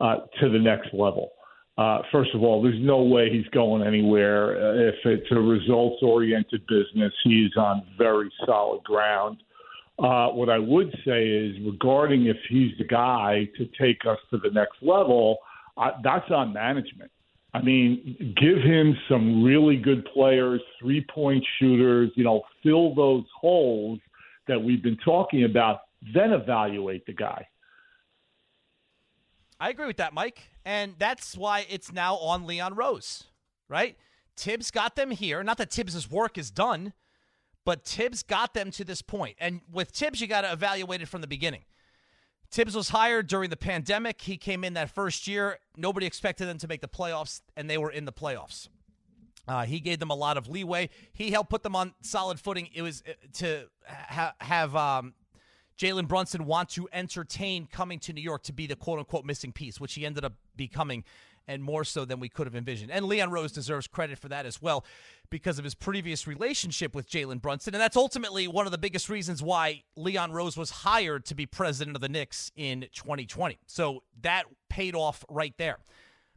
uh, 0.00 0.16
to 0.40 0.50
the 0.50 0.58
next 0.58 0.92
level? 0.92 1.30
Uh, 1.78 2.00
first 2.12 2.30
of 2.34 2.42
all, 2.42 2.62
there's 2.62 2.80
no 2.80 3.02
way 3.02 3.30
he's 3.30 3.48
going 3.48 3.86
anywhere. 3.86 4.56
Uh, 4.56 4.88
if 4.88 4.94
it's 5.04 5.30
a 5.30 5.40
results 5.40 6.02
oriented 6.02 6.66
business, 6.66 7.12
he's 7.24 7.56
on 7.56 7.82
very 7.96 8.30
solid 8.44 8.82
ground. 8.84 9.42
Uh, 9.98 10.28
what 10.28 10.50
I 10.50 10.58
would 10.58 10.90
say 11.04 11.28
is, 11.28 11.56
regarding 11.64 12.26
if 12.26 12.36
he's 12.48 12.72
the 12.78 12.84
guy 12.84 13.48
to 13.56 13.66
take 13.80 14.04
us 14.06 14.18
to 14.30 14.38
the 14.38 14.50
next 14.50 14.76
level, 14.82 15.38
uh, 15.76 15.92
that's 16.02 16.30
on 16.30 16.52
management. 16.52 17.10
I 17.54 17.60
mean, 17.62 18.34
give 18.40 18.58
him 18.58 18.96
some 19.08 19.44
really 19.44 19.76
good 19.76 20.06
players, 20.12 20.60
three 20.80 21.06
point 21.14 21.44
shooters, 21.58 22.10
you 22.16 22.24
know, 22.24 22.42
fill 22.62 22.94
those 22.94 23.24
holes 23.38 23.98
that 24.48 24.62
we've 24.62 24.82
been 24.82 24.96
talking 25.04 25.44
about, 25.44 25.80
then 26.14 26.32
evaluate 26.32 27.06
the 27.06 27.12
guy. 27.12 27.46
I 29.62 29.68
agree 29.68 29.86
with 29.86 29.98
that, 29.98 30.12
Mike. 30.12 30.42
And 30.64 30.96
that's 30.98 31.36
why 31.36 31.66
it's 31.70 31.92
now 31.92 32.16
on 32.16 32.48
Leon 32.48 32.74
Rose, 32.74 33.28
right? 33.68 33.96
Thibs 34.36 34.72
got 34.72 34.96
them 34.96 35.12
here. 35.12 35.44
Not 35.44 35.56
that 35.58 35.70
Thibs' 35.70 36.10
work 36.10 36.36
is 36.36 36.50
done, 36.50 36.94
but 37.64 37.84
Thibs 37.84 38.24
got 38.24 38.54
them 38.54 38.72
to 38.72 38.84
this 38.84 39.02
point. 39.02 39.36
And 39.38 39.60
with 39.70 39.90
Thibs, 39.90 40.20
you 40.20 40.26
got 40.26 40.40
to 40.40 40.52
evaluate 40.52 41.00
it 41.00 41.06
from 41.06 41.20
the 41.20 41.28
beginning. 41.28 41.62
Thibs 42.50 42.74
was 42.74 42.88
hired 42.88 43.28
during 43.28 43.50
the 43.50 43.56
pandemic. 43.56 44.22
He 44.22 44.36
came 44.36 44.64
in 44.64 44.74
that 44.74 44.90
first 44.90 45.28
year. 45.28 45.60
Nobody 45.76 46.06
expected 46.06 46.46
them 46.46 46.58
to 46.58 46.66
make 46.66 46.80
the 46.80 46.88
playoffs, 46.88 47.42
and 47.56 47.70
they 47.70 47.78
were 47.78 47.90
in 47.92 48.04
the 48.04 48.12
playoffs. 48.12 48.68
Uh, 49.46 49.64
he 49.64 49.78
gave 49.78 50.00
them 50.00 50.10
a 50.10 50.16
lot 50.16 50.36
of 50.36 50.48
leeway. 50.48 50.90
He 51.12 51.30
helped 51.30 51.50
put 51.50 51.62
them 51.62 51.76
on 51.76 51.94
solid 52.02 52.40
footing. 52.40 52.68
It 52.74 52.82
was 52.82 53.04
uh, 53.08 53.12
to 53.34 53.68
ha- 53.86 54.34
have 54.40 54.74
um, 54.74 55.14
Jalen 55.82 56.06
Brunson 56.06 56.44
want 56.44 56.68
to 56.70 56.88
entertain 56.92 57.66
coming 57.66 57.98
to 58.00 58.12
New 58.12 58.20
York 58.20 58.44
to 58.44 58.52
be 58.52 58.68
the 58.68 58.76
quote 58.76 59.00
unquote 59.00 59.24
missing 59.24 59.50
piece, 59.50 59.80
which 59.80 59.94
he 59.94 60.06
ended 60.06 60.24
up 60.24 60.34
becoming, 60.56 61.02
and 61.48 61.60
more 61.60 61.82
so 61.82 62.04
than 62.04 62.20
we 62.20 62.28
could 62.28 62.46
have 62.46 62.54
envisioned. 62.54 62.92
And 62.92 63.06
Leon 63.06 63.32
Rose 63.32 63.50
deserves 63.50 63.88
credit 63.88 64.16
for 64.16 64.28
that 64.28 64.46
as 64.46 64.62
well 64.62 64.84
because 65.28 65.58
of 65.58 65.64
his 65.64 65.74
previous 65.74 66.28
relationship 66.28 66.94
with 66.94 67.10
Jalen 67.10 67.42
Brunson. 67.42 67.74
And 67.74 67.80
that's 67.80 67.96
ultimately 67.96 68.46
one 68.46 68.64
of 68.64 68.70
the 68.70 68.78
biggest 68.78 69.08
reasons 69.08 69.42
why 69.42 69.82
Leon 69.96 70.30
Rose 70.30 70.56
was 70.56 70.70
hired 70.70 71.24
to 71.24 71.34
be 71.34 71.46
president 71.46 71.96
of 71.96 72.00
the 72.00 72.08
Knicks 72.08 72.52
in 72.54 72.82
2020. 72.94 73.58
So 73.66 74.04
that 74.20 74.44
paid 74.68 74.94
off 74.94 75.24
right 75.28 75.54
there. 75.58 75.78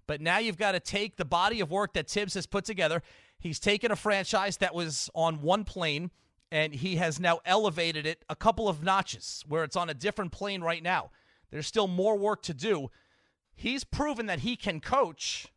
But 0.08 0.22
now 0.22 0.40
you've 0.40 0.58
got 0.58 0.72
to 0.72 0.80
take 0.80 1.18
the 1.18 1.26
body 1.26 1.60
of 1.60 1.70
work 1.70 1.94
that 1.94 2.10
Thibs 2.10 2.34
has 2.34 2.48
put 2.48 2.66
together. 2.66 3.04
He's 3.38 3.60
taken 3.60 3.92
a 3.92 3.96
franchise 3.96 4.58
that 4.58 4.74
was 4.74 5.12
on 5.14 5.44
one 5.44 5.66
plane 5.66 6.10
and 6.56 6.74
he 6.74 6.96
has 6.96 7.20
now 7.20 7.42
elevated 7.44 8.06
it 8.06 8.24
a 8.30 8.36
couple 8.36 8.70
of 8.70 8.82
notches 8.82 9.44
where 9.46 9.66
it's 9.66 9.76
on 9.76 9.90
a 9.90 9.94
different 9.94 10.32
plane 10.32 10.62
right 10.62 10.82
now. 10.82 11.12
There's 11.52 11.68
still 11.68 11.86
more 11.86 12.18
work 12.18 12.44
to 12.44 12.54
do. 12.54 12.92
He's 13.54 13.84
proven 13.84 14.28
that 14.28 14.40
he 14.40 14.56
can 14.56 14.80
coach. 14.80 15.48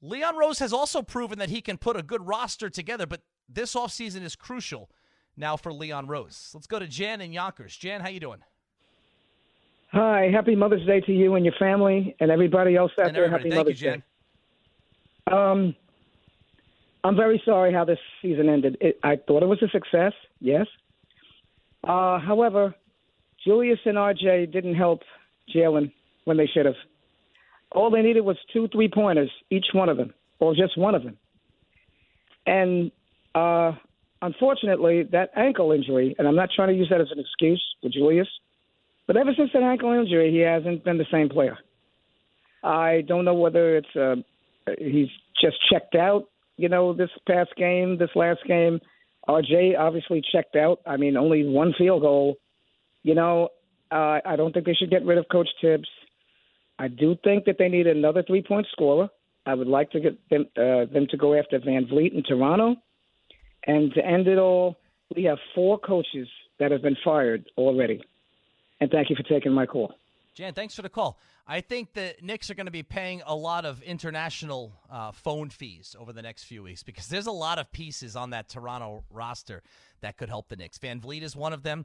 Leon 0.00 0.36
Rose 0.36 0.58
has 0.58 0.72
also 0.72 1.00
proven 1.00 1.38
that 1.38 1.48
he 1.48 1.60
can 1.60 1.78
put 1.78 1.96
a 1.96 2.02
good 2.02 2.26
roster 2.26 2.68
together, 2.68 3.06
but 3.06 3.20
this 3.48 3.76
offseason 3.76 4.24
is 4.24 4.34
crucial 4.34 4.90
now 5.36 5.56
for 5.56 5.72
Leon 5.72 6.08
Rose. 6.08 6.50
Let's 6.54 6.66
go 6.66 6.80
to 6.80 6.88
Jan 6.88 7.20
and 7.20 7.32
Yonkers. 7.32 7.76
Jan, 7.76 8.00
how 8.00 8.08
you 8.08 8.18
doing? 8.18 8.40
Hi, 9.92 10.28
happy 10.28 10.56
Mother's 10.56 10.84
Day 10.84 11.02
to 11.02 11.12
you 11.12 11.36
and 11.36 11.44
your 11.44 11.54
family 11.56 12.16
and 12.18 12.32
everybody 12.32 12.74
else 12.74 12.90
out 12.98 13.06
and 13.06 13.16
there. 13.16 13.30
Happy 13.30 13.44
Thank 13.44 13.54
Mother's 13.54 13.80
you, 13.80 13.90
Jan. 13.90 14.02
Day. 15.28 15.36
Um, 15.36 15.76
I'm 17.04 17.16
very 17.16 17.42
sorry 17.44 17.72
how 17.72 17.84
this 17.84 17.98
season 18.20 18.48
ended. 18.48 18.76
It, 18.80 18.98
I 19.02 19.16
thought 19.16 19.42
it 19.42 19.46
was 19.46 19.62
a 19.62 19.68
success, 19.68 20.12
yes. 20.40 20.66
Uh, 21.82 22.20
however, 22.20 22.74
Julius 23.44 23.80
and 23.84 23.96
RJ 23.96 24.52
didn't 24.52 24.76
help 24.76 25.00
Jalen 25.54 25.92
when 26.24 26.36
they 26.36 26.46
should 26.46 26.66
have. 26.66 26.76
All 27.72 27.90
they 27.90 28.02
needed 28.02 28.20
was 28.20 28.36
two 28.52 28.68
three 28.68 28.88
pointers, 28.88 29.30
each 29.50 29.66
one 29.72 29.88
of 29.88 29.96
them, 29.96 30.14
or 30.38 30.54
just 30.54 30.78
one 30.78 30.94
of 30.94 31.02
them. 31.02 31.16
And 32.46 32.92
uh, 33.34 33.72
unfortunately, 34.20 35.04
that 35.10 35.30
ankle 35.36 35.72
injury, 35.72 36.14
and 36.18 36.28
I'm 36.28 36.36
not 36.36 36.50
trying 36.54 36.68
to 36.68 36.74
use 36.74 36.88
that 36.90 37.00
as 37.00 37.08
an 37.10 37.18
excuse 37.18 37.62
for 37.80 37.88
Julius, 37.88 38.28
but 39.06 39.16
ever 39.16 39.32
since 39.36 39.50
that 39.54 39.62
ankle 39.62 39.92
injury, 39.92 40.30
he 40.30 40.38
hasn't 40.38 40.84
been 40.84 40.98
the 40.98 41.06
same 41.10 41.28
player. 41.28 41.58
I 42.62 43.02
don't 43.08 43.24
know 43.24 43.34
whether 43.34 43.76
it's 43.76 43.96
uh, 43.96 44.16
he's 44.78 45.08
just 45.40 45.56
checked 45.70 45.96
out 45.96 46.28
you 46.62 46.68
know, 46.68 46.94
this 46.94 47.10
past 47.26 47.50
game, 47.56 47.98
this 47.98 48.10
last 48.14 48.40
game. 48.46 48.78
RJ 49.28 49.78
obviously 49.78 50.22
checked 50.32 50.54
out. 50.54 50.80
I 50.86 50.96
mean, 50.96 51.16
only 51.16 51.44
one 51.44 51.74
field 51.76 52.02
goal. 52.02 52.36
You 53.02 53.16
know, 53.16 53.48
uh, 53.90 54.20
I 54.24 54.36
don't 54.36 54.52
think 54.52 54.64
they 54.64 54.74
should 54.74 54.90
get 54.90 55.04
rid 55.04 55.18
of 55.18 55.26
Coach 55.30 55.48
Thibs. 55.60 55.88
I 56.78 56.86
do 56.86 57.16
think 57.24 57.44
that 57.46 57.56
they 57.58 57.68
need 57.68 57.88
another 57.88 58.22
three 58.22 58.42
point 58.42 58.66
scorer. 58.70 59.08
I 59.44 59.54
would 59.54 59.66
like 59.66 59.90
to 59.90 60.00
get 60.00 60.28
them 60.30 60.46
uh, 60.56 60.86
them 60.92 61.08
to 61.10 61.16
go 61.16 61.36
after 61.36 61.58
VanVleet 61.58 62.14
in 62.14 62.22
Toronto. 62.22 62.76
And 63.66 63.92
to 63.94 64.04
end 64.04 64.28
it 64.28 64.38
all, 64.38 64.76
we 65.14 65.24
have 65.24 65.38
four 65.54 65.78
coaches 65.78 66.28
that 66.60 66.70
have 66.70 66.82
been 66.82 66.96
fired 67.04 67.44
already. 67.58 68.00
And 68.80 68.90
thank 68.90 69.10
you 69.10 69.16
for 69.16 69.24
taking 69.24 69.52
my 69.52 69.66
call. 69.66 69.94
Jan, 70.34 70.54
thanks 70.54 70.74
for 70.74 70.80
the 70.80 70.88
call. 70.88 71.18
I 71.46 71.60
think 71.60 71.92
the 71.92 72.14
Knicks 72.22 72.48
are 72.50 72.54
going 72.54 72.66
to 72.66 72.72
be 72.72 72.82
paying 72.82 73.22
a 73.26 73.34
lot 73.34 73.66
of 73.66 73.82
international 73.82 74.72
uh, 74.90 75.12
phone 75.12 75.50
fees 75.50 75.94
over 75.98 76.12
the 76.12 76.22
next 76.22 76.44
few 76.44 76.62
weeks 76.62 76.82
because 76.82 77.08
there's 77.08 77.26
a 77.26 77.32
lot 77.32 77.58
of 77.58 77.70
pieces 77.70 78.16
on 78.16 78.30
that 78.30 78.48
Toronto 78.48 79.04
roster 79.10 79.62
that 80.00 80.16
could 80.16 80.30
help 80.30 80.48
the 80.48 80.56
Knicks. 80.56 80.78
VanVleet 80.78 81.22
is 81.22 81.36
one 81.36 81.52
of 81.52 81.62
them. 81.62 81.84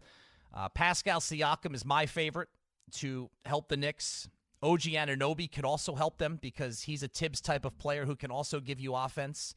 Uh, 0.54 0.70
Pascal 0.70 1.20
Siakam 1.20 1.76
is 1.76 1.84
my 1.84 2.06
favorite 2.06 2.48
to 2.94 3.30
help 3.44 3.68
the 3.68 3.76
Knicks. 3.76 4.30
OG 4.64 4.82
Anunoby 4.82 5.52
could 5.52 5.66
also 5.66 5.96
help 5.96 6.18
them 6.18 6.40
because 6.42 6.84
he's 6.84 7.04
a 7.04 7.10
Thibs 7.10 7.42
type 7.42 7.66
of 7.66 7.78
player 7.78 8.06
who 8.06 8.16
can 8.16 8.32
also 8.32 8.62
give 8.62 8.80
you 8.80 8.96
offense. 8.96 9.54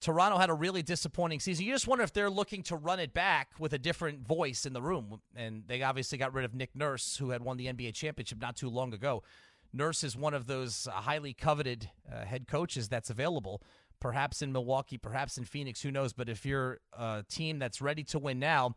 Toronto 0.00 0.38
had 0.38 0.50
a 0.50 0.54
really 0.54 0.82
disappointing 0.82 1.40
season. 1.40 1.64
You 1.64 1.72
just 1.72 1.88
wonder 1.88 2.04
if 2.04 2.12
they're 2.12 2.30
looking 2.30 2.62
to 2.64 2.76
run 2.76 3.00
it 3.00 3.14
back 3.14 3.52
with 3.58 3.72
a 3.72 3.78
different 3.78 4.26
voice 4.26 4.66
in 4.66 4.72
the 4.72 4.82
room. 4.82 5.20
And 5.34 5.64
they 5.66 5.82
obviously 5.82 6.18
got 6.18 6.34
rid 6.34 6.44
of 6.44 6.54
Nick 6.54 6.74
Nurse, 6.74 7.16
who 7.16 7.30
had 7.30 7.42
won 7.42 7.56
the 7.56 7.66
NBA 7.66 7.94
championship 7.94 8.40
not 8.40 8.56
too 8.56 8.68
long 8.68 8.92
ago. 8.92 9.22
Nurse 9.72 10.04
is 10.04 10.16
one 10.16 10.34
of 10.34 10.46
those 10.46 10.86
uh, 10.86 10.92
highly 10.92 11.32
coveted 11.32 11.90
uh, 12.10 12.24
head 12.24 12.46
coaches 12.46 12.88
that's 12.88 13.10
available, 13.10 13.62
perhaps 14.00 14.42
in 14.42 14.52
Milwaukee, 14.52 14.98
perhaps 14.98 15.38
in 15.38 15.44
Phoenix, 15.44 15.82
who 15.82 15.90
knows. 15.90 16.12
But 16.12 16.28
if 16.28 16.46
you're 16.46 16.80
a 16.92 17.24
team 17.28 17.58
that's 17.58 17.80
ready 17.80 18.04
to 18.04 18.18
win 18.18 18.38
now 18.38 18.76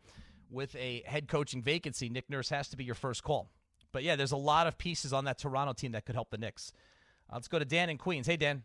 with 0.49 0.75
a 0.75 1.03
head 1.05 1.27
coaching 1.27 1.61
vacancy, 1.61 2.09
Nick 2.09 2.29
Nurse 2.29 2.49
has 2.49 2.69
to 2.69 2.77
be 2.77 2.83
your 2.83 2.95
first 2.95 3.23
call. 3.23 3.51
But 3.91 4.03
yeah, 4.03 4.15
there's 4.15 4.31
a 4.31 4.37
lot 4.37 4.67
of 4.67 4.77
pieces 4.77 5.13
on 5.13 5.25
that 5.25 5.37
Toronto 5.37 5.73
team 5.73 5.91
that 5.93 6.05
could 6.05 6.15
help 6.15 6.29
the 6.31 6.37
Knicks. 6.37 6.71
Uh, 7.29 7.35
let's 7.35 7.47
go 7.47 7.59
to 7.59 7.65
Dan 7.65 7.89
in 7.89 7.97
Queens. 7.97 8.27
Hey, 8.27 8.37
Dan. 8.37 8.63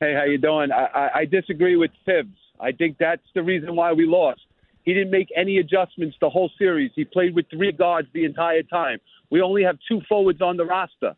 Hey, 0.00 0.14
how 0.14 0.24
you 0.24 0.38
doing? 0.38 0.70
I, 0.70 0.84
I, 0.94 1.18
I 1.20 1.24
disagree 1.24 1.74
with 1.74 1.90
Thibs. 2.06 2.36
I 2.60 2.70
think 2.70 2.98
that's 2.98 3.22
the 3.34 3.42
reason 3.42 3.74
why 3.74 3.92
we 3.92 4.06
lost. 4.06 4.40
He 4.84 4.94
didn't 4.94 5.10
make 5.10 5.28
any 5.36 5.58
adjustments 5.58 6.16
the 6.20 6.30
whole 6.30 6.50
series. 6.56 6.92
He 6.94 7.04
played 7.04 7.34
with 7.34 7.46
three 7.50 7.72
guards 7.72 8.08
the 8.14 8.24
entire 8.24 8.62
time. 8.62 8.98
We 9.30 9.42
only 9.42 9.64
have 9.64 9.76
two 9.88 10.00
forwards 10.08 10.40
on 10.40 10.56
the 10.56 10.64
roster. 10.64 11.14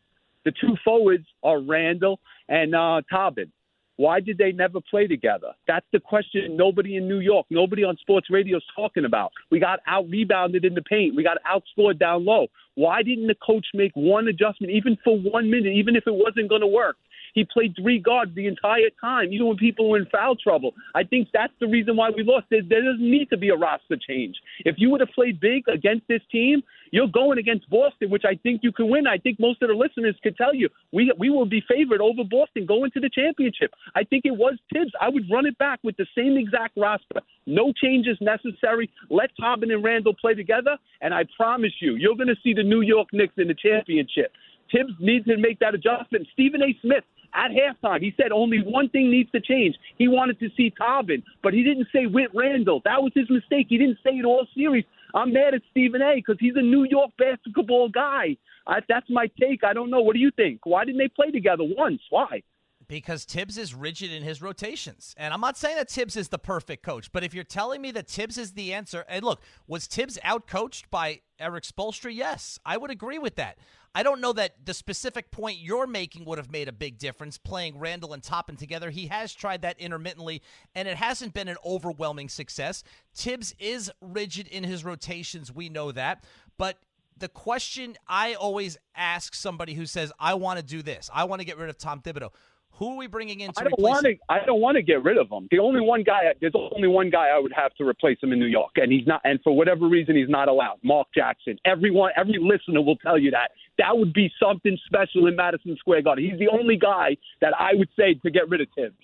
The 0.46 0.52
two 0.52 0.76
forwards 0.82 1.26
are 1.42 1.60
Randle 1.60 2.20
and 2.48 2.74
uh, 2.74 3.02
Toppin. 3.10 3.52
Why 3.96 4.18
did 4.18 4.38
they 4.38 4.50
never 4.52 4.80
play 4.80 5.06
together? 5.06 5.52
That's 5.68 5.84
the 5.92 6.00
question 6.00 6.56
nobody 6.56 6.96
in 6.96 7.06
New 7.06 7.18
York, 7.18 7.44
nobody 7.50 7.84
on 7.84 7.98
sports 7.98 8.28
radio 8.30 8.56
is 8.56 8.62
talking 8.74 9.04
about. 9.04 9.30
We 9.50 9.60
got 9.60 9.80
out 9.86 10.08
rebounded 10.08 10.64
in 10.64 10.72
the 10.72 10.80
paint. 10.80 11.14
We 11.14 11.22
got 11.22 11.36
outscored 11.44 11.98
down 11.98 12.24
low. 12.24 12.46
Why 12.76 13.02
didn't 13.02 13.26
the 13.26 13.34
coach 13.46 13.66
make 13.74 13.92
one 13.94 14.26
adjustment, 14.28 14.72
even 14.72 14.96
for 15.04 15.18
one 15.18 15.50
minute, 15.50 15.74
even 15.74 15.96
if 15.96 16.04
it 16.06 16.14
wasn't 16.14 16.48
going 16.48 16.62
to 16.62 16.66
work? 16.66 16.96
He 17.34 17.44
played 17.44 17.74
three 17.80 17.98
guards 17.98 18.34
the 18.34 18.46
entire 18.46 18.90
time, 19.00 19.32
even 19.32 19.48
when 19.48 19.56
people 19.56 19.88
were 19.88 19.98
in 19.98 20.06
foul 20.06 20.36
trouble. 20.36 20.74
I 20.94 21.04
think 21.04 21.28
that's 21.32 21.52
the 21.60 21.66
reason 21.66 21.96
why 21.96 22.10
we 22.10 22.22
lost. 22.22 22.46
There, 22.50 22.62
there 22.68 22.82
doesn't 22.82 23.10
need 23.10 23.30
to 23.30 23.36
be 23.36 23.50
a 23.50 23.56
roster 23.56 23.96
change. 23.96 24.36
If 24.60 24.76
you 24.78 24.90
would 24.90 25.00
have 25.00 25.10
played 25.14 25.40
big 25.40 25.68
against 25.68 26.08
this 26.08 26.22
team, 26.30 26.62
you're 26.90 27.08
going 27.08 27.38
against 27.38 27.70
Boston, 27.70 28.10
which 28.10 28.24
I 28.24 28.34
think 28.42 28.62
you 28.62 28.72
can 28.72 28.90
win. 28.90 29.06
I 29.06 29.18
think 29.18 29.38
most 29.38 29.62
of 29.62 29.68
the 29.68 29.74
listeners 29.74 30.16
could 30.22 30.36
tell 30.36 30.54
you 30.54 30.68
we 30.92 31.12
we 31.18 31.30
will 31.30 31.46
be 31.46 31.62
favored 31.68 32.00
over 32.00 32.24
Boston 32.28 32.66
going 32.66 32.90
to 32.92 33.00
the 33.00 33.10
championship. 33.10 33.72
I 33.94 34.04
think 34.04 34.24
it 34.24 34.36
was 34.36 34.58
Thibs. 34.72 34.92
I 35.00 35.08
would 35.08 35.30
run 35.30 35.46
it 35.46 35.56
back 35.58 35.80
with 35.82 35.96
the 35.96 36.06
same 36.16 36.36
exact 36.36 36.76
roster. 36.76 37.20
No 37.46 37.72
changes 37.72 38.18
necessary. 38.20 38.90
Let 39.08 39.30
Toppin 39.38 39.70
and 39.70 39.84
Randle 39.84 40.14
play 40.14 40.34
together, 40.34 40.76
and 41.00 41.14
I 41.14 41.24
promise 41.36 41.72
you, 41.80 41.94
you're 41.94 42.16
going 42.16 42.28
to 42.28 42.40
see 42.42 42.54
the 42.54 42.62
New 42.62 42.80
York 42.80 43.08
Knicks 43.12 43.34
in 43.36 43.48
the 43.48 43.54
championship. 43.54 44.32
Thibs 44.72 44.92
needs 45.00 45.26
to 45.26 45.36
make 45.36 45.58
that 45.60 45.74
adjustment. 45.74 46.28
Stephen 46.32 46.62
A. 46.62 46.76
Smith 46.80 47.04
at 47.34 47.50
halftime. 47.50 48.00
He 48.00 48.14
said 48.16 48.32
only 48.32 48.58
one 48.64 48.88
thing 48.88 49.10
needs 49.10 49.30
to 49.32 49.40
change. 49.40 49.76
He 49.98 50.08
wanted 50.08 50.38
to 50.40 50.48
see 50.56 50.70
Toppin, 50.70 51.22
but 51.42 51.54
he 51.54 51.62
didn't 51.62 51.88
say 51.92 52.06
Whit 52.06 52.30
Randall. 52.34 52.80
That 52.84 53.02
was 53.02 53.12
his 53.14 53.28
mistake. 53.30 53.66
He 53.68 53.78
didn't 53.78 53.98
say 54.04 54.10
it 54.10 54.24
all 54.24 54.46
series. 54.54 54.84
I'm 55.14 55.32
mad 55.32 55.54
at 55.54 55.62
Stephen 55.70 56.02
A. 56.02 56.16
because 56.16 56.36
he's 56.38 56.54
a 56.56 56.62
New 56.62 56.84
York 56.84 57.10
basketball 57.18 57.88
guy. 57.88 58.36
I, 58.66 58.80
that's 58.88 59.08
my 59.10 59.28
take. 59.40 59.64
I 59.64 59.72
don't 59.72 59.90
know. 59.90 60.00
What 60.00 60.14
do 60.14 60.20
you 60.20 60.30
think? 60.30 60.60
Why 60.64 60.84
didn't 60.84 60.98
they 60.98 61.08
play 61.08 61.30
together 61.30 61.64
once? 61.64 62.00
Why? 62.10 62.42
because 62.90 63.24
Thibs 63.24 63.56
is 63.56 63.72
rigid 63.72 64.10
in 64.10 64.24
his 64.24 64.42
rotations. 64.42 65.14
And 65.16 65.32
I'm 65.32 65.40
not 65.40 65.56
saying 65.56 65.76
that 65.76 65.88
Thibs 65.88 66.16
is 66.16 66.28
the 66.28 66.40
perfect 66.40 66.82
coach, 66.82 67.12
but 67.12 67.22
if 67.22 67.32
you're 67.32 67.44
telling 67.44 67.80
me 67.80 67.92
that 67.92 68.08
Thibs 68.08 68.36
is 68.36 68.54
the 68.54 68.74
answer, 68.74 69.04
and 69.08 69.24
look, 69.24 69.40
was 69.68 69.86
Thibs 69.86 70.18
outcoached 70.24 70.90
by 70.90 71.20
Erik 71.38 71.62
Spoelstra? 71.62 72.12
Yes, 72.12 72.58
I 72.66 72.76
would 72.76 72.90
agree 72.90 73.18
with 73.18 73.36
that. 73.36 73.58
I 73.94 74.04
don't 74.04 74.20
know 74.20 74.32
that 74.34 74.64
the 74.64 74.72
specific 74.72 75.32
point 75.32 75.58
you're 75.58 75.86
making 75.86 76.24
would 76.24 76.38
have 76.38 76.50
made 76.50 76.68
a 76.68 76.72
big 76.72 76.98
difference 76.98 77.38
playing 77.38 77.78
Randle 77.78 78.12
and 78.12 78.22
Toppin 78.22 78.56
together. 78.56 78.90
He 78.90 79.08
has 79.08 79.34
tried 79.34 79.62
that 79.62 79.80
intermittently, 79.80 80.42
and 80.76 80.86
it 80.86 80.96
hasn't 80.96 81.34
been 81.34 81.48
an 81.48 81.56
overwhelming 81.64 82.28
success. 82.28 82.84
Thibs 83.14 83.54
is 83.58 83.90
rigid 84.00 84.46
in 84.46 84.62
his 84.62 84.84
rotations. 84.84 85.52
We 85.52 85.68
know 85.68 85.90
that. 85.90 86.24
But 86.56 86.78
the 87.16 87.28
question 87.28 87.96
I 88.06 88.34
always 88.34 88.78
ask 88.94 89.34
somebody 89.34 89.74
who 89.74 89.86
says, 89.86 90.12
I 90.20 90.34
want 90.34 90.60
to 90.60 90.64
do 90.64 90.82
this, 90.82 91.10
I 91.12 91.24
want 91.24 91.40
to 91.40 91.46
get 91.46 91.58
rid 91.58 91.68
of 91.68 91.76
Tom 91.76 92.00
Thibodeau. 92.00 92.30
Who 92.74 92.92
are 92.92 92.96
we 92.96 93.08
bringing 93.08 93.40
in 93.40 93.52
to 93.52 93.60
I 93.60 93.64
don't 93.64 93.72
replace 93.74 93.92
want 93.92 94.04
to. 94.04 94.10
him? 94.12 94.18
I 94.28 94.38
don't 94.46 94.60
want 94.60 94.76
to 94.76 94.82
get 94.82 95.02
rid 95.02 95.18
of 95.18 95.28
him. 95.30 95.48
The 95.50 95.58
only 95.58 95.80
one 95.80 96.02
guy. 96.02 96.32
There's 96.40 96.54
only 96.54 96.88
one 96.88 97.10
guy 97.10 97.28
I 97.28 97.38
would 97.38 97.52
have 97.52 97.74
to 97.74 97.84
replace 97.84 98.16
him 98.22 98.32
in 98.32 98.38
New 98.38 98.46
York, 98.46 98.70
and 98.76 98.90
he's 98.90 99.06
not. 99.06 99.20
And 99.24 99.38
for 99.42 99.54
whatever 99.54 99.86
reason, 99.86 100.16
he's 100.16 100.30
not 100.30 100.48
allowed. 100.48 100.78
Mark 100.82 101.08
Jackson. 101.14 101.58
Everyone, 101.66 102.12
every 102.16 102.38
listener 102.40 102.80
will 102.80 102.96
tell 102.96 103.18
you 103.18 103.32
that. 103.32 103.50
That 103.80 103.96
would 103.96 104.12
be 104.12 104.30
something 104.38 104.76
special 104.84 105.26
in 105.26 105.36
Madison 105.36 105.74
Square 105.78 106.02
Garden. 106.02 106.28
He's 106.28 106.38
the 106.38 106.48
only 106.48 106.76
guy 106.76 107.16
that 107.40 107.54
I 107.58 107.70
would 107.72 107.88
say 107.98 108.12
to 108.12 108.30
get 108.30 108.50
rid 108.50 108.60
of 108.60 108.68
Thibs. 108.76 108.94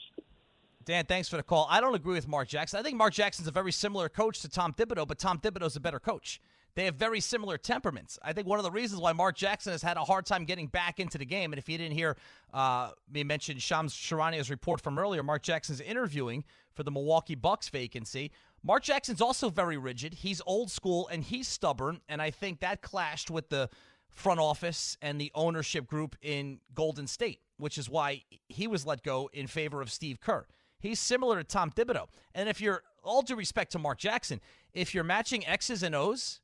Dan, 0.84 1.06
thanks 1.06 1.30
for 1.30 1.38
the 1.38 1.42
call. 1.42 1.66
I 1.70 1.80
don't 1.80 1.94
agree 1.94 2.12
with 2.12 2.28
Mark 2.28 2.46
Jackson. 2.46 2.78
I 2.78 2.82
think 2.82 2.98
Mark 2.98 3.14
Jackson's 3.14 3.48
a 3.48 3.50
very 3.50 3.72
similar 3.72 4.10
coach 4.10 4.42
to 4.42 4.50
Tom 4.50 4.74
Thibodeau, 4.74 5.08
but 5.08 5.18
Tom 5.18 5.38
Thibodeau's 5.38 5.76
a 5.76 5.80
better 5.80 5.98
coach. 5.98 6.42
They 6.74 6.84
have 6.84 6.96
very 6.96 7.20
similar 7.20 7.56
temperaments. 7.56 8.18
I 8.22 8.34
think 8.34 8.46
one 8.46 8.58
of 8.58 8.64
the 8.64 8.70
reasons 8.70 9.00
why 9.00 9.14
Mark 9.14 9.34
Jackson 9.34 9.72
has 9.72 9.80
had 9.80 9.96
a 9.96 10.04
hard 10.04 10.26
time 10.26 10.44
getting 10.44 10.66
back 10.66 11.00
into 11.00 11.16
the 11.16 11.24
game, 11.24 11.52
and 11.52 11.58
if 11.58 11.70
you 11.70 11.78
didn't 11.78 11.94
hear 11.94 12.18
uh, 12.52 12.90
me 13.10 13.24
mention 13.24 13.58
Shams 13.58 13.94
Charania's 13.94 14.50
report 14.50 14.82
from 14.82 14.98
earlier, 14.98 15.22
Mark 15.22 15.42
Jackson's 15.42 15.80
interviewing 15.80 16.44
for 16.74 16.82
the 16.82 16.90
Milwaukee 16.90 17.34
Bucks 17.34 17.70
vacancy. 17.70 18.30
Mark 18.62 18.82
Jackson's 18.82 19.22
also 19.22 19.48
very 19.48 19.78
rigid. 19.78 20.12
He's 20.12 20.42
old 20.44 20.70
school 20.70 21.08
and 21.08 21.24
he's 21.24 21.48
stubborn, 21.48 22.02
and 22.10 22.20
I 22.20 22.30
think 22.30 22.60
that 22.60 22.82
clashed 22.82 23.30
with 23.30 23.48
the 23.48 23.70
front 24.16 24.40
office 24.40 24.96
and 25.02 25.20
the 25.20 25.30
ownership 25.34 25.86
group 25.86 26.16
in 26.22 26.58
Golden 26.74 27.06
State, 27.06 27.40
which 27.58 27.78
is 27.78 27.88
why 27.88 28.22
he 28.48 28.66
was 28.66 28.86
let 28.86 29.02
go 29.02 29.30
in 29.32 29.46
favor 29.46 29.80
of 29.82 29.92
Steve 29.92 30.20
Kerr. 30.20 30.46
He's 30.78 30.98
similar 30.98 31.36
to 31.36 31.44
Tom 31.44 31.70
Thibodeau. 31.70 32.06
And 32.34 32.48
if 32.48 32.60
you're, 32.60 32.82
all 33.04 33.22
due 33.22 33.36
respect 33.36 33.70
to 33.72 33.78
Mark 33.78 33.98
Jackson, 33.98 34.40
if 34.74 34.94
you're 34.94 35.04
matching 35.04 35.46
X's 35.46 35.82
and 35.82 35.94
O's, 35.94 36.40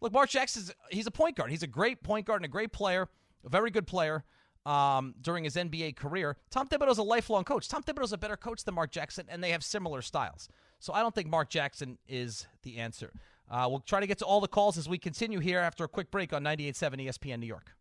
look, 0.00 0.12
Mark 0.12 0.28
Jackson's, 0.28 0.72
he's 0.90 1.06
a 1.06 1.10
point 1.10 1.36
guard. 1.36 1.50
He's 1.50 1.62
a 1.62 1.68
great 1.68 2.02
point 2.02 2.26
guard 2.26 2.40
and 2.40 2.46
a 2.46 2.48
great 2.48 2.72
player, 2.72 3.08
a 3.44 3.48
very 3.48 3.70
good 3.70 3.86
player 3.86 4.24
um, 4.66 5.14
during 5.20 5.44
his 5.44 5.56
NBA 5.56 5.96
career. 5.96 6.36
Tom 6.50 6.68
Thibodeau's 6.68 6.98
a 6.98 7.02
lifelong 7.02 7.44
coach. 7.44 7.68
Tom 7.68 7.82
Thibodeau's 7.82 8.12
a 8.12 8.18
better 8.18 8.36
coach 8.36 8.64
than 8.64 8.74
Mark 8.74 8.90
Jackson, 8.90 9.26
and 9.28 9.42
they 9.44 9.50
have 9.50 9.62
similar 9.62 10.02
styles. 10.02 10.48
So 10.80 10.92
I 10.92 11.00
don't 11.00 11.14
think 11.14 11.28
Mark 11.28 11.50
Jackson 11.50 11.98
is 12.08 12.46
the 12.62 12.78
answer. 12.78 13.12
Uh, 13.50 13.66
we'll 13.68 13.80
try 13.80 14.00
to 14.00 14.06
get 14.06 14.18
to 14.18 14.24
all 14.24 14.40
the 14.40 14.48
calls 14.48 14.78
as 14.78 14.88
we 14.88 14.96
continue 14.96 15.40
here 15.40 15.58
after 15.58 15.84
a 15.84 15.88
quick 15.88 16.10
break 16.10 16.32
on 16.32 16.44
98.7 16.44 17.06
ESPN 17.06 17.40
New 17.40 17.46
York. 17.46 17.72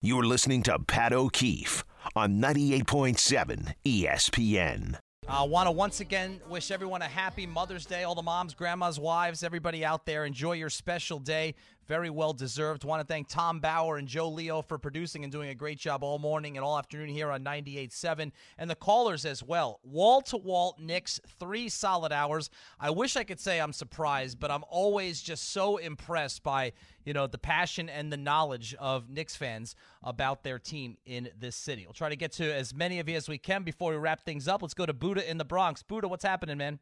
You're 0.00 0.24
listening 0.24 0.62
to 0.64 0.78
Pat 0.78 1.12
O'Keefe 1.12 1.84
on 2.14 2.40
98.7 2.40 3.74
ESPN. 3.84 4.98
I 5.26 5.40
uh, 5.40 5.46
want 5.46 5.66
to 5.66 5.70
once 5.70 6.00
again 6.00 6.40
wish 6.50 6.70
everyone 6.70 7.00
a 7.00 7.06
happy 7.06 7.46
Mother's 7.46 7.86
Day. 7.86 8.04
All 8.04 8.14
the 8.14 8.20
moms, 8.20 8.52
grandmas, 8.52 9.00
wives, 9.00 9.42
everybody 9.42 9.82
out 9.82 10.04
there, 10.04 10.26
enjoy 10.26 10.52
your 10.52 10.68
special 10.68 11.18
day. 11.18 11.54
Very 11.86 12.08
well 12.10 12.32
deserved. 12.32 12.84
Want 12.84 13.00
to 13.00 13.06
thank 13.06 13.28
Tom 13.28 13.60
Bauer 13.60 13.98
and 13.98 14.08
Joe 14.08 14.28
Leo 14.28 14.62
for 14.62 14.78
producing 14.78 15.22
and 15.22 15.32
doing 15.32 15.50
a 15.50 15.54
great 15.54 15.78
job 15.78 16.02
all 16.02 16.18
morning 16.18 16.56
and 16.56 16.64
all 16.64 16.78
afternoon 16.78 17.08
here 17.08 17.30
on 17.30 17.44
98.7. 17.44 18.32
And 18.56 18.70
the 18.70 18.74
callers 18.74 19.24
as 19.24 19.42
well. 19.42 19.80
Wall 19.82 20.22
to 20.22 20.36
wall 20.36 20.76
Knicks, 20.80 21.20
three 21.38 21.68
solid 21.68 22.12
hours. 22.12 22.48
I 22.80 22.90
wish 22.90 23.16
I 23.16 23.24
could 23.24 23.40
say 23.40 23.60
I'm 23.60 23.72
surprised, 23.72 24.40
but 24.40 24.50
I'm 24.50 24.64
always 24.68 25.20
just 25.20 25.50
so 25.50 25.76
impressed 25.76 26.42
by 26.42 26.72
you 27.04 27.12
know 27.12 27.26
the 27.26 27.38
passion 27.38 27.88
and 27.88 28.12
the 28.12 28.16
knowledge 28.16 28.74
of 28.78 29.10
Knicks 29.10 29.36
fans 29.36 29.74
about 30.02 30.42
their 30.42 30.58
team 30.58 30.96
in 31.04 31.28
this 31.38 31.56
city. 31.56 31.84
We'll 31.86 31.92
try 31.92 32.08
to 32.08 32.16
get 32.16 32.32
to 32.32 32.54
as 32.54 32.74
many 32.74 32.98
of 32.98 33.08
you 33.08 33.16
as 33.16 33.28
we 33.28 33.38
can 33.38 33.62
before 33.62 33.90
we 33.90 33.98
wrap 33.98 34.24
things 34.24 34.48
up. 34.48 34.62
Let's 34.62 34.74
go 34.74 34.86
to 34.86 34.94
Buddha 34.94 35.28
in 35.28 35.38
the 35.38 35.44
Bronx. 35.44 35.82
Buddha, 35.82 36.08
what's 36.08 36.24
happening, 36.24 36.56
man? 36.56 36.78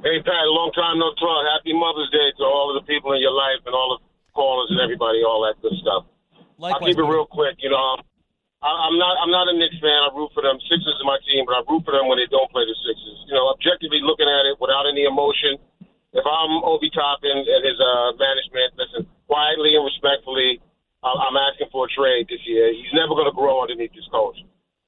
Hey, 0.00 0.16
Pat, 0.24 0.48
long 0.48 0.72
time 0.72 0.96
no 0.96 1.12
talk. 1.20 1.44
Happy 1.44 1.76
Mother's 1.76 2.08
Day 2.08 2.32
to 2.40 2.44
all 2.48 2.72
of 2.72 2.80
the 2.80 2.88
people 2.88 3.12
in 3.12 3.20
your 3.20 3.36
life 3.36 3.60
and 3.68 3.76
all 3.76 3.92
the 3.92 4.00
callers 4.32 4.72
and 4.72 4.80
everybody, 4.80 5.20
all 5.20 5.44
that 5.44 5.60
good 5.60 5.76
stuff. 5.76 6.08
Likewise, 6.56 6.72
I'll 6.72 6.84
keep 6.88 6.96
it 6.96 7.04
real 7.04 7.28
quick. 7.28 7.60
You 7.60 7.68
know, 7.68 7.76
um, 7.76 8.00
I'm 8.64 8.96
not 8.96 9.20
I'm 9.20 9.28
not 9.28 9.52
a 9.52 9.54
Knicks 9.60 9.76
fan. 9.76 9.92
I 9.92 10.08
root 10.16 10.32
for 10.32 10.40
them. 10.40 10.56
Sixers 10.72 10.96
is 10.96 11.04
my 11.04 11.20
team, 11.28 11.44
but 11.44 11.52
I 11.52 11.60
root 11.68 11.84
for 11.84 11.92
them 11.92 12.08
when 12.08 12.16
they 12.16 12.24
don't 12.32 12.48
play 12.48 12.64
the 12.64 12.72
Sixers. 12.80 13.28
You 13.28 13.36
know, 13.36 13.52
objectively 13.52 14.00
looking 14.00 14.24
at 14.24 14.48
it 14.48 14.56
without 14.56 14.88
any 14.88 15.04
emotion. 15.04 15.60
If 16.16 16.24
I'm 16.24 16.64
Obi 16.64 16.88
Toppin 16.96 17.44
and 17.44 17.60
his 17.60 17.76
uh, 17.76 18.16
management, 18.16 18.80
listen, 18.80 19.04
quietly 19.28 19.76
and 19.76 19.84
respectfully, 19.84 20.64
I'm 21.04 21.36
asking 21.36 21.68
for 21.68 21.84
a 21.84 21.90
trade 21.92 22.28
this 22.32 22.40
year. 22.48 22.72
He's 22.72 22.92
never 22.96 23.12
going 23.12 23.28
to 23.28 23.36
grow 23.36 23.60
underneath 23.60 23.92
this 23.92 24.08
coach. 24.08 24.36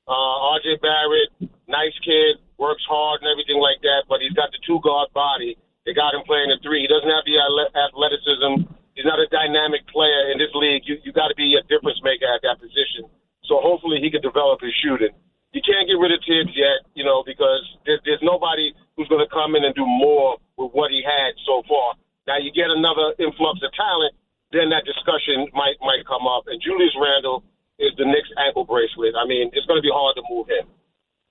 Uh, 0.09 0.57
RJ 0.57 0.81
Barrett, 0.81 1.53
nice 1.69 1.97
kid, 2.01 2.37
works 2.63 2.87
hard 2.87 3.19
and 3.19 3.29
everything 3.29 3.59
like 3.59 3.83
that, 3.83 4.07
but 4.07 4.23
he's 4.23 4.39
got 4.39 4.55
the 4.55 4.63
two 4.63 4.79
guard 4.87 5.11
body. 5.11 5.59
They 5.83 5.91
got 5.91 6.15
him 6.15 6.23
playing 6.23 6.55
the 6.55 6.63
three. 6.63 6.87
He 6.87 6.89
doesn't 6.89 7.11
have 7.11 7.27
the 7.27 7.43
athleticism. 7.43 8.71
He's 8.95 9.09
not 9.09 9.19
a 9.19 9.27
dynamic 9.35 9.83
player 9.91 10.31
in 10.31 10.39
this 10.39 10.55
league. 10.55 10.87
You 10.87 11.03
you 11.03 11.11
got 11.11 11.35
to 11.35 11.35
be 11.35 11.59
a 11.59 11.63
difference 11.67 11.99
maker 12.07 12.31
at 12.31 12.47
that 12.47 12.63
position. 12.63 13.11
So 13.51 13.59
hopefully 13.59 13.99
he 13.99 14.07
can 14.15 14.23
develop 14.23 14.63
his 14.63 14.71
shooting. 14.79 15.11
You 15.51 15.61
can't 15.61 15.85
get 15.91 15.99
rid 15.99 16.15
of 16.15 16.23
Thibs 16.25 16.55
yet, 16.57 16.87
you 16.95 17.05
know, 17.05 17.21
because 17.27 17.61
there's, 17.85 18.01
there's 18.09 18.25
nobody 18.25 18.73
who's 18.97 19.11
going 19.13 19.21
to 19.21 19.29
come 19.29 19.53
in 19.59 19.67
and 19.67 19.75
do 19.75 19.85
more 19.85 20.41
with 20.57 20.73
what 20.73 20.89
he 20.89 21.05
had 21.05 21.37
so 21.45 21.61
far. 21.69 21.99
Now 22.25 22.39
you 22.39 22.55
get 22.55 22.71
another 22.71 23.13
influx 23.19 23.61
of 23.61 23.69
talent, 23.75 24.15
then 24.55 24.71
that 24.71 24.87
discussion 24.87 25.51
might 25.53 25.77
might 25.83 26.07
come 26.07 26.25
up. 26.31 26.47
And 26.47 26.63
Julius 26.63 26.95
Randle 26.95 27.43
is 27.83 27.91
the 27.99 28.07
Knicks 28.07 28.31
ankle 28.39 28.65
bracelet. 28.65 29.19
I 29.19 29.27
mean, 29.27 29.51
it's 29.53 29.67
going 29.67 29.81
to 29.81 29.85
be 29.85 29.93
hard 29.93 30.15
to 30.17 30.25
move 30.31 30.47
him. 30.47 30.71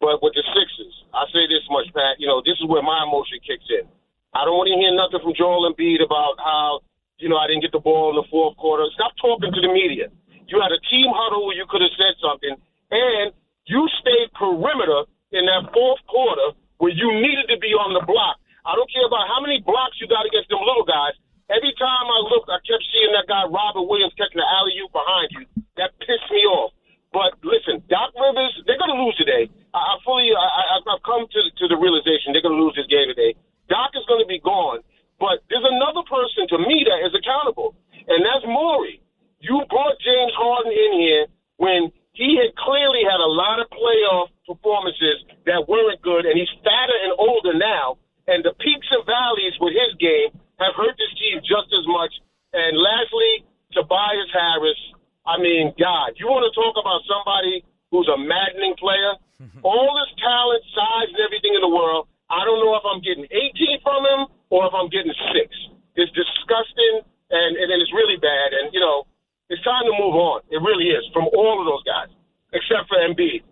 But 0.01 0.17
with 0.25 0.33
the 0.33 0.41
Sixers, 0.41 1.05
I 1.13 1.29
say 1.29 1.45
this 1.45 1.61
much, 1.69 1.85
Pat. 1.93 2.17
You 2.17 2.25
know, 2.25 2.41
this 2.41 2.57
is 2.57 2.65
where 2.65 2.81
my 2.81 3.05
emotion 3.05 3.37
kicks 3.45 3.69
in. 3.69 3.85
I 4.33 4.43
don't 4.49 4.57
want 4.57 4.73
to 4.73 4.75
hear 4.81 4.89
nothing 4.97 5.21
from 5.21 5.37
Joel 5.37 5.69
Embiid 5.69 6.01
about 6.01 6.41
how, 6.41 6.81
you 7.21 7.29
know, 7.29 7.37
I 7.37 7.45
didn't 7.45 7.61
get 7.61 7.71
the 7.71 7.83
ball 7.83 8.09
in 8.09 8.17
the 8.17 8.25
fourth 8.33 8.57
quarter. 8.57 8.89
Stop 8.97 9.13
talking 9.21 9.53
to 9.53 9.61
the 9.61 9.69
media. 9.69 10.09
You 10.49 10.57
had 10.57 10.73
a 10.73 10.81
team 10.89 11.13
huddle 11.13 11.45
where 11.45 11.55
you 11.55 11.69
could 11.69 11.85
have 11.85 11.93
said 11.95 12.17
something, 12.17 12.57
and 12.89 13.29
you 13.69 13.85
stayed 14.01 14.33
perimeter 14.33 15.05
in 15.31 15.45
that 15.45 15.69
fourth 15.69 16.01
quarter 16.09 16.57
where 16.81 16.91
you 16.91 17.07
needed 17.21 17.45
to 17.53 17.61
be 17.61 17.71
on 17.77 17.93
the 17.93 18.01
block. 18.03 18.41
I 18.65 18.73
don't 18.73 18.89
care 18.89 19.05
about 19.05 19.29
how 19.29 19.37
many 19.37 19.61
blocks 19.61 20.01
you 20.01 20.09
got 20.09 20.25
against 20.25 20.49
them 20.49 20.65
little 20.65 20.83
guys. 20.83 21.13
Every 21.53 21.71
time 21.77 22.07
I 22.09 22.19
looked, 22.25 22.49
I 22.49 22.57
kept 22.65 22.83
seeing 22.89 23.13
that 23.13 23.29
guy 23.29 23.45
Robert 23.45 23.85
Williams 23.85 24.17
catching 24.17 24.41
the 24.41 24.49
alley 24.49 24.73
oop 24.81 24.91
behind 24.95 25.29
you. 25.35 25.43
That 25.77 25.93
pissed 26.01 26.29
me 26.33 26.41
off. 26.49 26.73
But 27.11 27.35
listen, 27.43 27.83
Doc 27.91 28.15
Rivers, 28.15 28.55
they're 28.65 28.79
going 28.79 28.95
to 28.95 29.01
lose 29.03 29.15
today. 29.19 29.51
I, 29.75 29.79
I 29.79 29.93
fully, 30.03 30.31
I, 30.31 30.79
I've 30.79 31.03
come 31.03 31.27
to 31.27 31.41
to 31.59 31.65
the 31.67 31.75
realization 31.75 32.31
they're 32.31 32.43
going 32.43 32.55
to 32.55 32.63
lose 32.63 32.75
this 32.75 32.87
game 32.87 33.11
today. 33.11 33.35
Doc 33.67 33.91
is 33.95 34.03
going 34.07 34.23
to 34.23 34.27
be 34.27 34.39
gone, 34.39 34.79
but 35.19 35.43
there's 35.51 35.67
another 35.67 36.03
person 36.07 36.47
to 36.55 36.57
me 36.59 36.87
that 36.87 37.03
is 37.03 37.11
accountable, 37.15 37.75
and 38.07 38.23
that's 38.23 38.47
Morey. 38.47 39.03
You 39.39 39.63
brought 39.67 39.99
James 39.99 40.35
Harden 40.35 40.71
in 40.71 40.91
here 40.99 41.25
when 41.57 41.91
he 42.13 42.35
had 42.37 42.51
clearly 42.59 43.03
had 43.07 43.19
a 43.19 43.31
lot 43.31 43.59
of 43.59 43.67
playoff 43.71 44.29
performances 44.47 45.23
that 45.47 45.67
weren't 45.67 46.01
good, 46.03 46.27
and 46.27 46.35
he's 46.35 46.51
fatter 46.63 46.97
and 47.07 47.15
older 47.17 47.55
now. 47.55 47.97
And 48.27 48.43
the 48.45 48.53
peaks 48.59 48.87
and 48.91 49.03
valleys 49.07 49.55
with 49.59 49.73
his 49.73 49.95
game 49.97 50.29
have 50.59 50.75
hurt 50.77 50.95
this 50.95 51.13
team 51.17 51.41
just 51.41 51.71
as 51.73 51.85
much. 51.87 52.13
And 52.53 52.77
lastly, 52.77 53.47
Tobias 53.73 54.29
Harris, 54.29 54.77
I 55.25 55.39
mean, 55.39 55.73
God, 55.79 56.13
you 56.19 56.27
want 56.27 56.45
to 56.45 56.53
talk 56.53 56.75
about 56.77 57.01
somebody 57.07 57.63
who's 57.89 58.09
a 58.11 58.19
maddening 58.19 58.75
player? 58.77 59.17
All 59.65 59.89
this 59.97 60.11
talent, 60.21 60.61
size, 60.75 61.09
and 61.09 61.21
everything 61.23 61.57
in 61.57 61.63
the 61.65 61.73
world. 61.73 62.05
I 62.29 62.45
don't 62.45 62.61
know 62.61 62.77
if 62.77 62.85
I'm 62.85 63.01
getting 63.01 63.25
18 63.25 63.81
from 63.81 64.05
him 64.05 64.21
or 64.53 64.69
if 64.69 64.73
I'm 64.77 64.87
getting 64.93 65.13
six. 65.33 65.49
It's 65.97 66.11
disgusting 66.13 67.03
and, 67.33 67.51
and 67.57 67.81
it's 67.81 67.91
really 67.91 68.21
bad. 68.21 68.53
And, 68.53 68.69
you 68.71 68.79
know, 68.79 69.09
it's 69.49 69.61
time 69.63 69.83
to 69.83 69.91
move 69.99 70.15
on. 70.15 70.41
It 70.49 70.61
really 70.63 70.95
is 70.95 71.03
from 71.11 71.27
all 71.35 71.59
of 71.59 71.67
those 71.67 71.83
guys, 71.83 72.07
except 72.53 72.87
for 72.87 72.95
Embiid. 73.01 73.43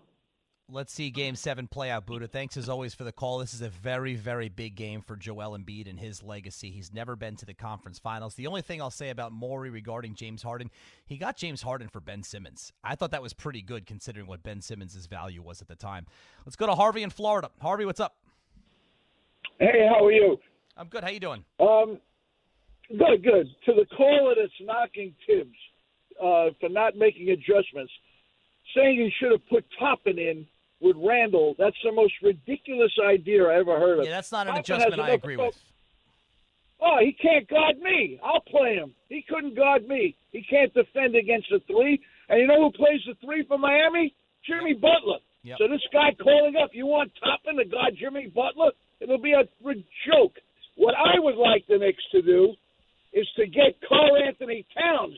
Game 1.08 1.36
seven 1.36 1.68
play 1.68 1.90
out, 1.90 2.06
Buddha. 2.06 2.28
Thanks 2.28 2.58
as 2.58 2.68
always 2.68 2.94
for 2.94 3.06
the 3.06 3.14
call. 3.14 3.38
This 3.38 3.54
is 3.54 3.62
a 3.62 3.70
very, 3.70 4.16
very 4.16 4.50
big 4.50 4.76
game 4.76 5.02
for 5.02 5.16
Joel 5.16 5.58
Embiid 5.58 5.90
and 5.90 5.98
his 5.98 6.22
legacy. 6.22 6.72
He's 6.72 6.94
never 6.94 7.16
been 7.16 7.38
to 7.38 7.46
the 7.46 7.54
conference 7.54 8.00
finals. 8.00 8.36
The 8.36 8.48
only 8.48 8.62
thing 8.62 8.82
I'll 8.82 8.92
say 8.92 9.10
about 9.10 9.32
Morey 9.32 9.70
regarding 9.70 10.16
James 10.16 10.44
Harden, 10.44 10.70
he 11.06 11.16
got 11.16 11.38
James 11.38 11.62
Harden 11.62 11.88
for 11.88 12.02
Ben 12.02 12.22
Simmons. 12.22 12.74
I 12.84 12.96
thought 12.96 13.12
that 13.12 13.22
was 13.22 13.32
pretty 13.32 13.62
good 13.62 13.86
considering 13.86 14.28
what 14.28 14.44
Ben 14.44 14.60
Simmons' 14.62 15.06
value 15.06 15.42
was 15.42 15.62
at 15.62 15.70
the 15.70 15.76
time. 15.76 16.06
Let's 16.46 16.58
go 16.58 16.66
to 16.66 16.76
Harvey 16.76 17.04
in 17.04 17.12
Florida. 17.12 17.50
Harvey, 17.62 17.86
what's 17.86 18.02
up? 18.02 18.18
Hey, 19.58 19.88
how 19.90 20.06
are 20.06 20.12
you? 20.12 20.38
I'm 20.76 20.88
good. 20.88 21.06
How 21.06 21.12
you 21.12 21.22
doing? 21.22 21.46
Um, 21.62 21.98
good, 22.90 23.24
good. 23.24 23.48
To 23.68 23.74
the 23.74 23.86
caller 23.96 24.36
that's 24.36 24.52
knocking 24.60 25.16
Thibs 25.26 25.56
uh, 26.22 26.50
for 26.60 26.68
not 26.68 26.98
making 26.98 27.30
adjustments, 27.30 27.94
saying 28.76 28.98
he 28.98 29.12
should 29.18 29.32
have 29.32 29.48
put 29.48 29.64
Toppin 29.80 30.20
in 30.20 30.46
with 30.82 30.96
Randle. 30.98 31.56
That's 31.58 31.76
the 31.84 31.92
most 31.92 32.14
ridiculous 32.22 32.92
idea 33.06 33.46
I 33.46 33.60
ever 33.60 33.78
heard 33.80 34.00
of. 34.00 34.06
Yeah, 34.06 34.12
that's 34.12 34.32
not 34.32 34.48
an 34.48 34.56
Toppin 34.56 34.76
adjustment 34.76 35.02
I 35.02 35.10
agree 35.12 35.38
with. 35.38 35.58
Oh, 36.82 36.98
he 37.02 37.12
can't 37.12 37.48
guard 37.48 37.80
me. 37.80 38.20
I'll 38.24 38.42
play 38.42 38.76
him. 38.76 38.94
He 39.10 39.24
couldn't 39.28 39.56
guard 39.56 39.88
me. 39.88 40.16
He 40.32 40.42
can't 40.50 40.74
defend 40.74 41.16
against 41.16 41.48
the 41.50 41.60
three. 41.68 42.00
And 42.30 42.40
you 42.40 42.48
know 42.48 42.64
who 42.64 42.72
plays 42.72 43.02
the 43.06 43.16
three 43.26 43.44
for 43.44 43.58
Miami? 43.58 44.16
Jimmy 44.48 44.74
Butler. 44.74 45.20
Yep. 45.44 45.58
So 45.60 45.68
this 45.68 45.84
guy 45.92 46.16
calling 46.22 46.56
up, 46.56 46.70
you 46.74 46.86
want 46.86 47.12
Toppin 47.20 47.58
to 47.58 47.66
guard 47.66 47.96
Jimmy 48.00 48.28
Butler? 48.28 48.72
It'll 49.02 49.22
be 49.22 49.34
a 49.34 49.44
joke. 50.08 50.36
What 50.76 50.96
I 50.96 51.20
would 51.20 51.36
like 51.36 51.68
the 51.68 51.78
Knicks 51.78 52.04
to 52.12 52.22
do 52.22 52.54
is 53.12 53.28
to 53.36 53.46
get 53.48 53.76
Carl 53.88 54.16
Anthony 54.26 54.66
Towns, 54.78 55.18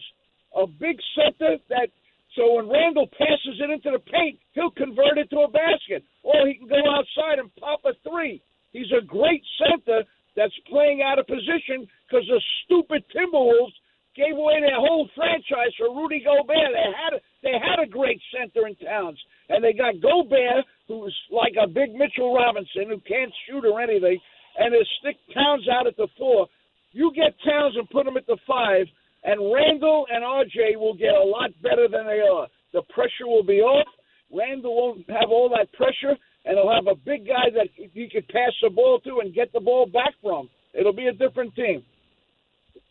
a 0.57 0.65
big 0.65 0.97
center 1.13 1.57
that 1.69 1.89
so 2.35 2.55
when 2.55 2.69
Randle 2.69 3.07
passes 3.07 3.59
it 3.59 3.69
into 3.69 3.91
the 3.91 3.99
paint, 3.99 4.39
he'll 4.53 4.71
convert 4.71 5.17
it 5.17 5.29
to 5.31 5.39
a 5.43 5.51
basket. 5.51 6.03
Or 6.23 6.47
he 6.47 6.55
can 6.55 6.67
go 6.67 6.79
outside 6.79 7.39
and 7.39 7.53
pop 7.55 7.83
a 7.83 7.91
three. 8.07 8.41
He's 8.71 8.91
a 8.95 9.03
great 9.03 9.43
center 9.59 10.03
that's 10.35 10.55
playing 10.69 11.01
out 11.03 11.19
of 11.19 11.27
position 11.27 11.87
because 12.07 12.23
the 12.27 12.39
stupid 12.63 13.03
Timberwolves 13.11 13.75
gave 14.15 14.35
away 14.35 14.59
their 14.59 14.79
whole 14.79 15.09
franchise 15.15 15.75
for 15.77 15.91
Rudy 15.91 16.23
Gobert. 16.23 16.71
They 16.71 16.91
had 16.95 17.13
a, 17.15 17.19
they 17.43 17.55
had 17.59 17.83
a 17.83 17.87
great 17.87 18.21
center 18.31 18.67
in 18.67 18.75
Towns, 18.75 19.19
and 19.49 19.63
they 19.63 19.73
got 19.91 20.01
Gobert, 20.01 20.65
who's 20.87 21.15
like 21.31 21.53
a 21.61 21.67
big 21.67 21.93
Mitchell 21.93 22.33
Robinson 22.33 22.89
who 22.89 22.99
can't 23.07 23.31
shoot 23.47 23.65
or 23.65 23.81
anything, 23.81 24.19
and 24.57 24.73
they 24.73 24.85
stick 24.99 25.17
Towns 25.33 25.67
out 25.69 25.87
at 25.87 25.97
the 25.97 26.07
four. 26.17 26.47
You 26.91 27.11
get 27.15 27.33
Towns 27.45 27.75
and 27.77 27.89
put 27.89 28.07
him 28.07 28.17
at 28.17 28.27
the 28.27 28.37
five, 28.47 28.85
and 29.23 29.53
Randle 29.53 30.05
and 30.11 30.23
RJ 30.23 30.77
will 30.77 30.95
get 30.95 31.13
a 31.15 31.23
lot 31.23 31.51
better 31.61 31.87
than 31.87 32.05
they 32.05 32.19
are. 32.19 32.47
The 32.73 32.81
pressure 32.93 33.27
will 33.27 33.43
be 33.43 33.61
off. 33.61 33.87
Randle 34.33 34.75
won't 34.75 35.09
have 35.09 35.29
all 35.29 35.49
that 35.49 35.71
pressure, 35.73 36.17
and 36.45 36.57
he'll 36.57 36.73
have 36.73 36.87
a 36.87 36.95
big 36.95 37.27
guy 37.27 37.49
that 37.53 37.67
he 37.75 38.09
could 38.11 38.27
pass 38.29 38.51
the 38.61 38.69
ball 38.69 38.99
to 39.01 39.19
and 39.19 39.33
get 39.33 39.51
the 39.53 39.59
ball 39.59 39.85
back 39.85 40.13
from. 40.21 40.49
It'll 40.73 40.93
be 40.93 41.07
a 41.07 41.13
different 41.13 41.53
team. 41.55 41.83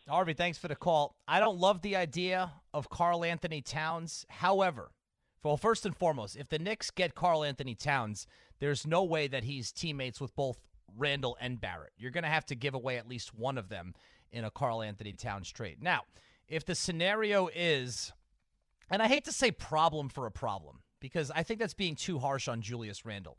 Harvey, 0.07 0.33
thanks 0.33 0.57
for 0.57 0.67
the 0.67 0.75
call. 0.75 1.15
I 1.27 1.39
don't 1.39 1.57
love 1.57 1.81
the 1.81 1.95
idea 1.95 2.51
of 2.73 2.89
Karl-Anthony 2.89 3.61
Towns. 3.61 4.25
However, 4.29 4.91
well, 5.43 5.57
first 5.57 5.85
and 5.85 5.95
foremost, 5.95 6.35
if 6.35 6.49
the 6.49 6.59
Knicks 6.59 6.91
get 6.91 7.15
Karl-Anthony 7.15 7.75
Towns, 7.75 8.27
there's 8.59 8.85
no 8.85 9.03
way 9.03 9.27
that 9.27 9.43
he's 9.43 9.71
teammates 9.71 10.21
with 10.21 10.35
both 10.35 10.59
Randle 10.97 11.37
and 11.39 11.59
Barrett. 11.59 11.93
You're 11.97 12.11
going 12.11 12.23
to 12.23 12.29
have 12.29 12.45
to 12.47 12.55
give 12.55 12.73
away 12.73 12.97
at 12.97 13.07
least 13.07 13.33
one 13.33 13.57
of 13.57 13.69
them 13.69 13.93
in 14.31 14.43
a 14.43 14.51
Karl-Anthony 14.51 15.13
Towns 15.13 15.49
trade. 15.51 15.77
Now, 15.81 16.01
if 16.47 16.65
the 16.65 16.75
scenario 16.75 17.49
is, 17.55 18.11
and 18.89 19.01
I 19.01 19.07
hate 19.07 19.25
to 19.25 19.31
say 19.31 19.51
problem 19.51 20.09
for 20.09 20.25
a 20.25 20.31
problem 20.31 20.81
because 20.99 21.31
I 21.31 21.43
think 21.43 21.59
that's 21.59 21.73
being 21.73 21.95
too 21.95 22.19
harsh 22.19 22.47
on 22.47 22.61
Julius 22.61 23.05
Randle. 23.05 23.37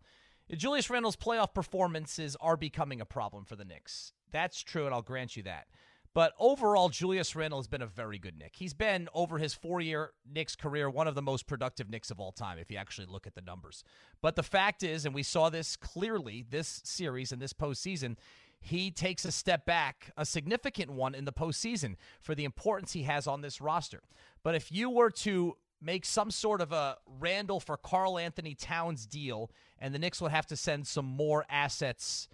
Julius 0.50 0.90
Randle's 0.90 1.16
playoff 1.16 1.54
performances 1.54 2.36
are 2.40 2.56
becoming 2.56 3.00
a 3.00 3.06
problem 3.06 3.44
for 3.44 3.56
the 3.56 3.64
Knicks. 3.64 4.12
That's 4.32 4.60
true, 4.60 4.86
and 4.86 4.94
I'll 4.94 5.02
grant 5.02 5.36
you 5.36 5.42
that. 5.44 5.66
But 6.14 6.34
overall, 6.38 6.90
Julius 6.90 7.34
Randle 7.34 7.58
has 7.58 7.68
been 7.68 7.80
a 7.80 7.86
very 7.86 8.18
good 8.18 8.38
Nick. 8.38 8.56
He's 8.56 8.74
been, 8.74 9.08
over 9.14 9.38
his 9.38 9.54
four 9.54 9.80
year 9.80 10.10
Knicks 10.30 10.54
career, 10.54 10.90
one 10.90 11.08
of 11.08 11.14
the 11.14 11.22
most 11.22 11.46
productive 11.46 11.88
Knicks 11.88 12.10
of 12.10 12.20
all 12.20 12.32
time, 12.32 12.58
if 12.58 12.70
you 12.70 12.76
actually 12.76 13.06
look 13.06 13.26
at 13.26 13.34
the 13.34 13.40
numbers. 13.40 13.82
But 14.20 14.36
the 14.36 14.42
fact 14.42 14.82
is, 14.82 15.06
and 15.06 15.14
we 15.14 15.22
saw 15.22 15.48
this 15.48 15.76
clearly 15.76 16.44
this 16.48 16.82
series 16.84 17.32
and 17.32 17.40
this 17.40 17.54
postseason, 17.54 18.16
he 18.60 18.90
takes 18.90 19.24
a 19.24 19.32
step 19.32 19.64
back, 19.64 20.10
a 20.16 20.26
significant 20.26 20.90
one 20.90 21.14
in 21.14 21.24
the 21.24 21.32
postseason 21.32 21.96
for 22.20 22.34
the 22.34 22.44
importance 22.44 22.92
he 22.92 23.04
has 23.04 23.26
on 23.26 23.40
this 23.40 23.60
roster. 23.60 24.02
But 24.42 24.54
if 24.54 24.70
you 24.70 24.90
were 24.90 25.10
to 25.10 25.56
make 25.80 26.04
some 26.04 26.30
sort 26.30 26.60
of 26.60 26.72
a 26.72 26.98
Randle 27.06 27.58
for 27.58 27.76
Karl-Anthony 27.76 28.54
Towns 28.54 29.06
deal, 29.06 29.50
and 29.78 29.94
the 29.94 29.98
Knicks 29.98 30.20
would 30.20 30.30
have 30.30 30.46
to 30.48 30.56
send 30.56 30.86
some 30.86 31.06
more 31.06 31.44
assets 31.48 32.28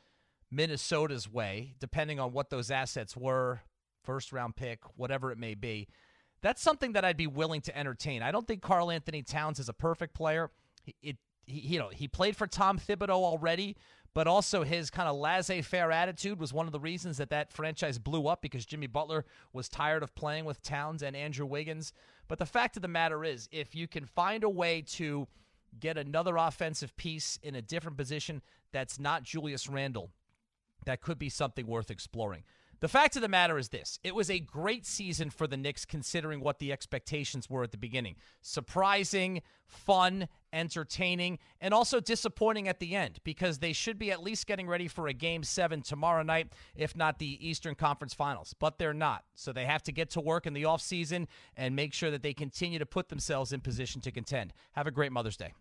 Minnesota's 0.50 1.30
way, 1.30 1.74
depending 1.78 2.18
on 2.20 2.32
what 2.32 2.50
those 2.50 2.70
assets 2.70 3.16
were, 3.16 3.62
first 4.08 4.32
round 4.32 4.56
pick, 4.56 4.80
whatever 4.96 5.30
it 5.30 5.36
may 5.36 5.54
be. 5.54 5.86
That's 6.40 6.62
something 6.62 6.94
that 6.94 7.04
I'd 7.04 7.18
be 7.18 7.26
willing 7.26 7.60
to 7.60 7.78
entertain. 7.78 8.22
I 8.22 8.32
don't 8.32 8.46
think 8.46 8.62
Karl-Anthony 8.62 9.22
Towns 9.22 9.58
is 9.58 9.68
a 9.68 9.74
perfect 9.74 10.14
player. 10.14 10.50
He, 10.82 10.94
it, 11.02 11.16
he, 11.44 11.60
you 11.60 11.78
know, 11.78 11.90
he 11.90 12.08
played 12.08 12.34
for 12.34 12.46
Tom 12.46 12.78
Thibodeau 12.78 13.10
already, 13.10 13.76
but 14.14 14.26
also 14.26 14.62
his 14.62 14.88
kind 14.88 15.10
of 15.10 15.16
laissez-faire 15.16 15.92
attitude 15.92 16.40
was 16.40 16.54
one 16.54 16.64
of 16.64 16.72
the 16.72 16.80
reasons 16.80 17.18
that 17.18 17.28
that 17.28 17.52
franchise 17.52 17.98
blew 17.98 18.28
up 18.28 18.40
because 18.40 18.64
Jimmy 18.64 18.86
Butler 18.86 19.26
was 19.52 19.68
tired 19.68 20.02
of 20.02 20.14
playing 20.14 20.46
with 20.46 20.62
Towns 20.62 21.02
and 21.02 21.14
Andrew 21.14 21.44
Wiggins. 21.44 21.92
But 22.28 22.38
the 22.38 22.46
fact 22.46 22.76
of 22.76 22.82
the 22.82 22.88
matter 22.88 23.26
is, 23.26 23.46
if 23.52 23.74
you 23.74 23.86
can 23.86 24.06
find 24.06 24.42
a 24.42 24.48
way 24.48 24.80
to 24.92 25.28
get 25.78 25.98
another 25.98 26.38
offensive 26.38 26.96
piece 26.96 27.38
in 27.42 27.54
a 27.54 27.60
different 27.60 27.98
position 27.98 28.40
that's 28.72 28.98
not 28.98 29.22
Julius 29.22 29.68
Randle, 29.68 30.10
that 30.86 31.02
could 31.02 31.18
be 31.18 31.28
something 31.28 31.66
worth 31.66 31.90
exploring. 31.90 32.44
The 32.80 32.88
fact 32.88 33.16
of 33.16 33.22
the 33.22 33.28
matter 33.28 33.58
is 33.58 33.70
this 33.70 33.98
it 34.04 34.14
was 34.14 34.30
a 34.30 34.38
great 34.38 34.86
season 34.86 35.30
for 35.30 35.46
the 35.46 35.56
Knicks 35.56 35.84
considering 35.84 36.40
what 36.40 36.58
the 36.58 36.72
expectations 36.72 37.50
were 37.50 37.64
at 37.64 37.72
the 37.72 37.76
beginning. 37.76 38.14
Surprising, 38.40 39.42
fun, 39.66 40.28
entertaining, 40.52 41.38
and 41.60 41.74
also 41.74 41.98
disappointing 41.98 42.68
at 42.68 42.78
the 42.78 42.94
end 42.94 43.18
because 43.24 43.58
they 43.58 43.72
should 43.72 43.98
be 43.98 44.12
at 44.12 44.22
least 44.22 44.46
getting 44.46 44.68
ready 44.68 44.86
for 44.86 45.08
a 45.08 45.12
game 45.12 45.42
seven 45.42 45.82
tomorrow 45.82 46.22
night, 46.22 46.52
if 46.76 46.96
not 46.96 47.18
the 47.18 47.46
Eastern 47.46 47.74
Conference 47.74 48.14
Finals. 48.14 48.54
But 48.58 48.78
they're 48.78 48.94
not. 48.94 49.24
So 49.34 49.52
they 49.52 49.64
have 49.64 49.82
to 49.84 49.92
get 49.92 50.10
to 50.10 50.20
work 50.20 50.46
in 50.46 50.54
the 50.54 50.62
offseason 50.62 51.26
and 51.56 51.74
make 51.74 51.92
sure 51.92 52.12
that 52.12 52.22
they 52.22 52.32
continue 52.32 52.78
to 52.78 52.86
put 52.86 53.08
themselves 53.08 53.52
in 53.52 53.60
position 53.60 54.00
to 54.02 54.12
contend. 54.12 54.52
Have 54.72 54.86
a 54.86 54.92
great 54.92 55.10
Mother's 55.10 55.36
Day. 55.36 55.52